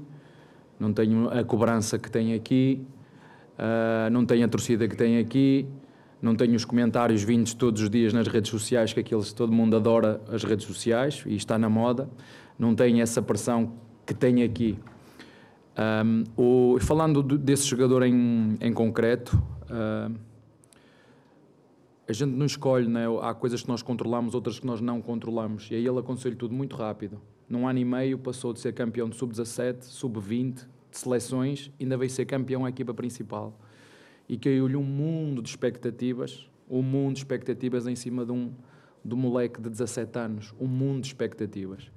[0.80, 2.86] não tenho a cobrança que tem aqui,
[3.58, 5.66] uh, não tem a torcida que tem aqui,
[6.22, 9.76] não tem os comentários vindos todos os dias nas redes sociais, que aqueles todo mundo
[9.76, 12.10] adora as redes sociais e está na moda,
[12.58, 13.74] não tem essa pressão
[14.06, 14.78] que tem aqui.
[15.78, 20.14] Um, o, falando desse jogador em, em concreto, uh,
[22.06, 23.06] a gente não escolhe, né?
[23.22, 26.54] há coisas que nós controlamos, outras que nós não controlamos, e aí ele aconteceu-lhe tudo
[26.54, 27.22] muito rápido.
[27.50, 30.54] Num ano e meio passou de ser campeão de sub-17, sub-20,
[30.92, 33.60] de seleções, ainda veio ser campeão a equipa principal.
[34.28, 38.54] E caiu-lhe um mundo de expectativas, um mundo de expectativas em cima de um,
[39.04, 41.92] de um moleque de 17 anos, um mundo de expectativas.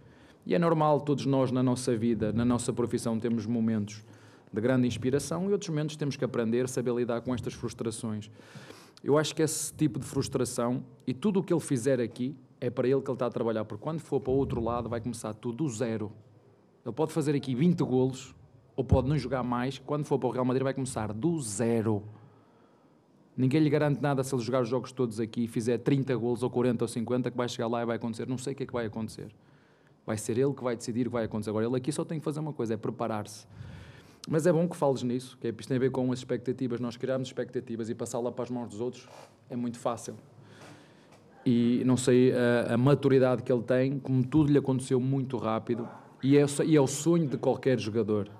[0.47, 4.03] E é normal, todos nós na nossa vida, na nossa profissão, temos momentos
[4.51, 8.31] de grande inspiração e outros momentos temos que aprender, saber lidar com estas frustrações.
[9.05, 12.71] Eu acho que esse tipo de frustração e tudo o que ele fizer aqui é
[12.71, 15.01] para ele que ele está a trabalhar, porque quando for para o outro lado vai
[15.01, 16.13] começar tudo do zero.
[16.87, 18.33] Ele pode fazer aqui 20 golos,
[18.77, 22.05] ou pode não jogar mais, quando for para o Real Madrid vai começar do zero.
[23.37, 26.45] Ninguém lhe garante nada se ele jogar os jogos todos aqui e fizer 30 gols
[26.45, 28.29] ou 40 ou 50 que vai chegar lá e vai acontecer.
[28.29, 29.35] Não sei o que é que vai acontecer.
[30.07, 31.51] Vai ser ele que vai decidir o que vai acontecer.
[31.51, 33.45] Agora, ele aqui só tem que fazer uma coisa, é preparar-se.
[34.29, 36.79] Mas é bom que fales nisso, que é, isto tem a ver com as expectativas.
[36.79, 39.09] Nós criarmos expectativas e passá-la para as mãos dos outros
[39.51, 40.15] é muito fácil.
[41.45, 45.89] E não sei a, a, maturidade que ele tem, como tudo lhe aconteceu muito rápido,
[46.23, 48.31] e é, e é o sonho de qualquer jogador.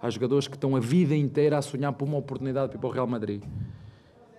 [0.00, 2.88] Há jogadores que estão a vida inteira a sonhar por uma oportunidade para ir para
[2.88, 3.42] o Real Madrid.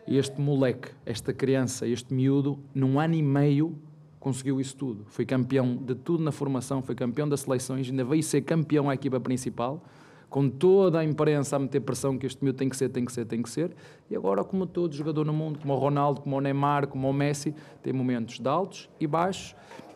[0.07, 3.77] E este moleque, esta criança, este miúdo, num ano e meio,
[4.19, 5.05] conseguiu isso tudo.
[5.07, 8.95] Foi campeão de tudo na formação, foi campeão das seleções, ainda veio ser campeão à
[8.95, 9.83] equipa principal,
[10.29, 13.11] com toda a imprensa a meter pressão que este miúdo tem que ser, tem que
[13.11, 13.71] ser, tem que ser.
[14.09, 17.13] E agora, como todo jogador no mundo, como o Ronaldo, como o Neymar, como o
[17.13, 19.55] Messi, tem momentos de altos e baixos.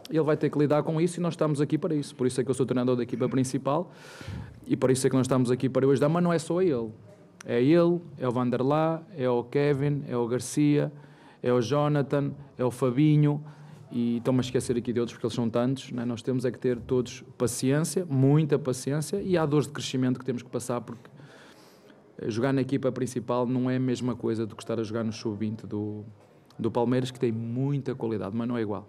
[0.09, 2.15] Ele vai ter que lidar com isso e nós estamos aqui para isso.
[2.15, 3.91] Por isso é que eu sou treinador da equipa principal
[4.67, 6.61] e por isso é que nós estamos aqui para hoje dar, mas não é só
[6.61, 6.91] ele.
[7.45, 10.91] É ele, é o Vanderlá, é o Kevin, é o Garcia,
[11.41, 13.43] é o Jonathan, é o Fabinho,
[13.95, 16.03] e estou-me a esquecer aqui de outros porque eles são tantos, né?
[16.03, 20.25] nós temos é que ter todos paciência, muita paciência, e há dores de crescimento que
[20.25, 21.11] temos que passar porque
[22.23, 25.13] jogar na equipa principal não é a mesma coisa do que estar a jogar no
[25.13, 26.03] sub-20 do,
[26.57, 28.87] do Palmeiras, que tem muita qualidade, mas não é igual.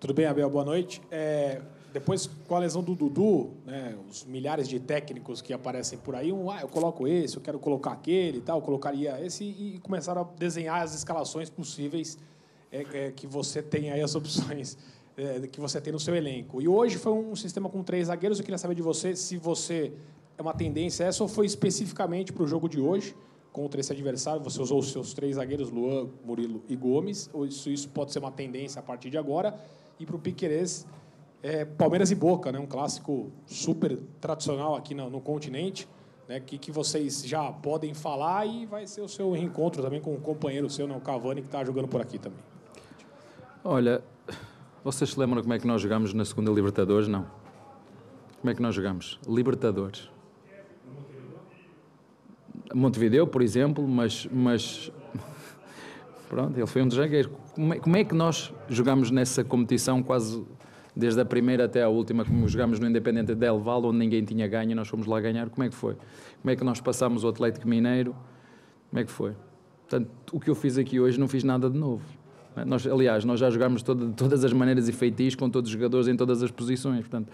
[0.00, 0.48] Tudo bem, Abel?
[0.48, 1.02] Boa noite.
[1.10, 1.60] É,
[1.92, 6.32] depois, com a lesão do Dudu, né, os milhares de técnicos que aparecem por aí,
[6.32, 9.78] um, ah, eu coloco esse, eu quero colocar aquele e tal, eu colocaria esse, e
[9.82, 12.16] começaram a desenhar as escalações possíveis
[12.70, 14.76] é, é, que você tem aí, as opções
[15.16, 16.60] é, que você tem no seu elenco.
[16.60, 19.92] E hoje foi um sistema com três zagueiros, eu queria saber de você se você
[20.38, 23.14] é uma tendência essa ou foi especificamente para o jogo de hoje,
[23.52, 27.70] contra esse adversário, você usou os seus três zagueiros, Luan, Murilo e Gomes, ou isso,
[27.70, 29.58] isso pode ser uma tendência a partir de agora,
[29.98, 30.86] e para o Piquerez,
[31.42, 35.88] é, Palmeiras e Boca, né, um clássico super tradicional aqui no, no continente,
[36.28, 40.12] né, que, que vocês já podem falar e vai ser o seu reencontro também com
[40.12, 42.40] um companheiro seu, né, o Cavani, que está jogando por aqui também.
[43.68, 44.00] Olha,
[44.84, 47.08] vocês se lembram como é que nós jogamos na segunda Libertadores?
[47.08, 47.26] Não.
[48.40, 49.18] Como é que nós jogamos?
[49.26, 50.08] Libertadores.
[52.72, 54.92] Montevideo, por exemplo, mas, mas
[56.30, 57.28] pronto, ele foi um dos zagueiros.
[57.56, 60.46] Como é, como é que nós jogamos nessa competição quase
[60.94, 64.46] desde a primeira até a última, como jogámos no Independente Del Valle, onde ninguém tinha
[64.46, 65.96] ganho, nós fomos lá ganhar, como é que foi?
[66.40, 68.14] Como é que nós passámos o Atlético Mineiro?
[68.90, 69.34] Como é que foi?
[69.88, 72.04] Portanto, o que eu fiz aqui hoje não fiz nada de novo.
[72.64, 76.08] Nós, aliás, nós já jogámos de todas as maneiras e feitiços com todos os jogadores
[76.08, 77.30] em todas as posições, portanto,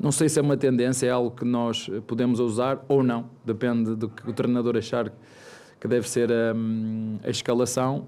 [0.00, 3.96] não sei se é uma tendência, é algo que nós podemos usar ou não, depende
[3.96, 5.12] do que o treinador achar
[5.80, 8.06] que deve ser a, hum, a escalação.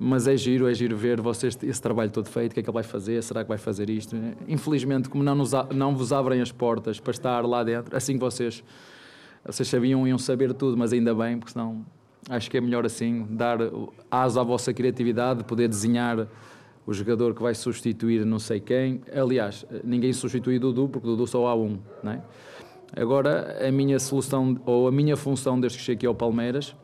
[0.00, 2.70] Mas é giro, é giro ver vocês esse trabalho todo feito, o que é que
[2.70, 4.14] ele vai fazer, será que vai fazer isto?
[4.46, 8.20] Infelizmente, como não, nos, não vos abrem as portas para estar lá dentro, assim que
[8.20, 8.62] vocês,
[9.44, 11.84] vocês sabiam, iam saber tudo, mas ainda bem, porque senão
[12.28, 13.58] acho que é melhor assim, dar
[14.10, 16.28] asa à vossa criatividade, poder desenhar
[16.86, 19.02] o jogador que vai substituir não sei quem.
[19.14, 21.78] Aliás, ninguém substitui Dudu, porque Dudu só há um.
[22.02, 22.22] Não é?
[22.96, 26.74] Agora, a minha solução, ou a minha função desde que cheguei aqui ao Palmeiras,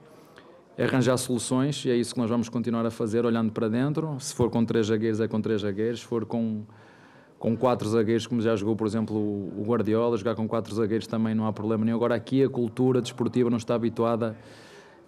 [0.76, 4.16] é arranjar soluções e é isso que nós vamos continuar a fazer, olhando para dentro.
[4.20, 6.01] Se for com três zagueiros, é com três zagueiros.
[6.01, 6.64] Se for com,
[7.39, 11.35] com quatro zagueiros, como já jogou, por exemplo, o Guardiola, jogar com quatro zagueiros também
[11.35, 11.97] não há problema nenhum.
[11.97, 14.37] Agora, aqui a cultura desportiva não está habituada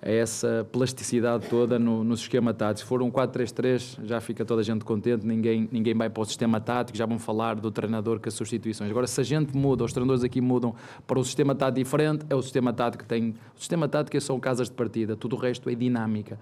[0.00, 2.80] essa plasticidade toda no, no esquema tático.
[2.80, 6.24] Se for um 4-3-3, já fica toda a gente contente, ninguém, ninguém vai para o
[6.24, 8.90] sistema tático, já vão falar do treinador com as substituições.
[8.90, 10.74] Agora, se a gente muda, os treinadores aqui mudam
[11.06, 13.34] para o sistema tático diferente, é o sistema tático que tem.
[13.56, 16.38] O sistema tático é são casas de partida, tudo o resto é dinâmica.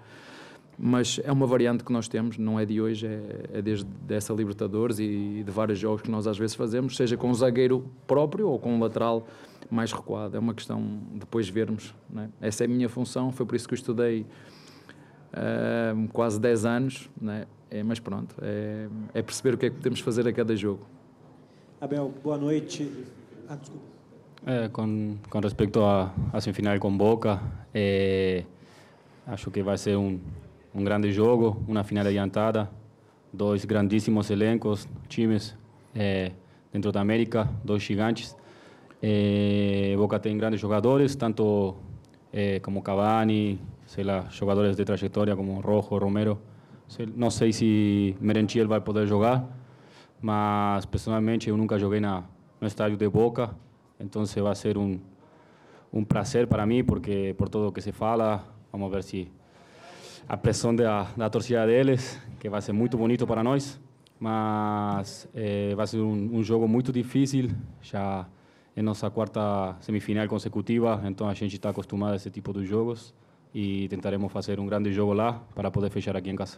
[0.77, 4.33] Mas é uma variante que nós temos, não é de hoje, é, é desde essa
[4.33, 8.49] Libertadores e de vários jogos que nós às vezes fazemos, seja com um zagueiro próprio
[8.49, 9.25] ou com um lateral
[9.69, 10.35] mais recuado.
[10.35, 11.93] É uma questão de depois vermos.
[12.17, 12.47] É?
[12.47, 14.25] Essa é a minha função, foi por isso que eu estudei
[15.33, 17.47] uh, quase 10 anos, é?
[17.69, 20.85] É, mas pronto, é, é, perceber o que é que podemos fazer a cada jogo.
[21.81, 22.89] Abel, boa noite.
[23.49, 23.57] Ah,
[24.45, 27.41] eh, com, com respeito à, semifinal com Boca,
[27.73, 28.45] eh,
[29.27, 30.19] acho que vai ser um,
[30.73, 32.69] um grande jogo, uma final adiantada,
[33.33, 35.55] dois grandíssimos elencos, times
[36.71, 38.37] dentro da América, dois gigantes.
[39.07, 41.75] Eh, Boca tem grandes jogadores, tanto
[42.33, 46.39] eh, como Cavani, sei lá, jogadores de trajetória como Rojo, Romero.
[46.87, 49.47] Sei, não sei se Merentiel vai poder jogar,
[50.19, 52.23] mas pessoalmente eu nunca joguei na,
[52.59, 53.55] no estádio de Boca,
[53.99, 54.99] então vai ser um,
[55.93, 59.31] um prazer para mim, porque por tudo que se fala, vamos ver se
[60.27, 63.79] a pressão da, da torcida deles, que vai ser muito bonito para nós,
[64.19, 67.51] mas eh, vai ser um, um jogo muito difícil,
[67.83, 68.25] já
[68.75, 73.13] é nossa quarta semifinal consecutiva, então a gente está acostumado a esse tipo de jogos
[73.53, 76.57] e tentaremos fazer um grande jogo lá para poder fechar aqui em casa.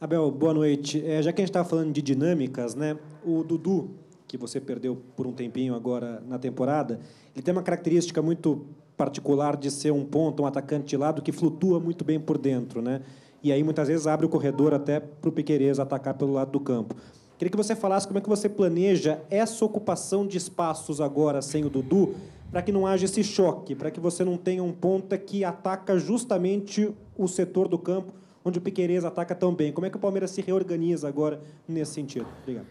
[0.00, 1.04] Abel, boa noite.
[1.06, 2.98] É, já que a gente estava falando de dinâmicas, né?
[3.24, 3.90] O Dudu,
[4.26, 6.98] que você perdeu por um tempinho agora na temporada,
[7.34, 8.66] ele tem uma característica muito
[8.96, 12.82] particular de ser um ponto, um atacante de lado que flutua muito bem por dentro,
[12.82, 13.02] né?
[13.42, 16.60] E aí muitas vezes abre o corredor até para o Piquerez atacar pelo lado do
[16.60, 16.96] campo.
[17.40, 21.64] Queria que você falasse como é que você planeja essa ocupação de espaços agora sem
[21.64, 22.14] o Dudu,
[22.50, 25.98] para que não haja esse choque, para que você não tenha um ponta que ataca
[25.98, 28.12] justamente o setor do campo
[28.44, 29.72] onde o Piqueires ataca tão bem.
[29.72, 32.26] Como é que o Palmeiras se reorganiza agora nesse sentido?
[32.42, 32.66] Obrigado.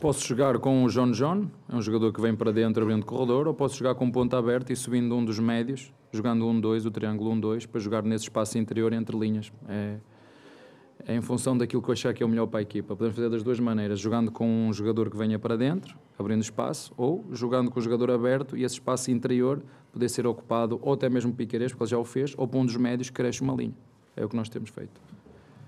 [0.00, 3.46] Posso jogar com o John John, é um jogador que vem para dentro abrindo corredor,
[3.46, 6.86] ou posso jogar com um ponta aberto e subindo um dos médios, jogando um 2,
[6.86, 9.52] o triângulo 1 2, para jogar nesse espaço interior entre linhas.
[9.68, 9.98] É
[11.08, 12.94] em função daquilo que eu achar que é o melhor para a equipa.
[12.94, 16.92] Podemos fazer das duas maneiras, jogando com um jogador que venha para dentro, abrindo espaço,
[16.96, 21.08] ou jogando com o jogador aberto e esse espaço interior poder ser ocupado ou até
[21.08, 23.54] mesmo Piqueires, porque ele já o fez, ou para um dos médios que cresce uma
[23.54, 23.74] linha.
[24.16, 25.00] É o que nós temos feito.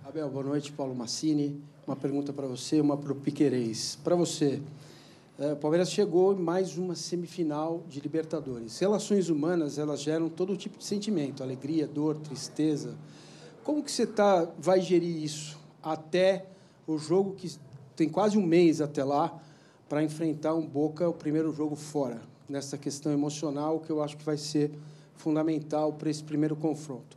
[0.04, 0.72] Abel, boa noite.
[0.72, 1.60] Paulo Massini.
[1.86, 3.98] Uma pergunta para você, uma para o Piquerez.
[4.04, 4.62] Para você,
[5.38, 8.78] é, o Palmeiras chegou em mais uma semifinal de Libertadores.
[8.78, 12.94] Relações humanas, elas geram todo tipo de sentimento, alegria, dor, tristeza.
[13.64, 16.46] Como que você tá, vai gerir isso até
[16.86, 17.56] o jogo que
[17.94, 19.40] tem quase um mês até lá
[19.88, 24.24] para enfrentar um Boca, o primeiro jogo fora, nessa questão emocional que eu acho que
[24.24, 24.72] vai ser
[25.16, 27.16] fundamental para esse primeiro confronto.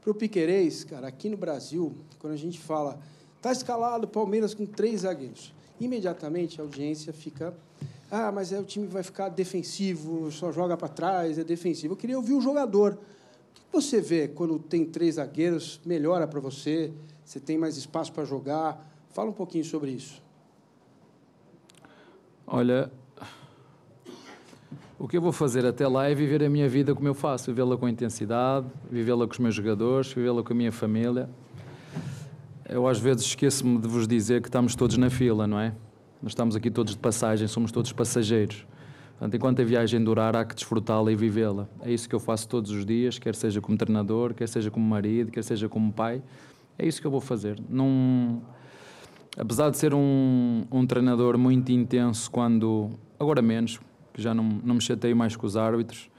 [0.00, 2.98] Para o Piquerez, cara, aqui no Brasil, quando a gente fala,
[3.36, 7.54] está escalado Palmeiras com três zagueiros, imediatamente a audiência fica,
[8.10, 11.94] ah, mas é, o time vai ficar defensivo, só joga para trás, é defensivo.
[11.94, 12.98] Eu queria ouvir o jogador.
[13.72, 15.80] Você vê quando tem três zagueiros?
[15.84, 16.92] Melhora para você?
[17.24, 18.86] Você tem mais espaço para jogar?
[19.08, 20.22] Fala um pouquinho sobre isso.
[22.46, 22.92] Olha,
[24.98, 27.46] o que eu vou fazer até lá é viver a minha vida como eu faço,
[27.46, 31.30] vivê-la com intensidade, vivê-la com os meus jogadores, vivê-la com a minha família.
[32.68, 35.74] Eu às vezes esqueço-me de vos dizer que estamos todos na fila, não é?
[36.22, 38.66] Nós estamos aqui todos de passagem, somos todos passageiros.
[39.22, 41.68] Portanto, enquanto a viagem durar, há que desfrutá-la e vivê-la.
[41.82, 44.84] É isso que eu faço todos os dias, quer seja como treinador, quer seja como
[44.84, 46.20] marido, quer seja como pai.
[46.76, 47.56] É isso que eu vou fazer.
[47.68, 48.42] Não...
[49.38, 52.90] Apesar de ser um, um treinador muito intenso quando...
[53.16, 53.78] Agora menos,
[54.12, 56.10] que já não, não me chateio mais com os árbitros.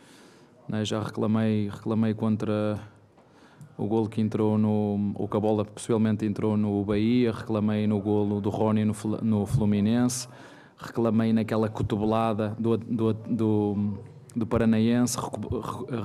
[0.70, 0.86] Né?
[0.86, 2.80] Já reclamei, reclamei contra
[3.78, 5.12] o golo que entrou no.
[5.16, 9.46] o que a bola possivelmente entrou no Bahia, reclamei no golo do Rony no, no
[9.46, 10.30] Fluminense,
[10.78, 13.98] reclamei naquela cotovelada do, do, do,
[14.36, 15.18] do Paranaense,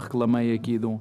[0.01, 1.01] reclamei aqui de um,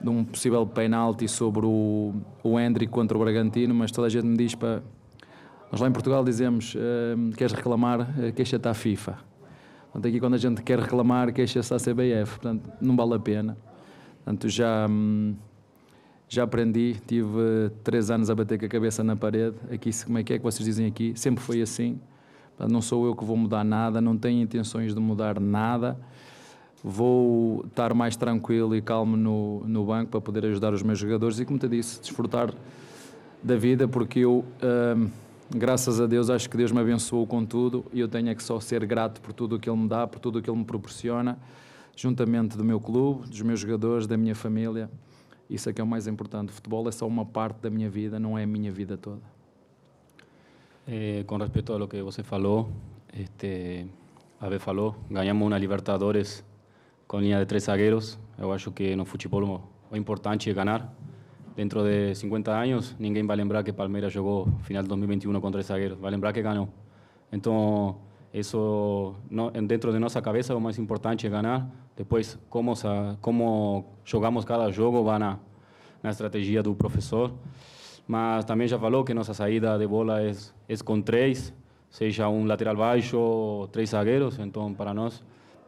[0.00, 4.26] de um possível penalti sobre o, o Hendrick contra o Bragantino, mas toda a gente
[4.26, 4.82] me diz para.
[5.70, 9.18] Nós lá em Portugal dizemos: uh, queres reclamar, uh, queixa-te à FIFA.
[9.92, 12.38] Portanto, aqui quando a gente quer reclamar, queixa-se à CBF.
[12.40, 13.58] Portanto, não vale a pena.
[14.16, 15.34] Portanto, já, hum,
[16.28, 19.56] já aprendi, tive três anos a bater com a cabeça na parede.
[19.70, 21.12] Aqui, como é que é que vocês dizem aqui?
[21.14, 22.00] Sempre foi assim.
[22.62, 25.98] Portanto, não sou eu que vou mudar nada, não tenho intenções de mudar nada.
[26.82, 31.40] Vou estar mais tranquilo e calmo no, no banco para poder ajudar os meus jogadores
[31.40, 32.54] e, como te disse, desfrutar
[33.42, 34.44] da vida, porque eu.
[34.96, 35.08] Hum,
[35.50, 38.42] graças a Deus, acho que Deus me abençoou com tudo e eu tenho é que
[38.42, 40.58] só ser grato por tudo o que Ele me dá, por tudo o que Ele
[40.58, 41.36] me proporciona,
[41.96, 44.88] juntamente do meu clube, dos meus jogadores, da minha família.
[45.50, 46.50] Isso é que é o mais importante.
[46.50, 49.31] O futebol é só uma parte da minha vida, não é a minha vida toda.
[50.86, 52.68] Eh, com respeito a lo que você falou,
[53.12, 53.86] este,
[54.40, 56.44] Abel falou, ganhamos uma Libertadores
[57.06, 58.18] com linha de três zagueiros.
[58.36, 60.92] Eu acho que no futebol o importante é ganhar.
[61.54, 65.64] dentro de 50 años, ninguém vai lembrar que Palmeiras jogou final de 2021 contra el
[65.64, 66.68] zagueiro, vai lembrar que ganhou.
[67.30, 67.96] Então,
[68.32, 69.14] isso
[69.66, 71.68] dentro de nossa cabeça o mais importante é ganhar.
[71.96, 72.72] Depois, como
[73.20, 75.38] como jogamos cada jogo vai na
[76.02, 77.32] na estratégia do professor.
[78.06, 80.32] Mas também já falou que nossa saída de bola é,
[80.68, 81.54] é com três,
[81.90, 84.38] seja um lateral baixo ou três zagueiros.
[84.38, 85.22] Então, para nós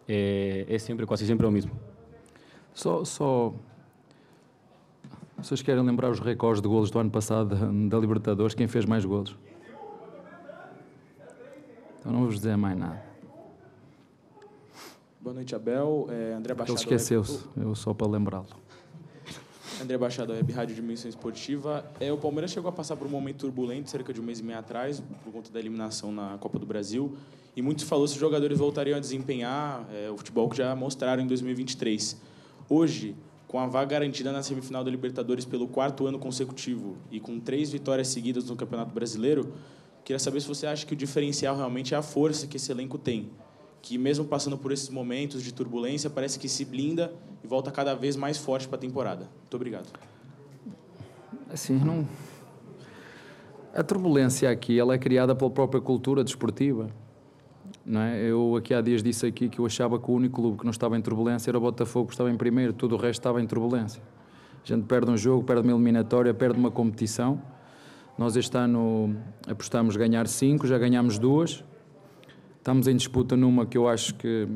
[0.08, 1.72] é, é sempre quase sempre o mesmo.
[2.72, 3.54] Só, só
[5.38, 7.54] vocês querem lembrar os recordes de golos do ano passado
[7.88, 8.54] da Libertadores?
[8.54, 9.36] Quem fez mais golos?
[12.00, 13.02] Então não vou vos dizer mais nada.
[15.20, 16.06] Boa noite, Abel.
[16.10, 16.76] É, André Baixado.
[16.76, 18.46] Ele esqueceu-se, eu só para lembrá-lo.
[19.82, 21.84] André Baixado, Web Rádio Dimensão Esportiva.
[21.98, 24.42] É, o Palmeiras chegou a passar por um momento turbulento cerca de um mês e
[24.42, 27.16] meio atrás, por conta da eliminação na Copa do Brasil.
[27.56, 31.22] E muito falou se os jogadores voltariam a desempenhar é, o futebol que já mostraram
[31.22, 32.16] em 2023.
[32.68, 33.16] Hoje,
[33.48, 37.70] com a vaga garantida na semifinal da Libertadores pelo quarto ano consecutivo e com três
[37.70, 39.52] vitórias seguidas no Campeonato Brasileiro,
[40.04, 42.98] queria saber se você acha que o diferencial realmente é a força que esse elenco
[42.98, 43.30] tem,
[43.84, 47.12] que mesmo passando por esses momentos de turbulência, parece que se blinda
[47.44, 49.28] e volta cada vez mais forte para a temporada.
[49.40, 49.86] Muito obrigado.
[51.52, 52.08] Assim, não...
[53.74, 56.88] A turbulência aqui ela é criada pela própria cultura desportiva.
[57.84, 58.22] Não é?
[58.22, 60.70] Eu aqui há dias disse aqui que eu achava que o único clube que não
[60.70, 63.46] estava em turbulência era o Botafogo, que estava em primeiro, tudo o resto estava em
[63.46, 64.02] turbulência.
[64.64, 67.42] A gente perde um jogo, perde uma eliminatória, perde uma competição.
[68.16, 69.14] Nós este ano
[69.46, 71.62] apostamos ganhar cinco, já ganhamos duas.
[72.64, 74.48] Estamos em disputa numa que eu acho que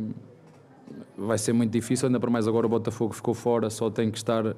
[1.14, 4.16] vai ser muito difícil, ainda para mais agora o Botafogo ficou fora, só tem que
[4.16, 4.56] estar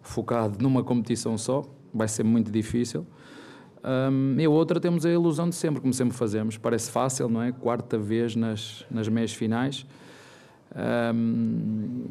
[0.00, 3.04] focado numa competição só, vai ser muito difícil.
[3.82, 6.56] Um, e a outra temos a ilusão de sempre, como sempre fazemos.
[6.56, 7.50] Parece fácil, não é?
[7.50, 9.84] Quarta vez nas, nas meias finais.
[11.12, 12.04] Um,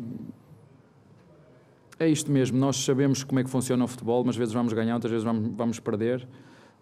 [1.98, 4.96] é isto mesmo, nós sabemos como é que funciona o futebol, mas vezes vamos ganhar,
[4.96, 6.28] outras vezes vamos, vamos perder,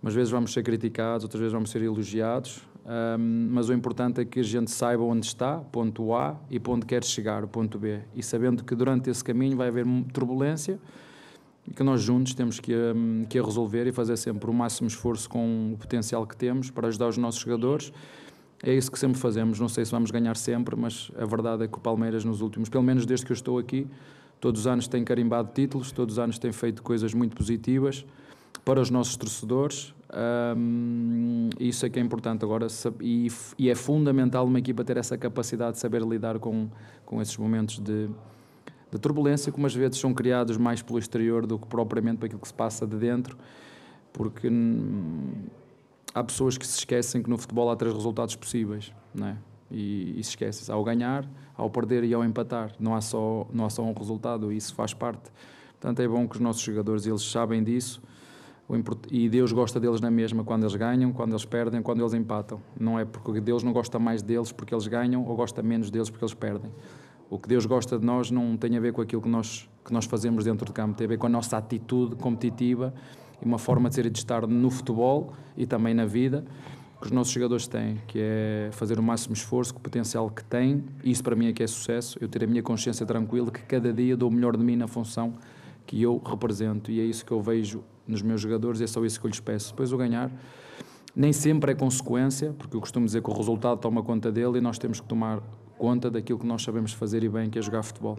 [0.02, 4.26] umas vezes vamos ser criticados, outras vezes vamos ser elogiados, um, mas o importante é
[4.26, 8.00] que a gente saiba onde está, ponto A, e para onde quer chegar, ponto B.
[8.16, 10.80] E sabendo que durante esse caminho vai haver turbulência,
[11.68, 14.88] e que nós juntos temos que, um, que a resolver e fazer sempre o máximo
[14.88, 17.94] esforço com o potencial que temos para ajudar os nossos jogadores.
[18.64, 19.60] É isso que sempre fazemos.
[19.60, 22.70] Não sei se vamos ganhar sempre, mas a verdade é que o Palmeiras, nos últimos,
[22.70, 23.86] pelo menos desde que eu estou aqui,
[24.42, 28.04] todos os anos tem carimbado títulos, todos os anos tem feito coisas muito positivas
[28.66, 29.94] para os nossos torcedores.
[30.12, 32.66] Um, isso é que é importante agora
[33.00, 33.28] e,
[33.60, 36.68] e, é fundamental uma equipa ter essa capacidade de saber lidar com,
[37.06, 38.10] com esses momentos de,
[38.92, 42.42] de turbulência, que umas vezes são criados mais pelo exterior do que propriamente para aquilo
[42.42, 43.38] que se passa de dentro,
[44.12, 44.50] porque
[46.14, 49.38] há pessoas que se esquecem que no futebol há três resultados possíveis, não é?
[49.70, 53.66] E, e se esquecem, ao ganhar, ao perder e ao empatar, não há só, não
[53.66, 55.30] há só um resultado, isso faz parte.
[55.80, 58.02] Portanto, é bom que os nossos jogadores, eles sabem disso,
[59.10, 62.62] e Deus gosta deles na mesma quando eles ganham, quando eles perdem, quando eles empatam.
[62.80, 66.10] Não é porque Deus não gosta mais deles porque eles ganham ou gosta menos deles
[66.10, 66.72] porque eles perdem.
[67.32, 69.92] O que Deus gosta de nós não tem a ver com aquilo que nós, que
[69.92, 72.94] nós fazemos dentro de campo, tem a ver com a nossa atitude competitiva
[73.42, 76.46] e uma forma de ser e de estar no futebol e também na vida
[77.00, 80.44] que os nossos jogadores têm, que é fazer o máximo esforço com o potencial que
[80.44, 80.84] têm.
[81.04, 82.18] Isso para mim é que é sucesso.
[82.20, 84.88] Eu ter a minha consciência tranquila que cada dia dou o melhor de mim na
[84.88, 85.34] função
[85.86, 89.04] que eu represento e é isso que eu vejo nos meus jogadores e é só
[89.06, 89.72] isso que eu lhes peço.
[89.72, 90.32] Depois o ganhar
[91.16, 94.62] nem sempre é consequência, porque eu costumo dizer que o resultado toma conta dele e
[94.62, 95.42] nós temos que tomar
[95.78, 98.18] conta daquilo que nós sabemos fazer e bem, que é jogar futebol.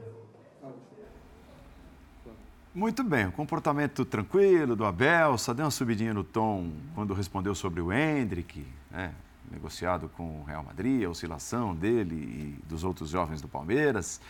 [2.72, 7.52] Muito bem, o comportamento tranquilo do Abel, só deu uma subidinha no tom quando respondeu
[7.54, 9.12] sobre o Hendrick, né,
[9.50, 14.20] negociado com o Real Madrid, a oscilação dele e dos outros jovens do Palmeiras.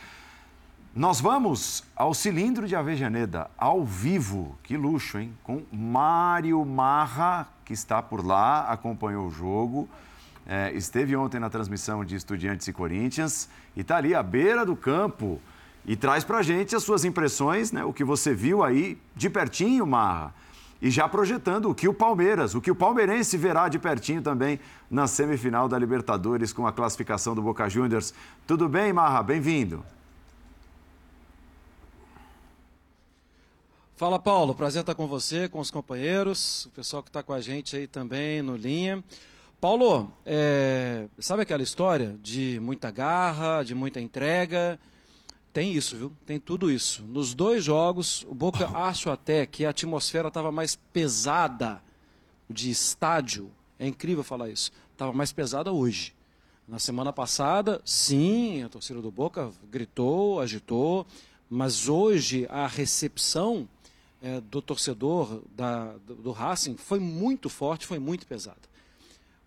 [0.95, 4.59] Nós vamos ao cilindro de Avejaneda, ao vivo.
[4.61, 5.32] Que luxo, hein?
[5.45, 9.88] Com Mário Marra, que está por lá, acompanhou o jogo.
[10.45, 14.74] É, esteve ontem na transmissão de Estudiantes e Corinthians e está ali à beira do
[14.74, 15.41] campo
[15.86, 19.86] e traz para gente as suas impressões, né, o que você viu aí de pertinho,
[19.86, 20.34] Marra,
[20.82, 24.59] e já projetando o que o Palmeiras, o que o palmeirense verá de pertinho também
[24.91, 28.12] na semifinal da Libertadores com a classificação do Boca Juniors.
[28.45, 29.22] Tudo bem, Marra?
[29.22, 29.84] Bem-vindo.
[34.01, 34.55] Fala, Paulo.
[34.55, 37.86] Prazer estar com você, com os companheiros, o pessoal que está com a gente aí
[37.86, 39.05] também no Linha.
[39.61, 44.80] Paulo, é, sabe aquela história de muita garra, de muita entrega?
[45.53, 46.12] Tem isso, viu?
[46.24, 47.03] Tem tudo isso.
[47.03, 51.82] Nos dois jogos, o Boca acho até que a atmosfera estava mais pesada
[52.48, 53.51] de estádio.
[53.78, 54.72] É incrível falar isso.
[54.92, 56.14] Estava mais pesada hoje.
[56.66, 61.07] Na semana passada, sim, a torcida do Boca gritou, agitou,
[61.51, 63.68] mas hoje a recepção
[64.23, 68.61] é, do torcedor da, do, Racing foi muito forte, foi muito pesada.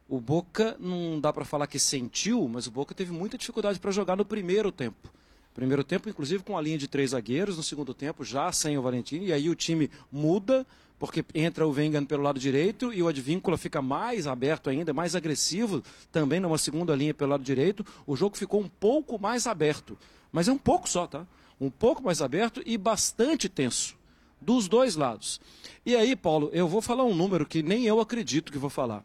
[0.07, 3.91] O Boca não dá para falar que sentiu, mas o Boca teve muita dificuldade para
[3.91, 5.09] jogar no primeiro tempo.
[5.53, 8.81] Primeiro tempo, inclusive, com a linha de três zagueiros, no segundo tempo, já sem o
[8.81, 10.65] Valentino, e aí o time muda,
[10.97, 15.15] porque entra o Vengan pelo lado direito e o Advíncula fica mais aberto ainda, mais
[15.15, 17.85] agressivo, também numa segunda linha pelo lado direito.
[18.07, 19.97] O jogo ficou um pouco mais aberto,
[20.31, 21.25] mas é um pouco só, tá?
[21.61, 23.95] Um pouco mais aberto e bastante tenso
[24.43, 25.39] dos dois lados.
[25.85, 29.03] E aí, Paulo, eu vou falar um número que nem eu acredito que vou falar.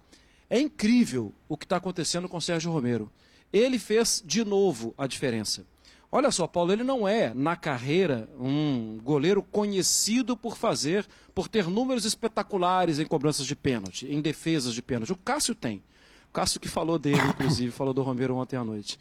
[0.51, 3.11] É incrível o que está acontecendo com o Sérgio Romero.
[3.53, 5.65] Ele fez de novo a diferença.
[6.11, 11.67] Olha só, Paulo, ele não é, na carreira, um goleiro conhecido por fazer, por ter
[11.69, 15.13] números espetaculares em cobranças de pênalti, em defesas de pênalti.
[15.13, 15.83] O Cássio tem.
[16.31, 18.99] O Cássio que falou dele, inclusive, falou do Romero ontem à noite.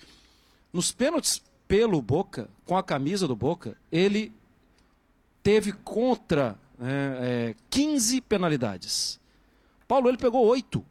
[0.74, 4.34] Nos pênaltis pelo Boca, com a camisa do Boca, ele
[5.48, 9.18] teve contra é, é, 15 penalidades.
[9.88, 10.84] Paulo, ele pegou 8.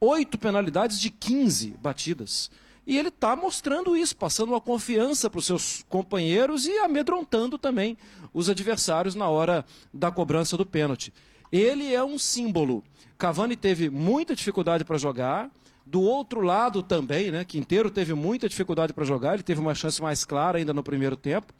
[0.00, 2.48] 8 penalidades de 15 batidas.
[2.86, 7.98] E ele está mostrando isso, passando uma confiança para os seus companheiros e amedrontando também
[8.32, 11.12] os adversários na hora da cobrança do pênalti.
[11.50, 12.84] Ele é um símbolo.
[13.18, 15.50] Cavani teve muita dificuldade para jogar.
[15.84, 17.44] Do outro lado também, né?
[17.44, 19.34] Quinteiro teve muita dificuldade para jogar.
[19.34, 21.52] Ele teve uma chance mais clara ainda no primeiro tempo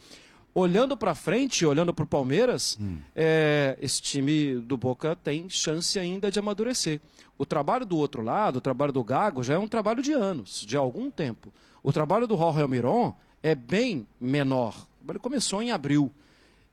[0.54, 2.98] olhando para frente, olhando para o Palmeiras, hum.
[3.14, 7.00] é, esse time do Boca tem chance ainda de amadurecer.
[7.36, 10.64] O trabalho do outro lado, o trabalho do Gago, já é um trabalho de anos,
[10.66, 11.52] de algum tempo.
[11.82, 14.74] O trabalho do Jorge Almiron é bem menor.
[15.08, 16.12] Ele começou em abril.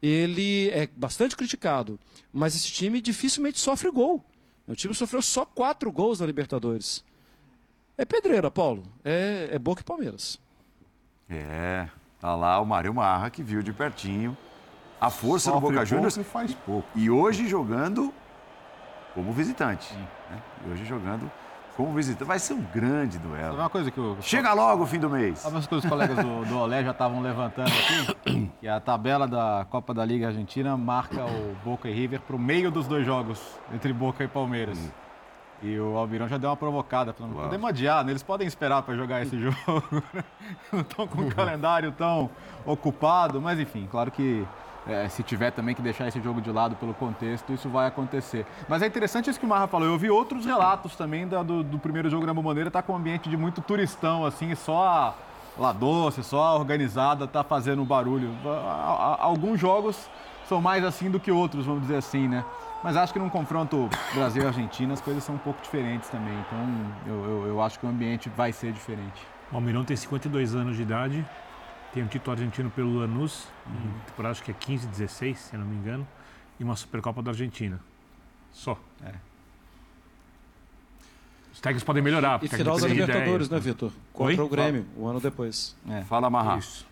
[0.01, 1.99] Ele é bastante criticado,
[2.33, 4.23] mas esse time dificilmente sofre gol.
[4.67, 7.03] O time sofreu só quatro gols na Libertadores.
[7.97, 8.83] É pedreira, Paulo.
[9.03, 10.39] É, é Boca e Palmeiras.
[11.29, 11.87] É,
[12.25, 14.35] Tá lá o Mário Marra, que viu de pertinho
[14.99, 16.17] a força Sofre do Boca Juniors.
[16.23, 16.87] Faz pouco.
[16.95, 18.11] E hoje jogando
[19.13, 19.93] como visitante.
[19.93, 20.41] Né?
[20.65, 21.31] E hoje jogando
[21.77, 22.27] como visitante.
[22.27, 23.53] Vai ser um grande duelo.
[23.53, 24.17] Uma coisa que eu...
[24.21, 25.45] Chega logo o fim do mês.
[25.45, 29.27] Algumas coisas que os colegas do, do Olé já estavam levantando aqui, que a tabela
[29.27, 33.05] da Copa da Liga Argentina marca o Boca e River para o meio dos dois
[33.05, 33.39] jogos,
[33.71, 34.79] entre Boca e Palmeiras.
[34.79, 35.04] Hum.
[35.63, 38.11] E o Almirão já deu uma provocada, falando, podemos adiar, né?
[38.11, 39.55] eles podem esperar para jogar esse jogo.
[40.71, 42.29] Não estão com um calendário tão
[42.65, 44.45] ocupado, mas enfim, claro que
[44.87, 48.45] é, se tiver também que deixar esse jogo de lado pelo contexto, isso vai acontecer.
[48.67, 49.87] Mas é interessante isso que o Marra falou.
[49.87, 52.97] Eu ouvi outros relatos também da, do, do, primeiro jogo na Bomboneira, tá com um
[52.97, 55.13] ambiente de muito turistão, assim, só a
[55.57, 58.29] La Doce, só a organizada tá fazendo barulho.
[59.19, 60.09] Alguns jogos
[60.47, 62.45] são mais assim do que outros, vamos dizer assim, né?
[62.85, 66.39] Mas acho que num confronto Brasil e Argentina as coisas são um pouco diferentes também.
[66.41, 69.25] Então eu, eu, eu acho que o ambiente vai ser diferente.
[69.51, 71.25] O Almirão tem 52 anos de idade,
[71.91, 73.91] tem um título argentino pelo Lanús, uhum.
[74.05, 76.07] temporada acho que é 15, 16, se não me engano,
[76.59, 77.79] e uma Supercopa da Argentina.
[78.51, 78.77] Só.
[79.03, 79.15] É.
[81.51, 82.37] Os técnicos podem melhorar.
[82.43, 83.59] E final da Libertadores, ideia.
[83.59, 83.91] né, Vitor?
[84.13, 84.47] Contra Oi?
[84.47, 85.75] o Grêmio, um ano depois.
[85.89, 86.03] É.
[86.03, 86.59] Fala, Marra.
[86.59, 86.85] Isso.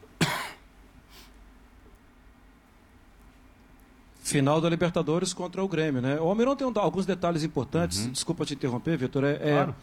[4.24, 6.20] Final da Libertadores contra o Grêmio, né?
[6.20, 8.06] O Almirão tem um, alguns detalhes importantes.
[8.06, 8.12] Uhum.
[8.12, 9.26] Desculpa te interromper, Vitor.
[9.26, 9.76] É, é, claro.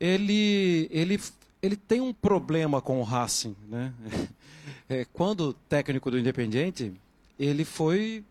[0.00, 1.20] ele, ele,
[1.62, 3.92] ele tem um problema com o Racing, né?
[4.88, 6.92] É, quando técnico do Independiente,
[7.36, 8.22] ele foi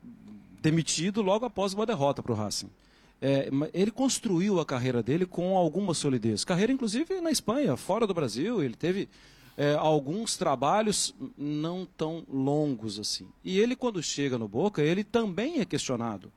[0.61, 2.69] demitido logo após uma derrota para o Racing.
[3.21, 6.45] É, ele construiu a carreira dele com alguma solidez.
[6.45, 8.63] Carreira, inclusive, na Espanha, fora do Brasil.
[8.63, 9.09] Ele teve
[9.57, 13.27] é, alguns trabalhos não tão longos assim.
[13.43, 16.31] E ele, quando chega no Boca, ele também é questionado.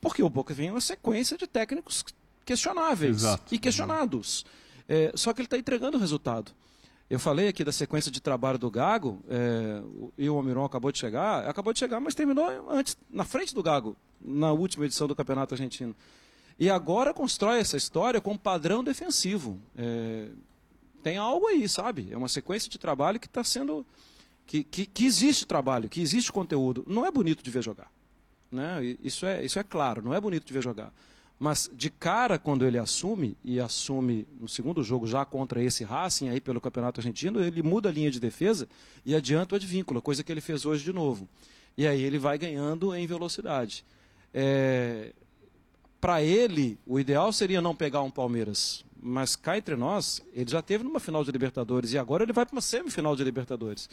[0.00, 2.04] Porque o Boca vem uma sequência de técnicos
[2.44, 3.54] questionáveis Exato.
[3.54, 4.44] e questionados.
[4.88, 6.52] É, só que ele está entregando o resultado.
[7.08, 9.82] Eu falei aqui da sequência de trabalho do Gago, é,
[10.16, 13.62] e o Almiron acabou de chegar, acabou de chegar, mas terminou antes, na frente do
[13.62, 15.94] Gago, na última edição do Campeonato Argentino.
[16.58, 19.58] E agora constrói essa história com um padrão defensivo.
[19.76, 20.28] É,
[21.00, 22.08] tem algo aí, sabe?
[22.10, 23.84] É uma sequência de trabalho que está sendo.
[24.46, 26.84] Que, que, que, existe trabalho, que existe conteúdo.
[26.86, 27.90] Não é bonito de ver jogar.
[28.50, 28.96] Né?
[29.02, 30.92] Isso, é, isso é claro, não é bonito de ver jogar.
[31.38, 36.28] Mas de cara, quando ele assume, e assume no segundo jogo já contra esse Racing
[36.28, 38.68] aí pelo Campeonato Argentino, ele muda a linha de defesa
[39.06, 41.26] e adianta o advíncula, coisa que ele fez hoje de novo.
[41.78, 43.84] E aí ele vai ganhando em velocidade.
[44.34, 45.14] É...
[45.98, 50.60] Para ele, o ideal seria não pegar um Palmeiras mas cá entre nós, ele já
[50.60, 53.88] teve numa final de Libertadores e agora ele vai para uma semifinal de Libertadores.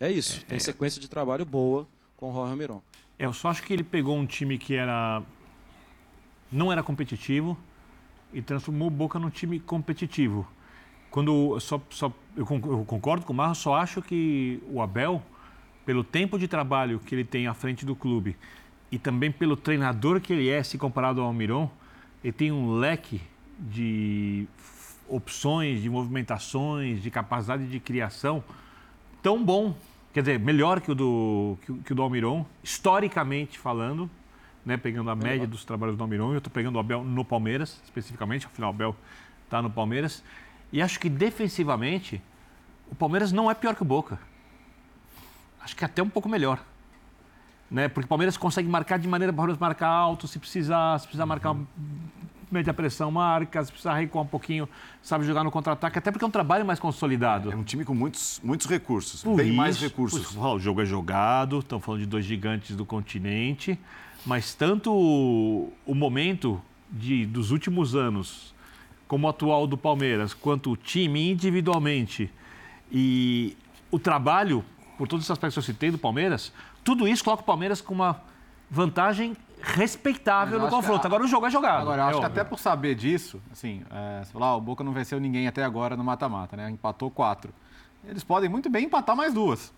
[0.00, 0.60] É isso, é, tem é.
[0.60, 1.86] sequência de trabalho boa
[2.16, 2.82] com o Jorge Miron.
[3.18, 5.22] É, eu só acho que ele pegou um time que era
[6.50, 7.56] não era competitivo
[8.32, 10.46] e transformou o Boca num time competitivo.
[11.10, 15.22] Quando só, só eu concordo com o Marcos, só acho que o Abel,
[15.84, 18.36] pelo tempo de trabalho que ele tem à frente do clube
[18.90, 21.70] e também pelo treinador que ele é, se comparado ao Almiron,
[22.22, 23.20] ele tem um leque
[23.62, 24.46] de
[25.08, 28.42] opções, de movimentações, de capacidade de criação
[29.22, 29.74] tão bom,
[30.12, 34.10] quer dizer, melhor que o do, que, que o do Almiron, historicamente falando,
[34.64, 37.80] né, pegando a média dos trabalhos do Almiron, eu estou pegando o Abel no Palmeiras,
[37.84, 38.96] especificamente, afinal o Abel
[39.44, 40.22] está no Palmeiras,
[40.72, 42.20] e acho que defensivamente
[42.90, 44.18] o Palmeiras não é pior que o Boca.
[45.60, 46.60] Acho que é até um pouco melhor.
[47.70, 47.88] Né?
[47.88, 51.56] Porque o Palmeiras consegue marcar de maneira para marcar alto, se precisar, se precisar marcar
[52.52, 54.68] mede a pressão, marca, se precisar recuar um pouquinho,
[55.02, 57.50] sabe jogar no contra-ataque, até porque é um trabalho mais consolidado.
[57.50, 60.36] É um time com muitos, muitos recursos, Por bem isso, mais recursos.
[60.36, 63.78] o jogo é jogado, estamos falando de dois gigantes do continente,
[64.26, 68.54] mas tanto o, o momento de, dos últimos anos,
[69.08, 72.30] como o atual do Palmeiras, quanto o time individualmente
[72.90, 73.56] e
[73.90, 74.64] o trabalho,
[74.98, 76.52] por todos os aspectos que eu citei do Palmeiras,
[76.84, 78.20] tudo isso coloca o Palmeiras com uma
[78.70, 81.06] vantagem respeitável no confronto.
[81.06, 81.82] Agora o jogo é jogado.
[81.82, 84.82] Agora, eu acho é que até por saber disso, assim, é, você ah, o Boca
[84.82, 86.70] não venceu ninguém até agora no mata-mata, né?
[86.70, 87.52] Empatou quatro.
[88.04, 89.72] Eles podem muito bem empatar mais duas.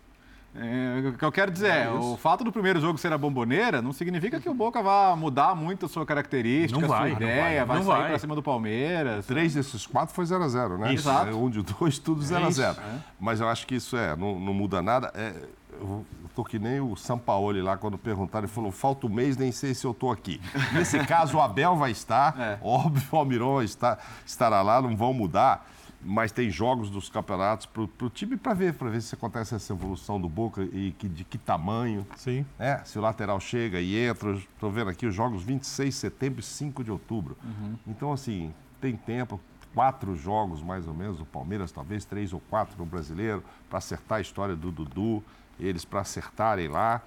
[0.56, 3.82] É, o que eu quero dizer é, o fato do primeiro jogo ser a bomboneira
[3.82, 7.24] não significa que o Boca vá mudar muito a sua característica, não vai, a sua
[7.24, 9.26] ideia, vai, vai sair para cima do Palmeiras.
[9.26, 10.92] Três desses quatro foi 0x0, né?
[10.92, 11.30] Exato.
[11.30, 12.76] É, um de dois, tudo 0x0.
[12.78, 15.10] É Mas eu acho que isso é, não, não muda nada.
[15.16, 15.34] É,
[15.72, 16.04] eu
[16.34, 19.74] tô que nem o Sampaoli lá, quando perguntaram, ele falou, falta um mês, nem sei
[19.74, 20.40] se eu tô aqui.
[20.72, 22.58] Nesse caso, o Abel vai estar, é.
[22.62, 25.66] óbvio, o Almiron está, estará lá, não vão mudar,
[26.02, 29.72] mas tem jogos dos campeonatos para o time para ver, para ver se acontece essa
[29.72, 32.06] evolução do Boca e que, de que tamanho.
[32.16, 32.44] Sim.
[32.58, 32.82] Né?
[32.84, 36.42] Se o lateral chega e entra, estou vendo aqui os jogos 26 de setembro e
[36.42, 37.36] 5 de outubro.
[37.42, 37.76] Uhum.
[37.86, 39.40] Então, assim, tem tempo,
[39.74, 44.18] quatro jogos mais ou menos, o Palmeiras talvez três ou quatro no Brasileiro, para acertar
[44.18, 45.22] a história do Dudu
[45.58, 47.02] eles para acertarem lá.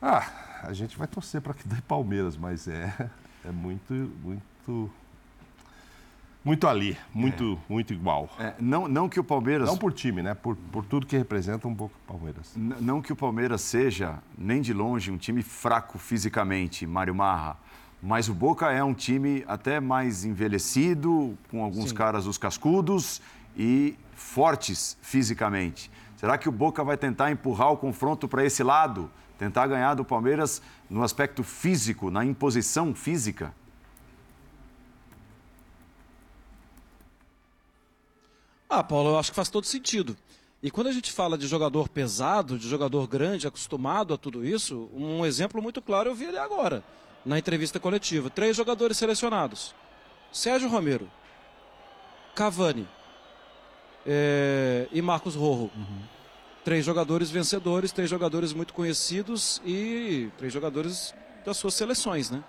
[0.00, 0.26] Ah,
[0.62, 3.10] a gente vai torcer para que dê Palmeiras, mas é,
[3.44, 3.92] é muito,
[4.22, 4.90] muito
[6.44, 7.72] muito ali, muito, é.
[7.72, 8.28] muito igual.
[8.38, 9.68] É, não, não que o Palmeiras.
[9.68, 10.34] Não por time, né?
[10.34, 12.56] Por, por tudo que representa um pouco o Palmeiras.
[12.56, 17.56] N não que o Palmeiras seja, nem de longe, um time fraco fisicamente, Mário Marra.
[18.02, 21.94] Mas o Boca é um time até mais envelhecido, com alguns Sim.
[21.94, 23.22] caras os cascudos
[23.56, 25.88] e fortes fisicamente.
[26.22, 29.10] Será que o Boca vai tentar empurrar o confronto para esse lado?
[29.36, 33.52] Tentar ganhar do Palmeiras no aspecto físico, na imposição física?
[38.70, 40.16] Ah, Paulo, eu acho que faz todo sentido.
[40.62, 44.88] E quando a gente fala de jogador pesado, de jogador grande, acostumado a tudo isso,
[44.94, 46.84] um exemplo muito claro eu vi ele agora,
[47.26, 48.30] na entrevista coletiva.
[48.30, 49.74] Três jogadores selecionados:
[50.32, 51.10] Sérgio Romero,
[52.32, 52.86] Cavani
[54.06, 55.70] é, e Marcos Rojo.
[55.76, 56.02] Uhum.
[56.64, 61.12] Três jogadores vencedores, três jogadores muito conhecidos e três jogadores
[61.44, 62.42] das suas seleções, né?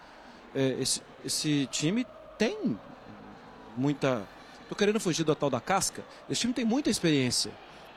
[0.54, 2.06] É, esse, esse time
[2.38, 2.78] tem
[3.76, 4.28] muita
[4.74, 6.04] Estou querendo fugir da tal da casca.
[6.28, 7.52] Esse time tem muita experiência.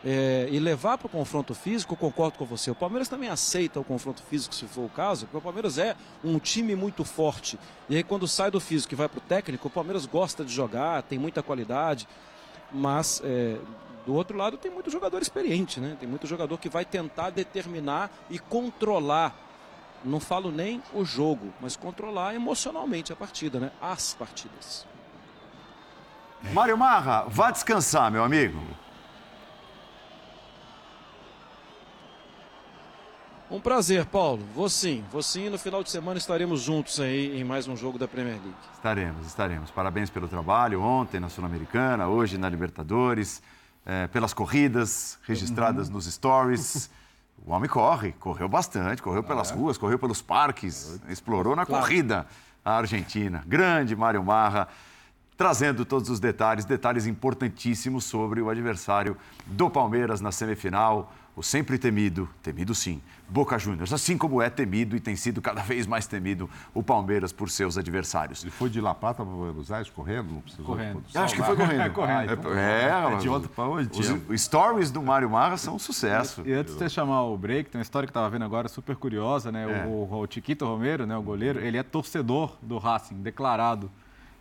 [0.04, 2.70] É, e levar para o confronto físico, concordo com você.
[2.70, 5.96] O Palmeiras também aceita o confronto físico, se for o caso, porque o Palmeiras é
[6.22, 7.58] um time muito forte.
[7.88, 10.52] E aí, quando sai do físico e vai para o técnico, o Palmeiras gosta de
[10.52, 12.06] jogar, tem muita qualidade.
[12.72, 13.56] Mas, é,
[14.04, 15.96] do outro lado, tem muito jogador experiente, né?
[15.98, 19.34] Tem muito jogador que vai tentar determinar e controlar.
[20.04, 23.72] Não falo nem o jogo, mas controlar emocionalmente a partida, né?
[23.80, 24.86] As partidas.
[26.52, 28.60] Mário Marra, vá descansar, meu amigo.
[33.48, 34.44] Um prazer, Paulo.
[34.56, 35.48] Vou sim, vou sim.
[35.48, 38.56] No final de semana estaremos juntos aí em mais um jogo da Premier League.
[38.74, 39.70] Estaremos, estaremos.
[39.70, 43.40] Parabéns pelo trabalho ontem na Sul-Americana, hoje na Libertadores,
[43.84, 45.94] é, pelas corridas registradas uhum.
[45.94, 46.90] nos stories.
[47.46, 49.54] O homem corre, correu bastante, correu pelas é.
[49.54, 51.84] ruas, correu pelos parques, explorou na claro.
[51.84, 52.26] corrida
[52.64, 53.44] a Argentina.
[53.46, 54.66] Grande Mário Marra
[55.36, 59.16] trazendo todos os detalhes, detalhes importantíssimos sobre o adversário
[59.46, 64.96] do Palmeiras na semifinal, o sempre temido, temido sim, Boca Juniors, assim como é temido
[64.96, 68.42] e tem sido cada vez mais temido o Palmeiras por seus adversários.
[68.42, 70.32] Ele foi de La Plata para Buenos Aires correndo?
[70.32, 71.02] Não precisou correndo.
[71.14, 71.82] Acho que foi correndo.
[71.82, 72.30] É, correndo.
[72.30, 73.90] Ah, então, é, é, de ontem para hoje.
[74.30, 76.42] Os, stories do Mário Marra são um sucesso.
[76.46, 78.44] E, e antes de você chamar o break, tem uma história que eu estava vendo
[78.46, 79.64] agora super curiosa, né?
[79.64, 79.86] É.
[79.86, 83.90] O, o, o Chiquito Romero, né, o goleiro, ele é torcedor do Racing, declarado.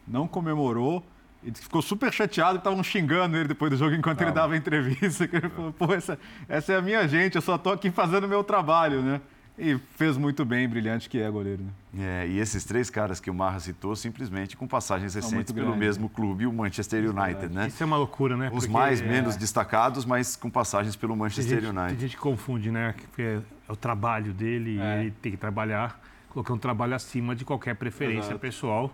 [0.07, 1.03] Não comemorou,
[1.43, 4.57] ele ficou super chateado e estavam xingando ele depois do jogo enquanto ele dava a
[4.57, 5.23] entrevista.
[5.31, 6.17] ele falou, pô, essa,
[6.49, 9.21] essa é a minha gente, eu só estou aqui fazendo o meu trabalho, né?
[9.57, 11.63] E fez muito bem, brilhante que é goleiro.
[11.93, 12.23] Né?
[12.23, 15.79] É, e esses três caras que o Marra citou, simplesmente com passagens recentes pelo grande.
[15.79, 17.67] mesmo clube, o Manchester United, né?
[17.67, 18.47] Isso é uma loucura, né?
[18.47, 19.05] Os Porque, mais é...
[19.05, 21.93] menos destacados, mas com passagens pelo Manchester tem gente, United.
[21.93, 22.93] Tem gente que confunde, né?
[22.97, 25.01] Porque é o trabalho dele, é.
[25.01, 28.39] ele tem que trabalhar, colocar um trabalho acima de qualquer preferência Exato.
[28.39, 28.93] pessoal.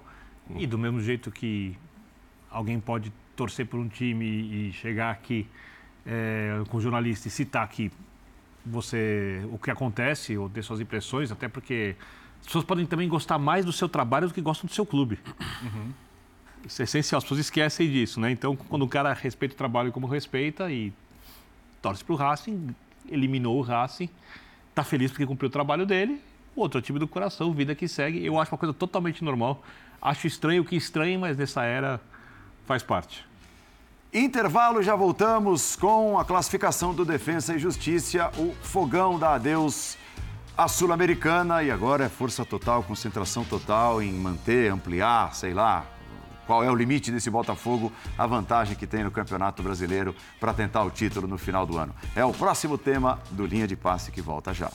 [0.57, 1.77] E do mesmo jeito que
[2.49, 5.47] alguém pode torcer por um time e chegar aqui
[6.05, 7.91] é, com jornalista e citar aqui
[8.65, 11.95] você o que acontece ou ter suas impressões, até porque
[12.39, 15.19] as pessoas podem também gostar mais do seu trabalho do que gostam do seu clube.
[15.61, 15.91] Uhum.
[16.65, 18.29] Isso é essencial, as pessoas esquecem disso, né?
[18.29, 20.93] Então, quando o cara respeita o trabalho como respeita e
[21.81, 22.75] torce para o Racing,
[23.09, 24.09] eliminou o Racing,
[24.69, 26.21] está feliz porque cumpriu o trabalho dele,
[26.55, 28.23] o outro é o time do coração, vida que segue.
[28.23, 29.63] Eu acho uma coisa totalmente normal.
[30.01, 32.01] Acho estranho que estranho, mas nessa era
[32.65, 33.23] faz parte.
[34.13, 38.31] Intervalo, já voltamos com a classificação do Defensa e Justiça.
[38.37, 39.97] O Fogão dá adeus
[40.57, 45.85] à Sul-Americana e agora é força total, concentração total em manter, ampliar, sei lá,
[46.45, 50.83] qual é o limite desse Botafogo, a vantagem que tem no Campeonato Brasileiro para tentar
[50.83, 51.95] o título no final do ano.
[52.15, 54.69] É o próximo tema do Linha de Passe que volta já.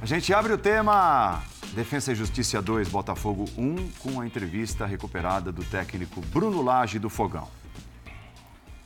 [0.00, 1.42] A gente abre o tema
[1.74, 7.08] Defesa e Justiça 2, Botafogo 1, com a entrevista recuperada do técnico Bruno Lage do
[7.08, 7.48] Fogão.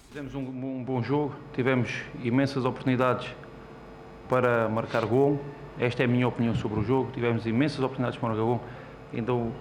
[0.09, 1.91] Fizemos um, um, bom jogo, tivemos
[2.23, 3.29] imensas oportunidades
[4.29, 5.41] para marcar gol.
[5.79, 7.11] Esta é a minha opinião sobre o jogo.
[7.13, 8.61] Tivemos imensas oportunidades para marcar gol.
[9.13, 9.53] Então,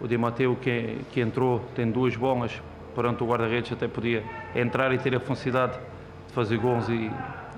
[0.00, 2.52] o Di Matteo que, que entrou tem duas bolas
[2.94, 4.24] perante o guarda-redes, até podia
[4.54, 5.78] entrar e ter a felicidade
[6.26, 7.10] de fazer gols e,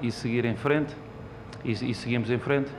[0.03, 0.95] e seguir em frente.
[1.65, 2.71] E, e seguimos em frente.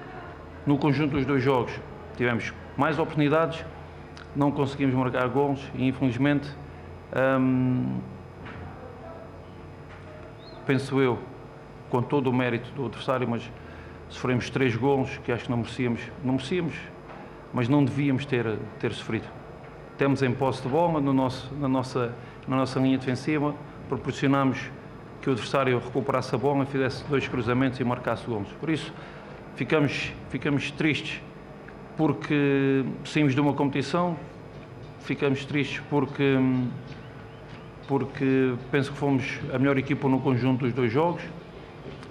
[0.66, 1.74] No conjunto dos dois jogos,
[2.16, 3.66] tivemos mais oportunidades,
[4.36, 6.49] não conseguimos marcar gols e infelizmente
[7.39, 7.99] hum,
[10.66, 11.20] penso eu,
[11.89, 13.51] com todo o mérito do adversário, mas
[14.09, 16.76] sofremos três gols que acho que não merecíamos, não merecíamos,
[17.53, 19.28] mas não devíamos ter, ter sofrido.
[19.97, 22.16] Temos em posse de bola no nosso, na, nossa,
[22.47, 23.53] na nossa linha defensiva,
[23.88, 24.72] proporcionamos
[25.22, 28.47] que o adversário recuperasse a bola, fizesse dois cruzamentos e marcasse gols.
[28.59, 28.91] Por isso,
[29.56, 31.22] ficamos, ficamos tristes
[31.95, 34.18] porque saímos de uma competição,
[34.99, 36.38] ficamos tristes porque
[37.88, 41.22] porque penso que fomos a melhor equipa no conjunto dos dois jogos.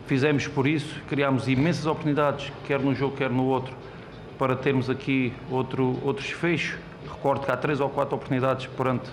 [0.06, 3.74] Fizemos por isso, criámos imensas oportunidades, quer num jogo, quer no outro,
[4.38, 6.78] para termos aqui outro, outro desfecho.
[7.08, 9.10] Recordo que há três ou quatro oportunidades perante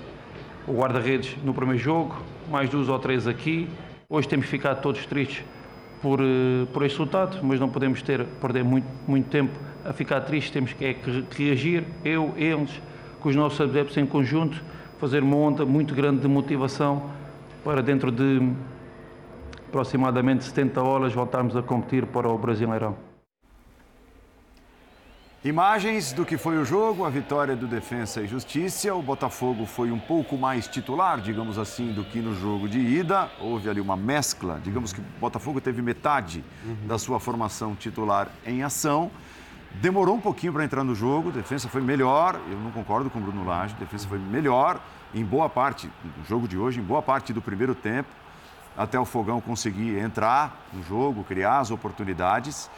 [0.67, 2.15] o guarda-redes no primeiro jogo,
[2.51, 3.67] mais duas ou três aqui.
[4.09, 5.43] Hoje temos ficado todos tristes
[6.01, 9.51] por, eh, por este resultado, mas não podemos ter, perder muito, muito tempo
[9.85, 12.69] a ficar tristes, temos que, é, que reagir, eu, eles,
[13.19, 14.61] com os nossos adeptos em conjunto,
[14.99, 17.03] fazer uma onda muito grande de motivação
[17.63, 18.51] para dentro de
[19.67, 23.08] aproximadamente 70 horas voltarmos a competir para o Brasileirão.
[25.41, 28.93] Imagens do que foi o jogo, a vitória do Defensa e Justiça.
[28.93, 33.31] O Botafogo foi um pouco mais titular, digamos assim, do que no jogo de ida.
[33.39, 36.87] Houve ali uma mescla, digamos que o Botafogo teve metade uhum.
[36.87, 39.09] da sua formação titular em ação.
[39.75, 42.37] Demorou um pouquinho para entrar no jogo, a defesa foi melhor.
[42.51, 44.77] Eu não concordo com o Bruno Lage, a defesa foi melhor
[45.13, 48.09] em boa parte, no jogo de hoje, em boa parte do primeiro tempo,
[48.75, 52.69] até o Fogão conseguir entrar no jogo, criar as oportunidades.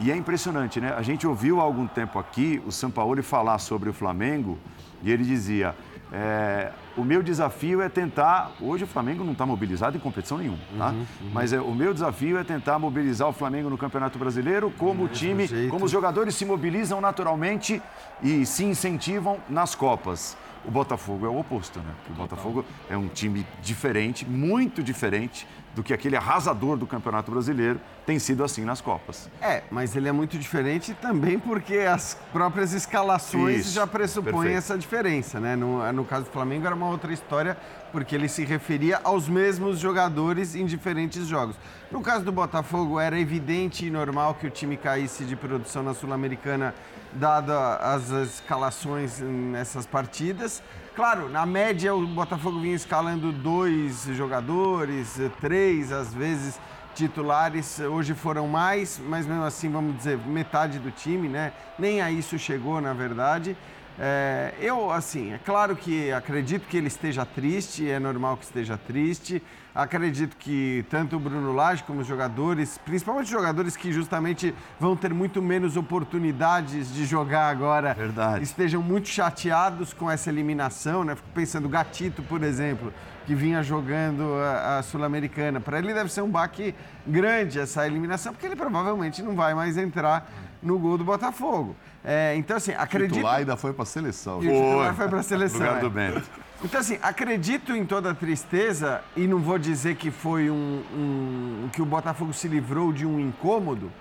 [0.00, 0.94] E é impressionante, né?
[0.96, 4.56] A gente ouviu há algum tempo aqui o Sampaoli falar sobre o Flamengo
[5.02, 5.74] e ele dizia:
[6.12, 8.52] é, o meu desafio é tentar.
[8.60, 10.90] Hoje o Flamengo não está mobilizado em competição nenhuma, tá?
[10.90, 11.30] Uhum, uhum.
[11.32, 15.08] Mas é, o meu desafio é tentar mobilizar o Flamengo no Campeonato Brasileiro, como o
[15.08, 15.70] time, jeito.
[15.70, 17.82] como os jogadores se mobilizam naturalmente
[18.22, 20.36] e se incentivam nas Copas.
[20.64, 21.94] O Botafogo é o oposto, né?
[22.10, 27.80] O Botafogo é um time diferente, muito diferente do que aquele arrasador do Campeonato Brasileiro
[28.04, 29.28] tem sido assim nas Copas.
[29.40, 34.58] É, mas ele é muito diferente também porque as próprias escalações Isso, já pressupõem perfeito.
[34.58, 35.54] essa diferença, né?
[35.54, 37.56] No, no caso do Flamengo era uma outra história
[37.92, 41.56] porque ele se referia aos mesmos jogadores em diferentes jogos.
[41.90, 45.94] No caso do Botafogo era evidente e normal que o time caísse de produção na
[45.94, 46.74] Sul-Americana
[47.12, 50.62] dado as escalações nessas partidas.
[50.98, 56.58] Claro, na média o Botafogo vinha escalando dois jogadores, três às vezes
[56.92, 61.52] titulares, hoje foram mais, mas mesmo assim, vamos dizer, metade do time, né?
[61.78, 63.56] Nem a isso chegou, na verdade.
[64.00, 68.78] É, eu, assim, é claro que acredito que ele esteja triste, é normal que esteja
[68.78, 69.42] triste.
[69.74, 74.96] Acredito que tanto o Bruno Lage como os jogadores, principalmente os jogadores que justamente vão
[74.96, 78.42] ter muito menos oportunidades de jogar agora, Verdade.
[78.42, 81.14] estejam muito chateados com essa eliminação, né?
[81.14, 82.92] Fico pensando, o Gatito, por exemplo,
[83.26, 85.60] que vinha jogando a, a Sul-Americana.
[85.60, 86.74] Para ele deve ser um baque
[87.06, 90.28] grande essa eliminação, porque ele provavelmente não vai mais entrar
[90.62, 91.74] no gol do Botafogo.
[92.04, 93.12] É, então, assim, acredito.
[93.12, 94.42] O titular ainda foi para a seleção.
[94.42, 95.60] E o titular foi para a seleção.
[95.60, 95.90] Lugar do é.
[95.90, 96.30] Bento.
[96.64, 101.68] Então, assim, acredito em toda a tristeza e não vou dizer que foi um, um,
[101.72, 103.92] que o Botafogo se livrou de um incômodo,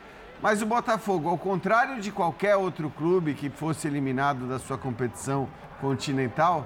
[0.41, 5.47] mas o Botafogo, ao contrário de qualquer outro clube que fosse eliminado da sua competição
[5.79, 6.65] continental,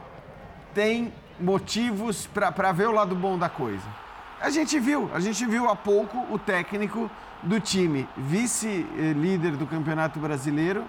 [0.74, 3.84] tem motivos para ver o lado bom da coisa.
[4.40, 7.12] A gente viu, a gente viu há pouco o técnico
[7.44, 10.84] do time, vice-líder do Campeonato Brasileiro,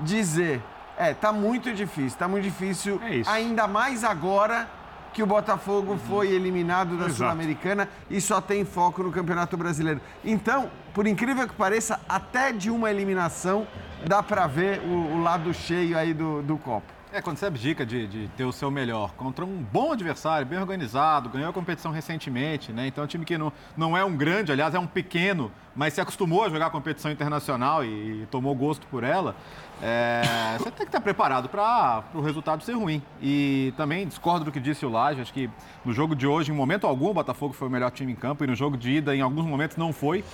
[0.00, 0.62] dizer:
[0.96, 4.68] é, tá muito difícil, tá muito difícil, é ainda mais agora
[5.12, 5.98] que o Botafogo uhum.
[5.98, 10.00] foi eliminado da Sul-Americana e só tem foco no Campeonato Brasileiro.
[10.24, 13.66] Então, por incrível que pareça, até de uma eliminação
[14.06, 17.01] dá para ver o, o, lado cheio aí do, do copo.
[17.14, 20.58] É, quando você abdica de, de ter o seu melhor contra um bom adversário, bem
[20.58, 22.86] organizado, ganhou a competição recentemente, né?
[22.86, 25.92] Então é um time que não, não é um grande, aliás, é um pequeno, mas
[25.92, 29.36] se acostumou a jogar a competição internacional e, e tomou gosto por ela.
[29.82, 30.22] É,
[30.56, 33.02] você tem que estar preparado para o resultado ser ruim.
[33.20, 35.50] E também discordo do que disse o Laje, acho que
[35.84, 38.42] no jogo de hoje, em momento algum, o Botafogo foi o melhor time em campo
[38.42, 40.24] e no jogo de ida, em alguns momentos, não foi.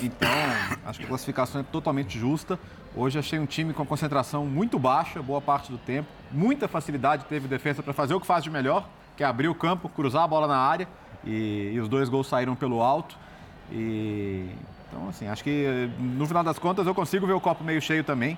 [0.00, 0.30] Então,
[0.86, 2.58] acho que a classificação é totalmente justa.
[2.94, 6.08] Hoje achei um time com concentração muito baixa, boa parte do tempo.
[6.30, 8.86] Muita facilidade teve defesa para fazer o que faz de melhor,
[9.16, 10.86] que é abrir o campo, cruzar a bola na área.
[11.24, 13.16] E, e os dois gols saíram pelo alto.
[13.70, 14.46] E,
[14.88, 18.04] então, assim, acho que no final das contas eu consigo ver o copo meio cheio
[18.04, 18.36] também.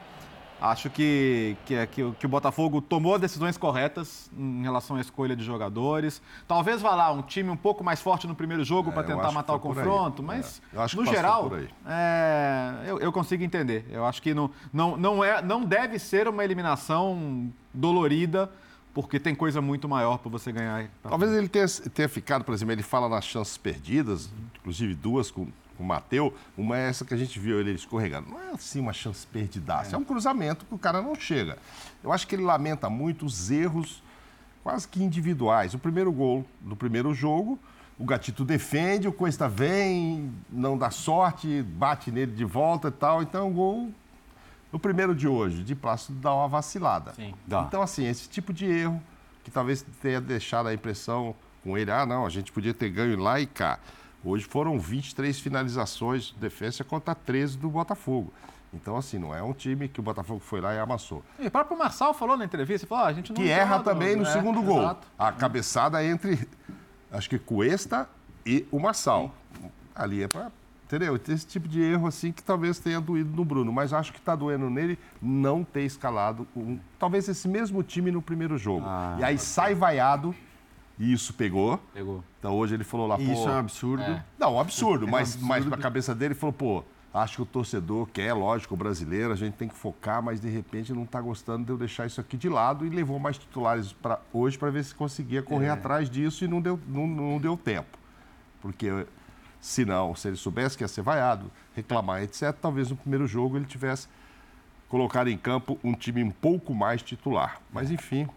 [0.60, 5.00] Acho que, que, é, que, que, o Botafogo tomou as decisões corretas em relação à
[5.00, 6.22] escolha de jogadores.
[6.48, 9.30] Talvez vá lá um time um pouco mais forte no primeiro jogo é, para tentar
[9.32, 10.96] matar o confronto, mas é.
[10.96, 11.50] no geral
[11.86, 13.84] é, eu, eu, consigo entender.
[13.90, 18.50] Eu acho que não, não, não, é, não deve ser uma eliminação dolorida
[18.94, 20.88] porque tem coisa muito maior para você ganhar.
[21.02, 24.30] Talvez ele tenha, tenha ficado, por exemplo, ele fala nas chances perdidas,
[24.60, 25.30] inclusive duas
[25.76, 28.30] com o Mateu, uma é essa que a gente viu ele escorregando.
[28.30, 29.94] Não é assim uma chance perdidaça, é.
[29.94, 31.58] é um cruzamento que o cara não chega.
[32.02, 34.02] Eu acho que ele lamenta muito os erros
[34.62, 35.74] quase que individuais.
[35.74, 37.58] O primeiro gol do primeiro jogo,
[37.98, 43.22] o Gatito defende, o Cuesta vem, não dá sorte, bate nele de volta e tal.
[43.22, 43.92] Então é um gol
[44.74, 47.12] no primeiro de hoje, de Plácido dá uma vacilada.
[47.14, 47.64] Sim, dá.
[47.68, 49.00] Então, assim, esse tipo de erro
[49.44, 51.32] que talvez tenha deixado a impressão
[51.62, 53.78] com ele, ah, não, a gente podia ter ganho lá e cá.
[54.24, 58.32] Hoje foram 23 finalizações de defesa contra 13 do Botafogo.
[58.72, 61.22] Então, assim, não é um time que o Botafogo foi lá e amassou.
[61.38, 63.84] E o próprio Marçal falou na entrevista, falou, ah, a gente não Que erra joga,
[63.84, 64.32] também no né?
[64.32, 64.80] segundo gol.
[64.80, 65.06] Exato.
[65.18, 66.48] A cabeçada entre,
[67.12, 68.08] acho que Cuesta
[68.44, 69.32] e o Marçal.
[69.94, 70.50] Ali é para.
[70.86, 71.18] Entendeu?
[71.28, 74.34] Esse tipo de erro assim que talvez tenha doído no Bruno, mas acho que está
[74.34, 78.84] doendo nele não ter escalado um, talvez esse mesmo time no primeiro jogo.
[78.86, 80.34] Ah, e aí sai vaiado
[80.98, 81.78] e isso pegou.
[81.92, 82.22] Pegou.
[82.38, 83.22] Então hoje ele falou lá, pô.
[83.22, 84.02] Isso é um absurdo.
[84.02, 84.24] É.
[84.38, 85.46] Não, um absurdo, É um mas, absurdo.
[85.46, 89.32] mas na cabeça dele ele falou, pô, acho que o torcedor quer, lógico, o brasileiro,
[89.32, 92.20] a gente tem que focar, mas de repente não está gostando de eu deixar isso
[92.20, 95.70] aqui de lado e levou mais titulares para hoje para ver se conseguia correr É.
[95.70, 97.98] atrás disso e não deu, não, não deu tempo.
[98.60, 99.06] Porque
[99.60, 103.56] se não, se ele soubesse que ia ser vaiado, reclamar, etc., talvez no primeiro jogo
[103.56, 104.08] ele tivesse
[104.88, 107.60] colocado em campo um time um pouco mais titular.
[107.72, 108.28] Mas enfim,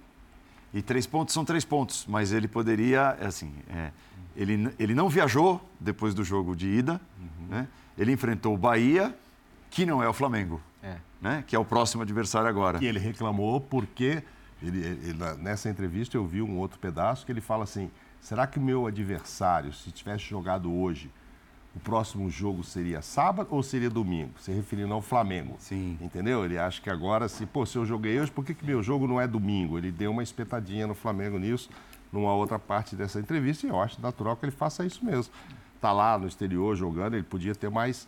[0.73, 3.91] E três pontos são três pontos, mas ele poderia, assim, é,
[4.35, 6.99] ele, ele não viajou depois do jogo de ida,
[7.49, 7.67] né?
[7.97, 9.15] Ele enfrentou o Bahia,
[9.69, 10.97] que não é o Flamengo, É.
[11.21, 11.43] né?
[11.47, 12.83] Que é o próximo adversário agora.
[12.83, 14.21] E ele reclamou porque,
[14.61, 17.89] ele, ele- nessa entrevista eu vi um outro pedaço que ele fala assim,
[18.21, 21.09] será que o meu adversário, se tivesse jogado hoje,
[21.77, 24.31] o próximo jogo seria sábado ou seria domingo?
[24.39, 25.55] Se referindo ao Flamengo.
[25.59, 25.95] Sim.
[26.01, 26.43] Entendeu?
[26.43, 29.07] Ele acha que agora, se, pô, se eu joguei hoje, por que, que meu jogo
[29.07, 29.77] não é domingo?
[29.77, 31.69] Ele deu uma espetadinha no Flamengo nisso,
[32.11, 35.31] numa outra parte dessa entrevista, e eu acho natural que ele faça isso mesmo.
[35.79, 38.07] Tá lá no exterior jogando, ele podia ter mais,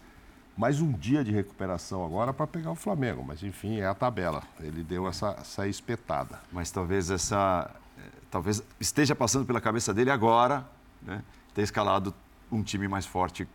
[0.58, 3.24] mais um dia de recuperação agora para pegar o Flamengo.
[3.26, 4.42] Mas, enfim, é a tabela.
[4.60, 6.40] Ele deu essa, essa espetada.
[6.52, 7.70] Mas talvez essa.
[8.00, 8.02] eh,
[8.32, 10.66] Talvez esteja passando pela cabeça dele agora,
[11.04, 11.22] né?
[11.54, 12.14] Ter escalado
[12.52, 13.48] um time mais forte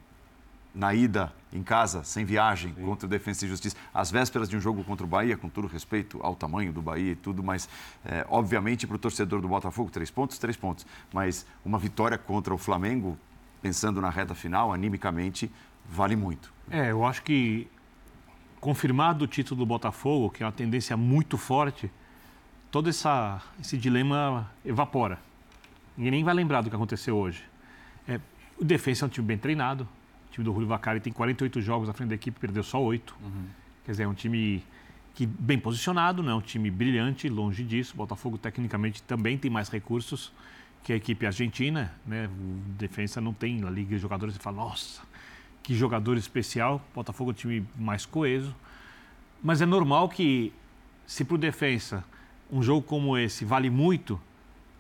[0.75, 3.77] na ida, em casa, sem viagem, contra o Defensa e Justiça.
[3.93, 7.13] Às vésperas de um jogo contra o Bahia, com todo respeito ao tamanho do Bahia
[7.13, 7.69] e tudo, mas,
[8.05, 10.85] eh, obviamente, para o torcedor do Botafogo, três pontos, três pontos.
[11.13, 13.17] Mas uma vitória contra o Flamengo,
[13.63, 15.51] pensando na reta final, animicamente,
[15.89, 16.53] vale muito.
[16.71, 17.69] É, eu acho que
[18.61, 21.91] confirmado o título do Botafogo, que é uma tendência muito forte,
[22.71, 25.19] todo essa, esse dilema evapora.
[25.97, 27.45] Ninguém nem vai lembrar do que aconteceu hoje.
[28.09, 28.19] É,
[28.59, 29.87] o Defensa é um time bem treinado.
[30.35, 33.15] O time do Julio Vacari tem 48 jogos à frente da equipe, perdeu só 8.
[33.85, 34.65] Quer dizer, é um time
[35.15, 37.95] que bem posicionado, não é um time brilhante, longe disso.
[37.95, 40.33] O Botafogo, tecnicamente, também tem mais recursos
[40.83, 41.95] que a equipe argentina.
[42.05, 42.27] Né?
[42.27, 45.03] O Defensa não tem na liga de jogadores e fala, nossa,
[45.63, 46.85] que jogador especial.
[46.91, 48.53] O Botafogo é um time mais coeso.
[49.41, 50.53] Mas é normal que,
[51.07, 52.05] se para o Defensa
[52.51, 54.21] um jogo como esse vale muito,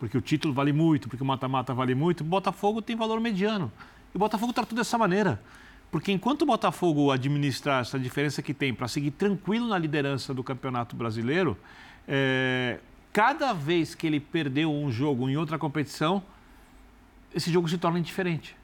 [0.00, 3.70] porque o título vale muito, porque o mata-mata vale muito, o Botafogo tem valor mediano.
[4.14, 5.42] E o Botafogo tratou dessa maneira.
[5.90, 10.42] Porque enquanto o Botafogo administrar essa diferença que tem para seguir tranquilo na liderança do
[10.42, 11.56] Campeonato Brasileiro,
[12.06, 12.80] é,
[13.12, 16.22] cada vez que ele perdeu um jogo em outra competição,
[17.34, 18.56] esse jogo se torna indiferente.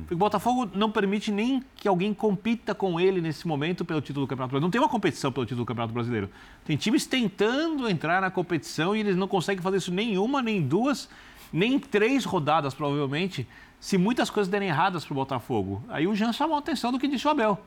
[0.00, 4.24] Porque o Botafogo não permite nem que alguém compita com ele nesse momento pelo título
[4.24, 4.66] do Campeonato Brasileiro.
[4.66, 6.30] Não tem uma competição pelo título do Campeonato Brasileiro.
[6.64, 10.62] Tem times tentando entrar na competição e eles não conseguem fazer isso nem uma, nem
[10.62, 11.08] duas,
[11.52, 13.48] nem três rodadas, provavelmente,
[13.84, 15.84] se muitas coisas derem erradas para o Botafogo.
[15.90, 17.60] Aí o Jean chamou a atenção do que disse o Abel.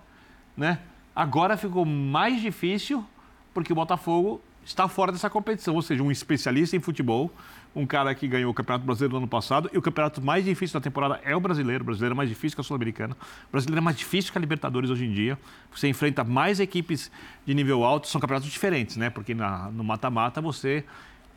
[0.57, 0.79] Né?
[1.15, 3.05] Agora ficou mais difícil
[3.53, 7.31] porque o Botafogo está fora dessa competição, ou seja, um especialista em futebol,
[7.75, 10.79] um cara que ganhou o Campeonato Brasileiro no ano passado, e o campeonato mais difícil
[10.79, 11.83] da temporada é o brasileiro.
[11.83, 13.15] O brasileiro é mais difícil que a Sul-Americana.
[13.49, 15.37] O brasileiro é mais difícil que a Libertadores hoje em dia.
[15.71, 17.11] Você enfrenta mais equipes
[17.45, 19.11] de nível alto, são campeonatos diferentes, né?
[19.11, 20.83] Porque na- no mata-mata você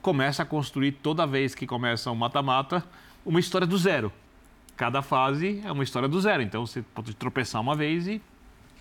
[0.01, 2.82] começa a construir toda vez que começa um mata-mata
[3.27, 4.11] uma história do zero.
[4.81, 6.43] Cada fase é uma história do zero.
[6.43, 8.19] Então você pode tropeçar uma vez e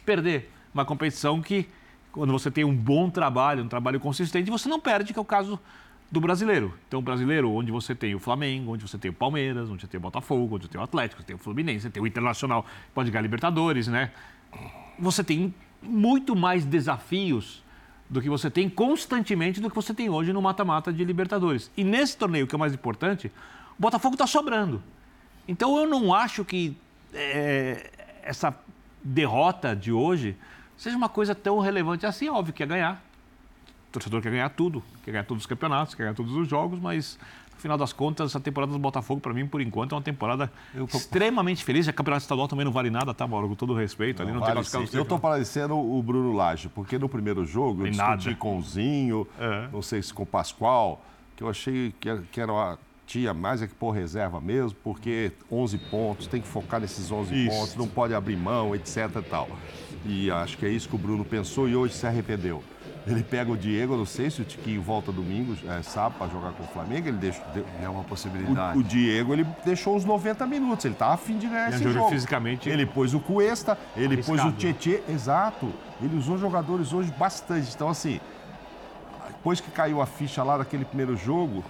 [0.06, 0.50] perder.
[0.74, 1.68] Uma competição que,
[2.10, 5.26] quando você tem um bom trabalho, um trabalho consistente, você não perde, que é o
[5.26, 5.60] caso
[6.10, 6.74] do brasileiro.
[6.88, 9.88] Então, o brasileiro, onde você tem o Flamengo, onde você tem o Palmeiras, onde você
[9.88, 12.08] tem o Botafogo, onde você tem o Atlético, você tem o Fluminense, você tem o
[12.08, 14.14] Internacional, pode ganhar Libertadores, né?
[14.98, 15.54] Você tem
[15.84, 17.62] muito mais desafios
[18.10, 21.70] do que você tem constantemente do que você tem hoje no mata-mata de Libertadores.
[21.76, 23.28] E nesse torneio, que é o mais importante,
[23.78, 24.82] o Botafogo está sobrando.
[25.50, 26.78] Então eu não acho que
[27.12, 27.90] é,
[28.22, 28.56] essa
[29.04, 30.38] derrota de hoje
[30.78, 32.28] seja uma coisa tão relevante assim.
[32.28, 33.04] É óbvio que é ganhar.
[33.90, 36.80] O torcedor quer ganhar tudo, quer ganhar todos os campeonatos, quer ganhar todos os jogos,
[36.80, 37.18] mas
[37.56, 40.52] no final das contas, essa temporada do Botafogo, para mim, por enquanto, é uma temporada
[40.94, 41.88] extremamente feliz.
[41.88, 43.50] A campeonato estadual também não vale nada, tá, Mauro?
[43.50, 44.22] Com todo respeito.
[44.22, 47.90] Ali não, Vale tem Eu estou parecendo o Bruno Lage, porque no primeiro jogo eu
[47.90, 48.36] discuti nada.
[48.36, 49.28] com o Zinho,
[49.74, 51.04] não sei se com o Pascoal,
[51.36, 52.78] que eu achei que era, que era uma,
[53.10, 57.34] tinha mais é que pôr reserva mesmo, porque 11 pontos, tem que focar nesses 11
[57.34, 57.50] Isso.
[57.50, 59.50] pontos, não pode abrir mão, etc e tal.
[60.06, 62.64] E acho que é isso que o Bruno pensou e hoje se arrependeu.
[63.08, 66.52] Ele pega o Diego, não sei se o Tiquinho volta domingo, é, sábado, para jogar
[66.52, 67.08] com o Flamengo.
[67.08, 67.42] Ele deixa,
[67.82, 68.78] é uma possibilidade.
[68.78, 70.86] O, o, Diego, ele deixou os 90 minutos.
[70.86, 72.10] Ele estava afim de ganhar e esse jogo.
[72.10, 72.70] fisicamente.
[72.70, 74.40] Ele pôs o Cuesta, ele arriscado.
[74.40, 75.02] pôs o Tietê.
[75.10, 75.74] Exato.
[76.00, 77.74] Ele usou jogadores hoje bastante.
[77.74, 78.20] Então, assim,
[79.28, 81.64] depois que caiu a ficha lá daquele primeiro jogo,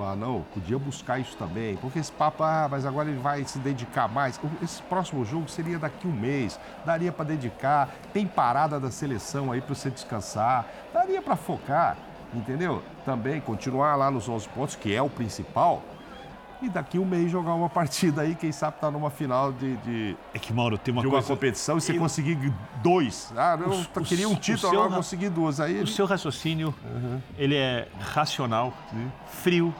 [0.00, 1.76] ah, não, podia buscar isso também.
[1.76, 4.40] Porque esse papo, ah, mas agora ele vai se dedicar mais.
[4.62, 7.88] Esse próximo jogo seria daqui um mês, daria para dedicar.
[8.12, 11.96] Tem parada da seleção aí para você descansar, daria para focar,
[12.32, 12.82] entendeu?
[13.04, 15.82] Também continuar lá nos 11 pontos, que é o principal.
[16.62, 20.16] E daqui um mês jogar uma partida aí, quem sabe tá numa final de, de,
[20.32, 21.26] é que, Mauro, tem uma de uma coisa...
[21.26, 23.32] competição e você conseguir dois.
[23.36, 24.96] Ah, eu o, queria um título, agora ra...
[24.96, 25.58] consegui duas.
[25.58, 25.90] Aí o ele...
[25.90, 27.20] seu raciocínio, uhum.
[27.36, 29.10] ele é racional, Sim.
[29.26, 29.74] frio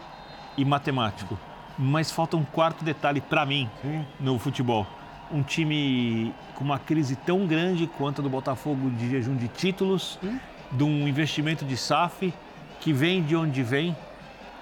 [0.57, 1.39] e matemático.
[1.79, 4.05] Mas falta um quarto detalhe para mim Sim.
[4.19, 4.85] no futebol.
[5.31, 10.19] Um time com uma crise tão grande quanto a do Botafogo de jejum de títulos,
[10.21, 10.41] Sim.
[10.73, 12.35] de um investimento de SAF
[12.81, 13.97] que vem de onde vem,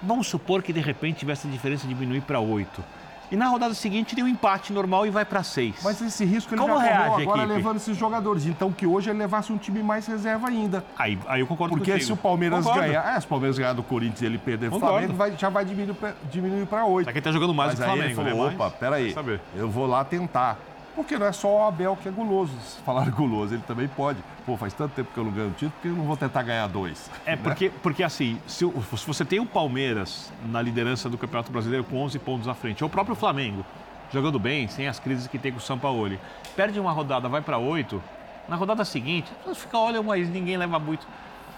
[0.03, 2.83] Vamos supor que de repente tivesse a diferença diminuir para 8.
[3.31, 5.75] E na rodada seguinte tem um empate normal e vai para 6.
[5.83, 8.45] Mas esse risco ele Como já reage agora levando esses jogadores.
[8.45, 10.83] Então que hoje ele levasse um time mais reserva ainda.
[10.97, 12.07] Aí, aí eu concordo Porque contigo.
[12.07, 12.87] se o Palmeiras concordo.
[12.87, 15.47] ganhar, é, se o Palmeiras ganhar do Corinthians e ele perder o Flamengo, vai, já
[15.47, 17.05] vai diminuir para 8.
[17.05, 18.55] Só que ele tá jogando mais Mas do que o Flamengo, ele falou, né?
[18.55, 19.15] opa, peraí,
[19.55, 20.59] eu vou lá tentar.
[20.95, 22.53] Porque não é só o Abel que é guloso.
[22.61, 24.19] Se falar guloso, ele também pode.
[24.45, 26.67] Pô, faz tanto tempo que eu não ganho título, porque eu não vou tentar ganhar
[26.67, 27.09] dois.
[27.25, 27.41] É, né?
[27.41, 31.97] porque, porque assim, se, se, você tem o Palmeiras na liderança do Campeonato Brasileiro com
[31.97, 33.65] 11 pontos à frente, ou o próprio Flamengo,
[34.11, 36.19] jogando bem, sem as crises que tem com o Sampaoli,
[36.55, 38.01] perde uma rodada, vai para 8,
[38.49, 41.07] na rodada seguinte, você fica, olha, mas ninguém leva muito.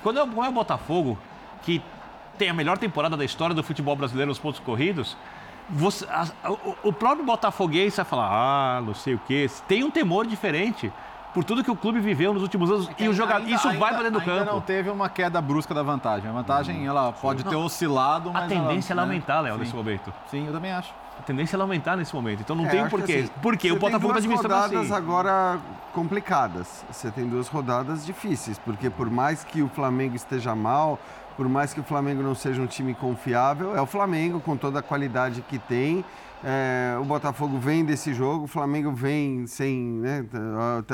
[0.03, 1.17] Quando é, quando é o Botafogo,
[1.63, 1.81] que
[2.37, 5.17] tem a melhor temporada da história do futebol brasileiro nos pontos corridos,
[5.69, 9.49] você, a, o, o, próprio Botafoguense vai falar, ah, não sei o quê.
[9.67, 10.91] Tem um temor diferente
[11.33, 12.89] por tudo que o clube viveu nos últimos anos.
[12.99, 14.53] É e o jogador, isso ainda, vai para dentro do ainda campo.
[14.53, 16.29] não teve uma queda brusca da vantagem.
[16.29, 18.43] A vantagem, ela pode ter oscilado, mas...
[18.43, 20.13] A tendência ela, é aumentar, Léo, nesse momento.
[20.29, 20.93] Sim, eu também acho.
[21.17, 22.41] A tendência é aumentar nesse momento.
[22.41, 23.13] Então não é, tem um porquê.
[23.13, 24.93] Assim, Porque o Botafogo está administrando rodadas assim.
[24.93, 25.59] agora
[25.93, 26.83] complicadas.
[26.91, 28.57] Você tem duas rodadas difíceis.
[28.57, 30.99] Porque por mais que o Flamengo esteja mal,
[31.35, 34.79] por mais que o Flamengo não seja um time confiável, é o Flamengo com toda
[34.79, 36.03] a qualidade que tem
[36.43, 39.79] é, o Botafogo vem desse jogo, o Flamengo vem sem.
[39.79, 40.25] Né,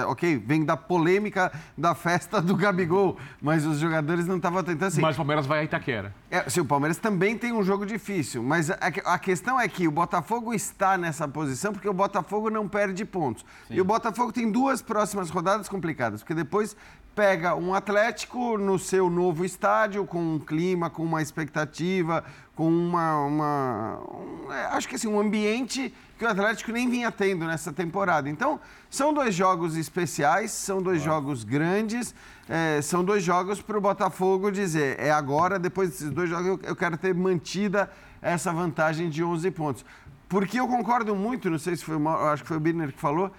[0.07, 5.01] ok, vem da polêmica da festa do Gabigol, mas os jogadores não estavam tentando assim.
[5.01, 6.13] Mas o Palmeiras vai a Itaquera.
[6.29, 9.87] É, sim, o Palmeiras também tem um jogo difícil, mas a, a, questão é que
[9.87, 13.43] o Botafogo está nessa posição porque o Botafogo não perde pontos.
[13.67, 13.73] Sim.
[13.73, 16.77] E o Botafogo tem duas próximas rodadas complicadas, porque depois
[17.19, 22.23] pega um Atlético no seu novo estádio, com um clima, com uma expectativa,
[22.55, 23.25] com uma.
[23.25, 27.73] uma um, é, acho que assim, um ambiente que o Atlético nem vinha tendo nessa
[27.73, 28.29] temporada.
[28.29, 28.57] Então,
[28.89, 32.15] são dois jogos especiais, são dois jogos grandes,
[32.47, 36.59] é, são dois jogos para o Botafogo dizer: é agora, depois desses dois jogos, eu,
[36.63, 37.91] eu quero ter mantida
[38.21, 39.85] essa vantagem de 11 pontos.
[40.29, 42.99] Porque eu concordo muito, não sei se foi o acho que foi o Birner que
[42.99, 43.29] falou,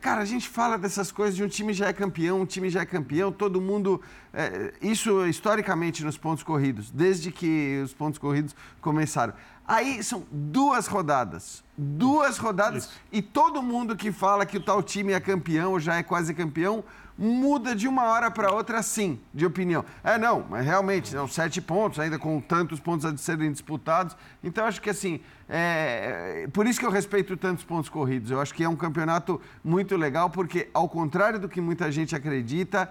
[0.00, 2.80] cara, a gente fala dessas coisas de um time já é campeão, um time já
[2.80, 4.00] é campeão, todo mundo.
[4.32, 9.34] É, isso historicamente nos pontos corridos, desde que os pontos corridos começaram.
[9.66, 11.64] Aí são duas rodadas.
[11.76, 13.00] Duas rodadas isso.
[13.10, 16.34] e todo mundo que fala que o tal time é campeão ou já é quase
[16.34, 16.84] campeão
[17.16, 19.84] muda de uma hora para outra, sim, de opinião.
[20.02, 24.16] É, não, mas realmente, são sete pontos, ainda com tantos pontos a serem disputados.
[24.42, 28.30] Então, acho que assim, é, por isso que eu respeito tantos pontos corridos.
[28.30, 32.16] Eu acho que é um campeonato muito legal, porque, ao contrário do que muita gente
[32.16, 32.90] acredita,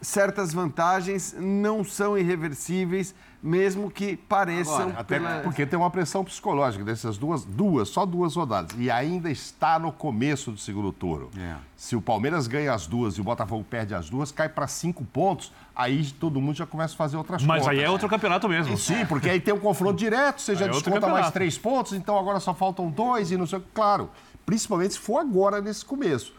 [0.00, 4.74] certas vantagens não são irreversíveis, mesmo que pareçam.
[4.74, 5.40] Agora, até pela...
[5.40, 8.76] porque tem uma pressão psicológica dessas duas, duas, só duas rodadas.
[8.78, 11.30] E ainda está no começo do segundo turno.
[11.38, 11.56] É.
[11.76, 15.04] Se o Palmeiras ganha as duas e o Botafogo perde as duas, cai para cinco
[15.04, 17.76] pontos, aí todo mundo já começa a fazer outras Mas contas.
[17.76, 18.76] Mas aí é outro campeonato mesmo.
[18.76, 22.18] Sim, porque aí tem um confronto direto, você já é desconta mais três pontos, então
[22.18, 23.62] agora só faltam dois e não sei.
[23.72, 24.10] Claro,
[24.44, 26.38] principalmente se for agora nesse começo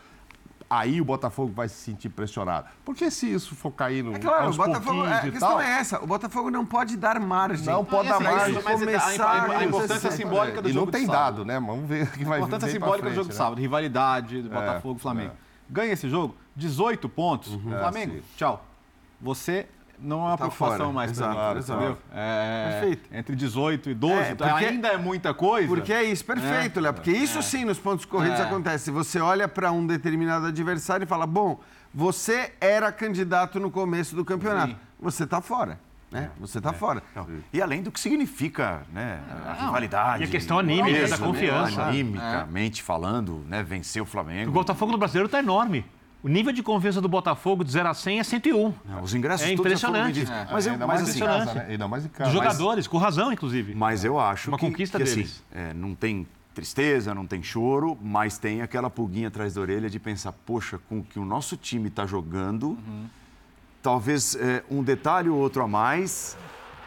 [0.70, 2.68] aí o Botafogo vai se sentir pressionado.
[2.86, 4.14] Porque se isso for cair no.
[4.14, 7.20] É claro, o Botafogo, é, a questão tal, é essa: o Botafogo não pode dar
[7.20, 7.66] margem.
[7.66, 8.62] Não pode dar margem.
[8.64, 10.84] Mas começar a, a, a importância simbólica do e jogo.
[10.84, 11.60] E não tem dado, né?
[11.60, 13.32] Vamos ver o que vai A importância simbólica frente, do jogo né?
[13.32, 15.32] de sábado, rivalidade do Botafogo e Flamengo.
[15.32, 15.50] É.
[15.72, 17.54] Ganha esse jogo, 18 pontos.
[17.54, 17.72] Uhum.
[17.72, 18.66] Flamengo, é, tchau.
[19.22, 19.68] Você
[20.02, 20.92] não é uma tá preocupação fora.
[20.92, 21.98] mais exato, claro, exato.
[22.14, 23.10] É, Perfeito.
[23.12, 25.68] Entre 18 e 12, é, então porque, ainda é muita coisa.
[25.68, 26.82] Porque é isso, perfeito, é.
[26.82, 26.94] Léo.
[26.94, 27.42] Porque isso é.
[27.42, 28.44] sim nos pontos corridos É.
[28.44, 28.92] acontece.
[28.92, 31.60] Você olha para um determinado adversário e fala: bom,
[31.94, 34.74] você era candidato no começo do campeonato.
[34.74, 34.80] Sim.
[35.00, 35.80] Você está fora.
[36.12, 36.32] Né?
[36.40, 37.04] Você está fora.
[37.16, 37.28] Não.
[37.54, 40.24] E além do que significa né, a rivalidade.
[40.24, 41.78] E a questão anímica, peso, da confiança.
[41.86, 41.90] Né?
[41.90, 44.50] Animicamente falando, né, vencer o Flamengo.
[44.50, 45.86] O Botafogo no brasileiro está enorme.
[46.22, 48.74] O nível de confiança do Botafogo de 0 a 100 é 101.
[48.86, 50.02] Não, os ingressos é todos já impressionante.
[50.26, 50.52] foram vendidos.
[50.52, 51.66] Mas eu- ainda mas mais assim, em casa, impressionante.
[51.68, 51.72] né?
[51.72, 52.30] Ainda mais em casa.
[52.32, 53.74] Dos jogadores, com razão, inclusive.
[53.74, 55.44] Mas eu acho Uma que, conquista que, assim, deles.
[55.54, 59.98] é, não tem tristeza, não tem choro, mas tem aquela pulguinha atrás da orelha de
[59.98, 63.06] pensar, poxa, com o que o nosso time está jogando, Uhum.
[63.82, 66.36] talvez é, um detalhe ou outro a mais,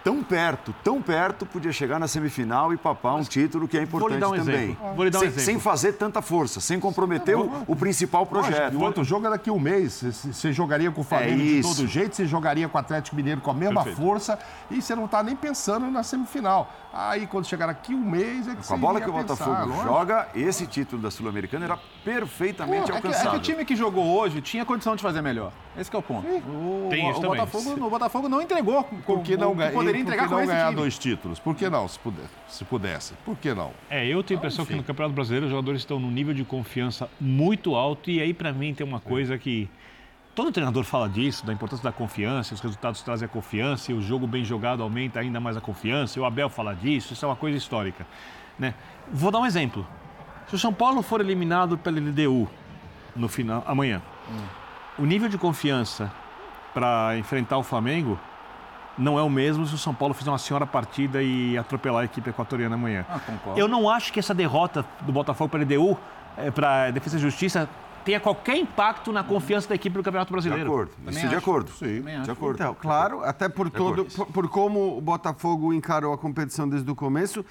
[0.05, 4.09] tão perto, tão perto, podia chegar na semifinal e papar um título que é Vou
[4.09, 4.65] lhe importante dar um também.
[4.65, 4.95] exemplo.
[4.95, 5.45] Vou lhe dar um sem, exemplo.
[5.45, 8.75] sem fazer tanta força, sem comprometer o, o principal projeto.
[8.75, 10.03] e o outro jogo é daqui a um mês.
[10.03, 13.41] Você- jogaria com o Flamengo É de todo jeito, você jogaria com o Atlético Mineiro
[13.41, 13.97] com a mesma Perfeito.
[14.07, 14.39] força
[14.71, 16.71] e você não está nem pensando na semifinal.
[16.95, 19.35] Aí, quando chegar aqui um mês, é que Com você a bola que o pensar,
[19.35, 19.83] Botafogo lógico.
[19.89, 23.31] joga, esse título da Sul-Americana era perfeitamente Pô, é, que, é alcançável.
[23.31, 25.53] que o time que jogou hoje tinha condição de fazer melhor.
[25.77, 26.27] Esse que é o ponto.
[26.29, 27.41] O, Tem isso o, também.
[27.41, 30.25] Botafogo, o Botafogo não entregou com, Por que com não, o ganha- que poderia entregar
[30.25, 30.77] que com não esse ganhar time.
[30.77, 31.39] dois títulos?
[31.39, 33.15] Por que não, se, puder, se pudesse?
[33.25, 33.71] Por que não?
[33.89, 36.45] É, eu tenho a impressão que no Campeonato Brasileiro os jogadores estão num nível de
[36.45, 39.67] confiança muito alto e aí para mim tem uma coisa que
[40.35, 44.01] todo treinador fala disso, da importância da confiança, os resultados trazem a confiança e o
[44.01, 46.19] jogo bem jogado aumenta ainda mais a confiança.
[46.19, 48.07] E o Abel fala disso, isso é uma coisa histórica,
[48.59, 48.75] né?
[49.13, 49.87] Vou dar um exemplo.
[50.49, 52.49] Se o São Paulo for eliminado pela LDU
[53.15, 54.03] no final amanhã,
[54.99, 56.11] o nível de confiança
[56.75, 58.19] para enfrentar o Flamengo
[58.97, 62.05] não é o mesmo se o São Paulo fizer uma senhora partida e atropelar a
[62.05, 63.07] equipe equatoriana amanhã.
[63.09, 63.21] Ah.
[63.57, 65.99] Eu não acho que essa derrota do Botafogo para a LDU,
[66.55, 67.69] para Defesa e Justiça,
[68.05, 70.65] tenha qualquer impacto na confiança da equipe do Campeonato Brasileiro.
[70.71, 70.93] acordo.
[71.09, 71.71] Isso de acordo.
[71.73, 72.55] Sim, de acordo.
[72.57, 76.91] Então, claro, até por De todo, por, por como o Botafogo encarou a competição desde
[76.91, 77.45] o começo.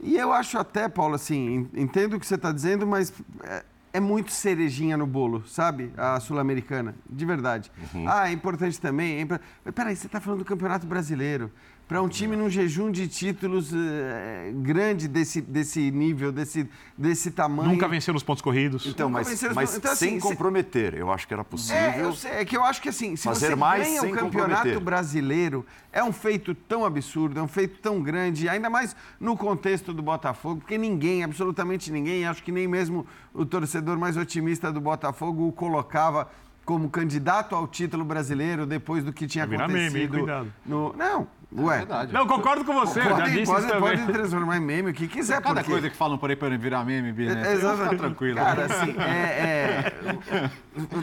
[0.00, 3.12] E eu acho até, Paulo, assim, en- entendo o que você está dizendo, mas
[3.42, 3.64] é,
[3.94, 5.92] é muito cerejinha no bolo, sabe?
[5.96, 7.70] A Sul-Americana, de verdade.
[8.06, 9.20] Ah, é importante também.
[9.20, 9.24] É
[9.64, 11.50] Mas peraí, você está falando do Campeonato Brasileiro.
[11.88, 17.70] Para um time num jejum de títulos eh, grande desse, desse nível, desse, desse tamanho.
[17.70, 18.84] Nunca venceu nos pontos corridos.
[18.84, 19.78] Então, Nunca mas, venceram os mas pontos.
[19.84, 21.80] Então, sem assim, se- comprometer, eu acho que era possível.
[21.80, 24.12] É, eu sei, é que eu acho que assim, se Fazer você mais ganha sem
[24.12, 24.80] o campeonato comprometer.
[24.80, 29.94] brasileiro, é um feito tão absurdo, é um feito tão grande, ainda mais no contexto
[29.94, 34.80] do Botafogo, porque ninguém, absolutamente ninguém, acho que nem mesmo o torcedor mais otimista do
[34.80, 36.30] Botafogo o colocava
[36.66, 39.86] como candidato ao título brasileiro depois do que tinha Vai virar meme, hein?
[40.04, 40.18] acontecido.
[40.18, 40.52] Cuidado.
[40.66, 40.92] no...
[40.94, 41.86] Não, ué.
[42.12, 43.98] Não, concordo com você, eu já Pode, disse pode, isso também.
[43.98, 45.40] pode transformar em meme o que quiser.
[45.40, 45.70] Cada porque...
[45.70, 47.48] coisa que falam por aí para virar meme, Bia, né?
[47.48, 47.96] É, exatamente.
[47.96, 48.36] Tranquilo.
[48.36, 49.92] Cara, assim, é,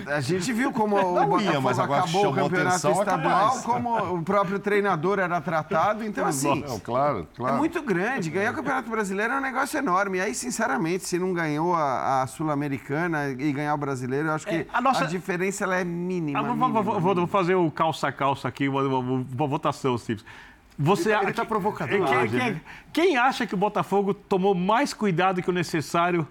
[0.07, 2.91] é, a gente viu como o Não Botafogo ia, mas agora acabou o campeonato atenção,
[2.91, 6.03] é estadual, como o próprio treinador era tratado.
[6.03, 7.57] Então, assim, Não, claro, é claro.
[7.57, 8.29] muito grande.
[8.29, 10.17] Ganhar o Campeonato Brasileiro é um negócio enorme.
[10.19, 14.45] E aí, sinceramente, se não ganhou a, a Sul-Americana e ganhar o Brasileiro, eu acho
[14.47, 16.39] que É, a nossa- diferença ela é mínima.
[16.39, 19.97] Ah, vou, mínima, vou- vou- vou- vou fazer o calça-calça aqui, uma, uma- uma votação,
[19.97, 20.23] Steve.
[20.77, 22.61] Você, Ele tá- ele tá provocador Quem, quem-
[22.91, 26.27] quem acha que o Botafogo tomou mais cuidado que o necessário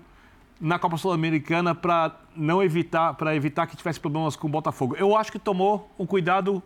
[0.61, 4.97] na Copa Sul-Americana para não evitar, para evitar que tivesse problemas com o Botafogo?
[4.99, 6.63] Eu acho que tomou um cuidado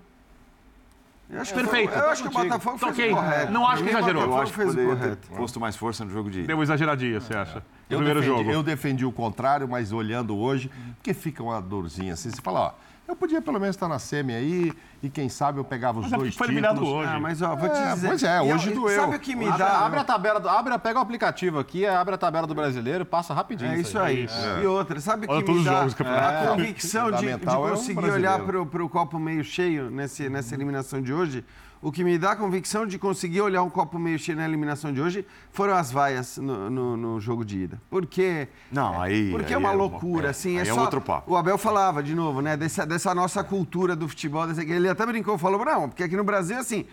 [1.31, 1.93] Eu acho, perfeito.
[1.93, 3.53] Eu acho que o Botafogo fez Ok, o correto.
[3.53, 4.23] Não acho que exagerou.
[4.23, 5.29] Eu Botafogo acho que fez correto.
[5.37, 6.43] posto mais força no jogo de.
[6.45, 7.55] Deu uma exageradinha, você acha?
[7.57, 8.51] No Eu primeiro defendi, jogo.
[8.51, 12.31] eu defendi o contrário, mas olhando hoje, porque fica uma dorzinha assim.
[12.31, 12.73] Você fala, ó,
[13.09, 14.73] eu podia pelo menos estar na semi aí
[15.03, 16.69] e quem sabe eu pegava os Mas é dois foi títulos.
[16.71, 17.11] eliminado hoje.
[17.15, 18.09] Ah, mas ó, vou te É, dizer.
[18.09, 19.01] pois é, hoje eu- doeu.
[19.01, 19.79] Sabe o que me Abre, dá?
[19.87, 23.33] abre a tabela, do- abre, pega o aplicativo aqui, abre a tabela do brasileiro, passa
[23.33, 23.73] rapidinho.
[23.73, 24.27] É isso aí.
[24.63, 27.63] E outra, sabe o que todos me os dá jogos a convicção de, de Fundamental
[27.69, 31.45] é um conseguir olhar para o copo meio cheio nesse, nessa eliminação de hoje?
[31.81, 34.93] O que me dá a convicção de conseguir olhar um copo meio cheio na eliminação
[34.93, 37.81] de hoje foram as vaias no, no- no jogo de ida.
[37.89, 39.31] Porque, Não, aí.
[39.31, 40.59] porque aí é uma é loucura, é, assim.
[40.59, 41.33] É é só, outro papo.
[41.33, 44.45] O Abel falava, de novo, né, dessa, dessa nossa cultura do futebol.
[44.51, 46.85] ele até brincou, falou, não, porque aqui no Brasil, assim,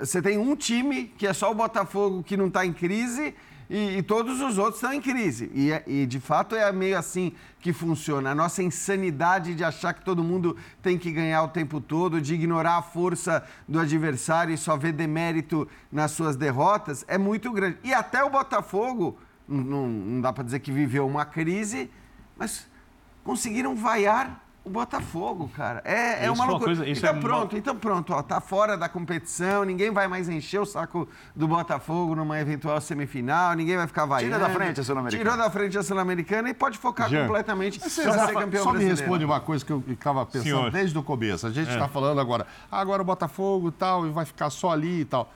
[0.00, 3.34] você tem um time que é só o Botafogo que não está em crise
[3.70, 5.50] e, e todos os outros estão em crise.
[5.54, 8.30] E, é- e, de fato é meio assim que funciona.
[8.32, 12.34] A nossa insanidade de achar que todo mundo tem que ganhar o tempo todo, de
[12.34, 17.78] ignorar a força do adversário e só ver demérito nas suas derrotas, é muito grande.
[17.84, 19.16] E até o Botafogo,
[19.48, 21.88] não, não- não dá para dizer que viveu uma crise,
[22.36, 22.68] mas
[23.22, 25.82] conseguiram vaiar o Botafogo, cara.
[25.84, 26.66] É, é é uma loucura.
[26.76, 30.06] coisa- isso então é pronto, uma- então pronto, ó, tá fora da competição, ninguém vai
[30.06, 34.32] mais encher o saco do Botafogo numa eventual semifinal, ninguém vai ficar vaiando.
[34.34, 35.30] Tira da frente a Sul-Americana.
[35.30, 38.78] Tirou da frente a Sul-Americana e pode focar Jean, completamente já ser campeão só me
[38.78, 38.88] brasileiro.
[39.00, 40.70] responde uma coisa que eu estava pensando Senhor.
[40.70, 41.46] desde o começo.
[41.46, 41.72] A gente É.
[41.74, 45.04] está falando agora, ah, agora o Botafogo e tal, e vai ficar só ali e
[45.04, 45.32] tal.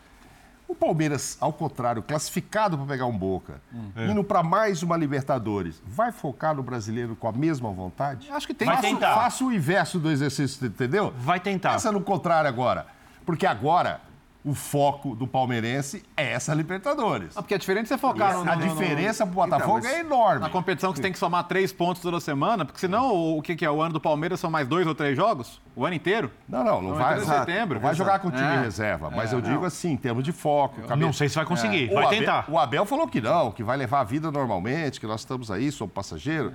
[0.66, 3.60] O Palmeiras, ao contrário, classificado para pegar um Boca,
[3.96, 4.06] É.
[4.06, 8.30] indo para mais uma Libertadores, vai focar no brasileiro com a mesma vontade?
[8.30, 8.66] Acho que tem.
[8.66, 9.14] Vai Faça, tentar.
[9.14, 11.12] faça o inverso do exercício, entendeu?
[11.18, 11.72] Vai tentar.
[11.72, 12.86] Pensa no contrário agora.
[13.26, 14.00] Porque agora
[14.44, 17.34] o foco do palmeirense é essa Libertadores.
[17.34, 19.90] Ah, porque é diferente você focar E no, a no- no- diferença pro Botafogo Então,
[19.90, 20.40] é enorme.
[20.40, 23.56] Na competição que você tem que somar três pontos toda semana, porque senão o que,
[23.56, 23.70] que é?
[23.70, 25.62] O ano do Palmeiras são mais dois ou três jogos?
[25.74, 26.30] O ano inteiro?
[26.46, 27.74] Não, não, não O ano vai, é setembro.
[27.76, 28.60] não vai jogar com o time É.
[28.60, 29.34] reserva, mas É.
[29.36, 29.64] eu digo Não.
[29.64, 30.82] assim, em termos de foco.
[30.94, 32.44] Não sei se vai conseguir, O vai Abel- tentar.
[32.48, 35.72] O Abel falou que não, que vai levar a vida normalmente, que nós estamos aí,
[35.72, 36.52] somos passageiros.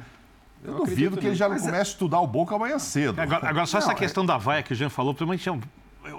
[0.64, 3.20] Eu, duvido acredito que ele já não comece a estudar o Boca amanhã cedo.
[3.20, 5.60] Agora, agora, só Não, essa é- questão da vaia que o Jean falou, principalmente eu,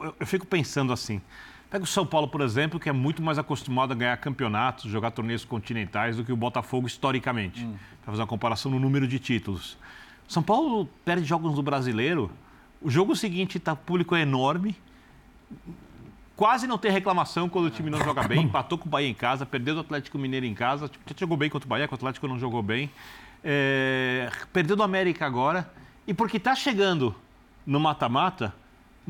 [0.04, 1.20] eu, eu fico pensando assim.
[1.70, 5.12] Pega o São Paulo, por exemplo, que é muito mais acostumado a ganhar campeonatos, jogar
[5.12, 7.64] torneios continentais do que o Botafogo historicamente.
[8.02, 9.78] Para fazer uma comparação no número de títulos.
[10.26, 12.28] São Paulo perde jogos do brasileiro.
[12.82, 14.76] O jogo seguinte, tá, o público é enorme.
[16.34, 18.42] Quase não tem reclamação quando o time não joga bem.
[18.46, 20.88] Empatou com o Bahia em casa, perdeu do Atlético Mineiro em casa.
[20.88, 22.90] Tipo, jogou bem contra o Bahia, que o Atlético não jogou bem.
[23.44, 25.70] É, perdeu do América agora.
[26.04, 27.14] E porque está chegando
[27.64, 28.52] no mata-mata,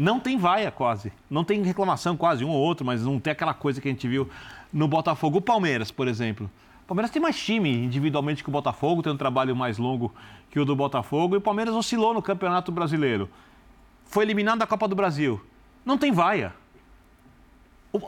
[0.00, 1.12] não tem vaia quase.
[1.28, 4.08] Não tem reclamação quase, um ou outro, mas não tem aquela coisa que a gente
[4.08, 4.30] viu
[4.72, 5.36] no Botafogo.
[5.36, 6.50] O Palmeiras, por exemplo.
[6.84, 10.10] O Palmeiras tem mais time individualmente que o Botafogo, tem um trabalho mais longo
[10.50, 11.34] que o do Botafogo.
[11.34, 13.28] E o Palmeiras oscilou no Campeonato Brasileiro.
[14.06, 15.38] Foi eliminado da Copa do Brasil.
[15.84, 16.54] Não tem vaia.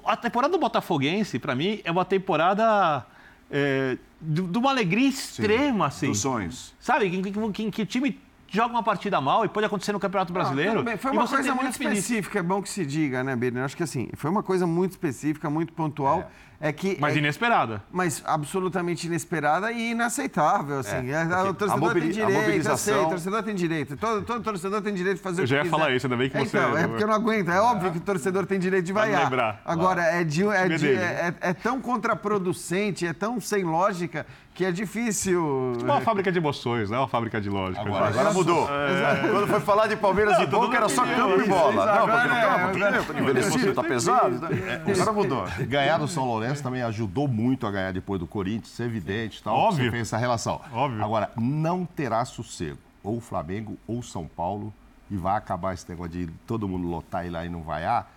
[0.07, 3.05] A temporada do Botafoguense, para mim, é uma temporada
[3.51, 6.07] é, de, de uma alegria extrema, assim.
[6.07, 6.75] dos sonhos.
[6.81, 8.19] Sabe, que, que, que, que time
[8.53, 10.73] joga uma partida mal e pode acontecer no Campeonato Brasileiro.
[10.73, 10.97] tudo bem.
[10.99, 13.65] Foi uma coisa muito específica, é bom que se diga, né, Birner?
[13.65, 16.31] Acho que assim, foi uma coisa muito específica, muito pontual.
[16.65, 16.97] É, que.
[17.01, 17.83] Mas é- inesperada.
[17.91, 21.11] Mas absolutamente inesperada e inaceitável, assim.
[21.11, 23.43] É, É, porque o a torcedor mobili- tem a direito, eu mobilização- sei, o torcedor
[23.43, 23.97] tem direito.
[23.97, 25.77] Todo, todo torcedor tem direito de fazer Eu o que já ia quiser.
[25.77, 27.51] falar isso, ainda bem que É, você- Então, é porque eu não aguento.
[27.51, 29.25] É óbvio que o torcedor tem direito de Vai vaiar.
[29.25, 29.61] lembrar.
[29.65, 34.25] Agora, é, de, é, de- é, é tão contraproducente, é tão sem lógica,
[34.55, 35.73] que é difícil...
[35.81, 37.81] É uma fábrica de emoções, não é uma fábrica de lógica.
[37.81, 38.69] Agora, agora mudou.
[38.69, 39.29] É.
[39.29, 41.87] Quando foi falar de Palmeiras e Boca, era só campo e bola.
[41.87, 44.39] Não, porque não é, campo, porque envelhecido, tá pesado.
[44.39, 44.83] né?
[44.87, 45.45] Agora mudou.
[45.67, 49.43] Ganhar do São Lourenço também ajudou muito a ganhar depois do Corinthians, isso é evidente.
[49.43, 49.85] Tal, Óbvio.
[49.85, 50.61] Você fez essa relação.
[50.73, 51.03] Óbvio.
[51.03, 52.79] Agora, não terá sossego.
[53.03, 54.73] Ou o Flamengo ou o São Paulo.
[55.11, 58.11] E vai acabar esse negócio de todo mundo lotar e lá e não vaiar.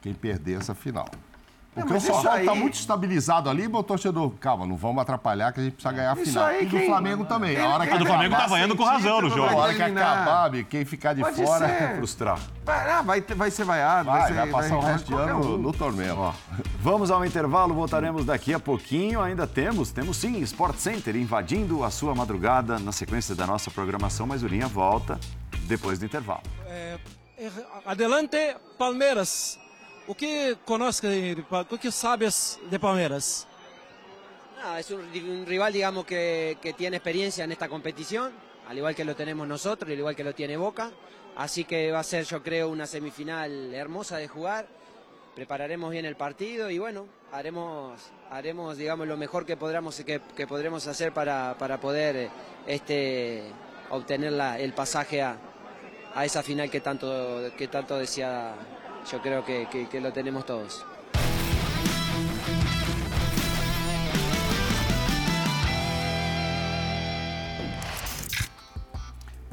[0.00, 1.08] Quem perder essa final.
[1.78, 4.30] Porque mas o São está muito estabilizado ali, meu torcedor.
[4.40, 6.44] Calma, não vamos atrapalhar que a gente precisa ganhar a Isso final.
[6.46, 7.56] aí e do quem- Flamengo também.
[7.58, 9.48] a hora que quem- do Flamengo tá vaiando com razão no jogo.
[9.48, 11.66] A hora que acabar, quem ficar de Pode fora.
[11.68, 11.96] ser.
[11.96, 12.38] Frustrar.
[12.64, 14.10] Vai, ah, vai, ter- vai ser vaiado.
[14.10, 15.58] Vai, ser- vai passar o resto de ano um.
[15.58, 16.34] no torneio.
[16.80, 19.20] Vamos ao intervalo, voltaremos daqui a pouquinho.
[19.20, 24.26] Ainda temos, temos sim, Sport Center invadindo a sua madrugada na sequência da nossa programação,
[24.26, 25.18] mas o Linha volta
[25.62, 26.42] depois do intervalo.
[26.66, 26.98] É,
[27.38, 27.50] é,
[27.86, 28.36] adelante,
[28.78, 29.58] Palmeiras.
[30.08, 30.56] O que
[31.78, 33.46] que sabes de Palmeiras?
[34.56, 38.32] Nada, es un, rival, digamos, que, tiene experiencia en esta competición,
[38.66, 40.90] al igual que lo tenemos nosotros, al igual que lo tiene Boca.
[41.36, 44.66] Así que va a ser, yo creo, una semifinal hermosa de jugar.
[45.34, 50.86] Prepararemos bien el partido y bueno, haremos, haremos digamos, lo mejor que, podamos, que, podremos
[50.86, 52.30] hacer para, para poder
[52.66, 53.44] este,
[53.90, 55.36] obtener el pasaje a,
[56.14, 58.00] a esa final que tanto, que tanto.
[59.10, 60.84] Yo creo que- que- que lo tenemos todos.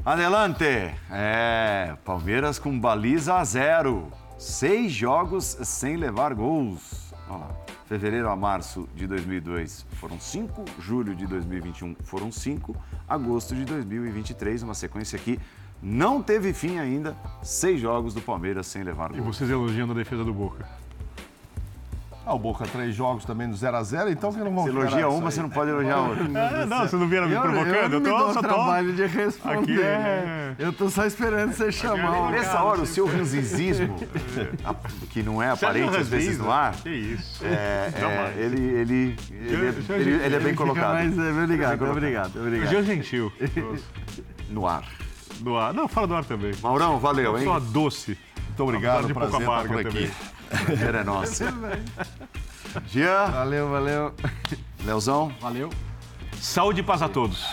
[0.04, 0.94] Adelante!
[1.10, 4.08] É, Palmeiras com baliza a zero.
[4.38, 7.12] Seis jogos sem levar gols.
[7.28, 7.50] Olha lá.
[7.86, 10.64] Fevereiro a março de 2002 foram cinco.
[10.80, 12.76] Julho de 2021 foram cinco.
[13.08, 15.38] Agosto de 2023, uma sequência que
[15.82, 17.16] não teve fim ainda.
[17.42, 19.36] Seis jogos do Palmeiras sem levar E gols.
[19.36, 20.66] vocês elogiando a defesa do Boca.
[22.28, 25.30] Ah, o Boca três jogos também no 0x0, então que não vão Você elogia uma,
[25.30, 26.24] você não pode elogiar outra.
[26.60, 27.72] É, não, você não viram me Eu- provocando?
[27.72, 29.60] Eu, não me tô, só tô- trabalho de responder.
[29.74, 30.56] Aqui é- né?
[30.58, 32.22] Eu tô só esperando você chamar.
[32.22, 33.94] o- Nessa hora, o seu ranzizismo,
[34.66, 34.74] a-
[35.08, 37.44] que não é aparente às vezes no ar, Que isso.
[37.46, 40.94] é, é, ele, ele, ele, é- ele- é bem colocado.
[40.94, 41.90] mais- é, obrigado, Bem colocado.
[41.92, 42.70] obrigado, obrigado.
[42.72, 43.32] Jean Gentil.
[44.50, 44.82] No ar.
[45.40, 45.72] Do ar.
[45.74, 46.52] Não, fora do ar também.
[46.62, 47.44] Maurão, valeu, hein?
[47.44, 48.18] Só doce.
[48.46, 50.10] Muito obrigado, de pouco prazer estar amarga por aqui.
[50.48, 50.64] também.
[50.66, 51.44] Prazer é nosso.
[52.88, 54.14] Jean, Valeu, valeu.
[54.84, 55.70] Leozão, Valeu.
[56.40, 57.44] Saúde e paz a todos.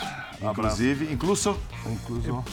[0.41, 2.43] inclusive, incluso, Inclusão.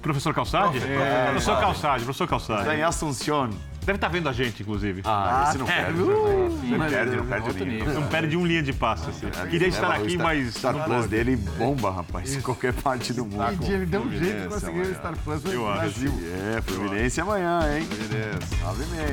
[0.00, 0.78] Professor Calçade?
[0.78, 1.58] É, professor.
[1.60, 2.60] Calçade, professor Calçade.
[2.60, 3.50] está em Assunción.
[3.90, 5.02] Deve estar vendo a gente, inclusive.
[5.04, 6.00] Ah, esse não é, perde.
[6.00, 7.92] uh, Não perde, não perde o nível.
[7.94, 9.10] Não perde um linha de passe.
[9.10, 9.28] Assim.
[9.50, 10.54] Queria estar o aqui, Star- mas.
[10.54, 13.58] Star não Plus dele bomba, rapaz, em qualquer parte do mundo.
[13.68, 14.94] E ele deu um jeito de Fluminense conseguir o.
[14.94, 15.80] Star Plus no Eu acho.
[15.80, 16.12] Brasil.
[16.56, 17.88] É, Fluminense amanhã, hein?
[18.08, 18.38] Beleza.
[18.62, 19.10] Nove e meia.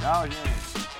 [0.00, 0.99] Tchau, gente.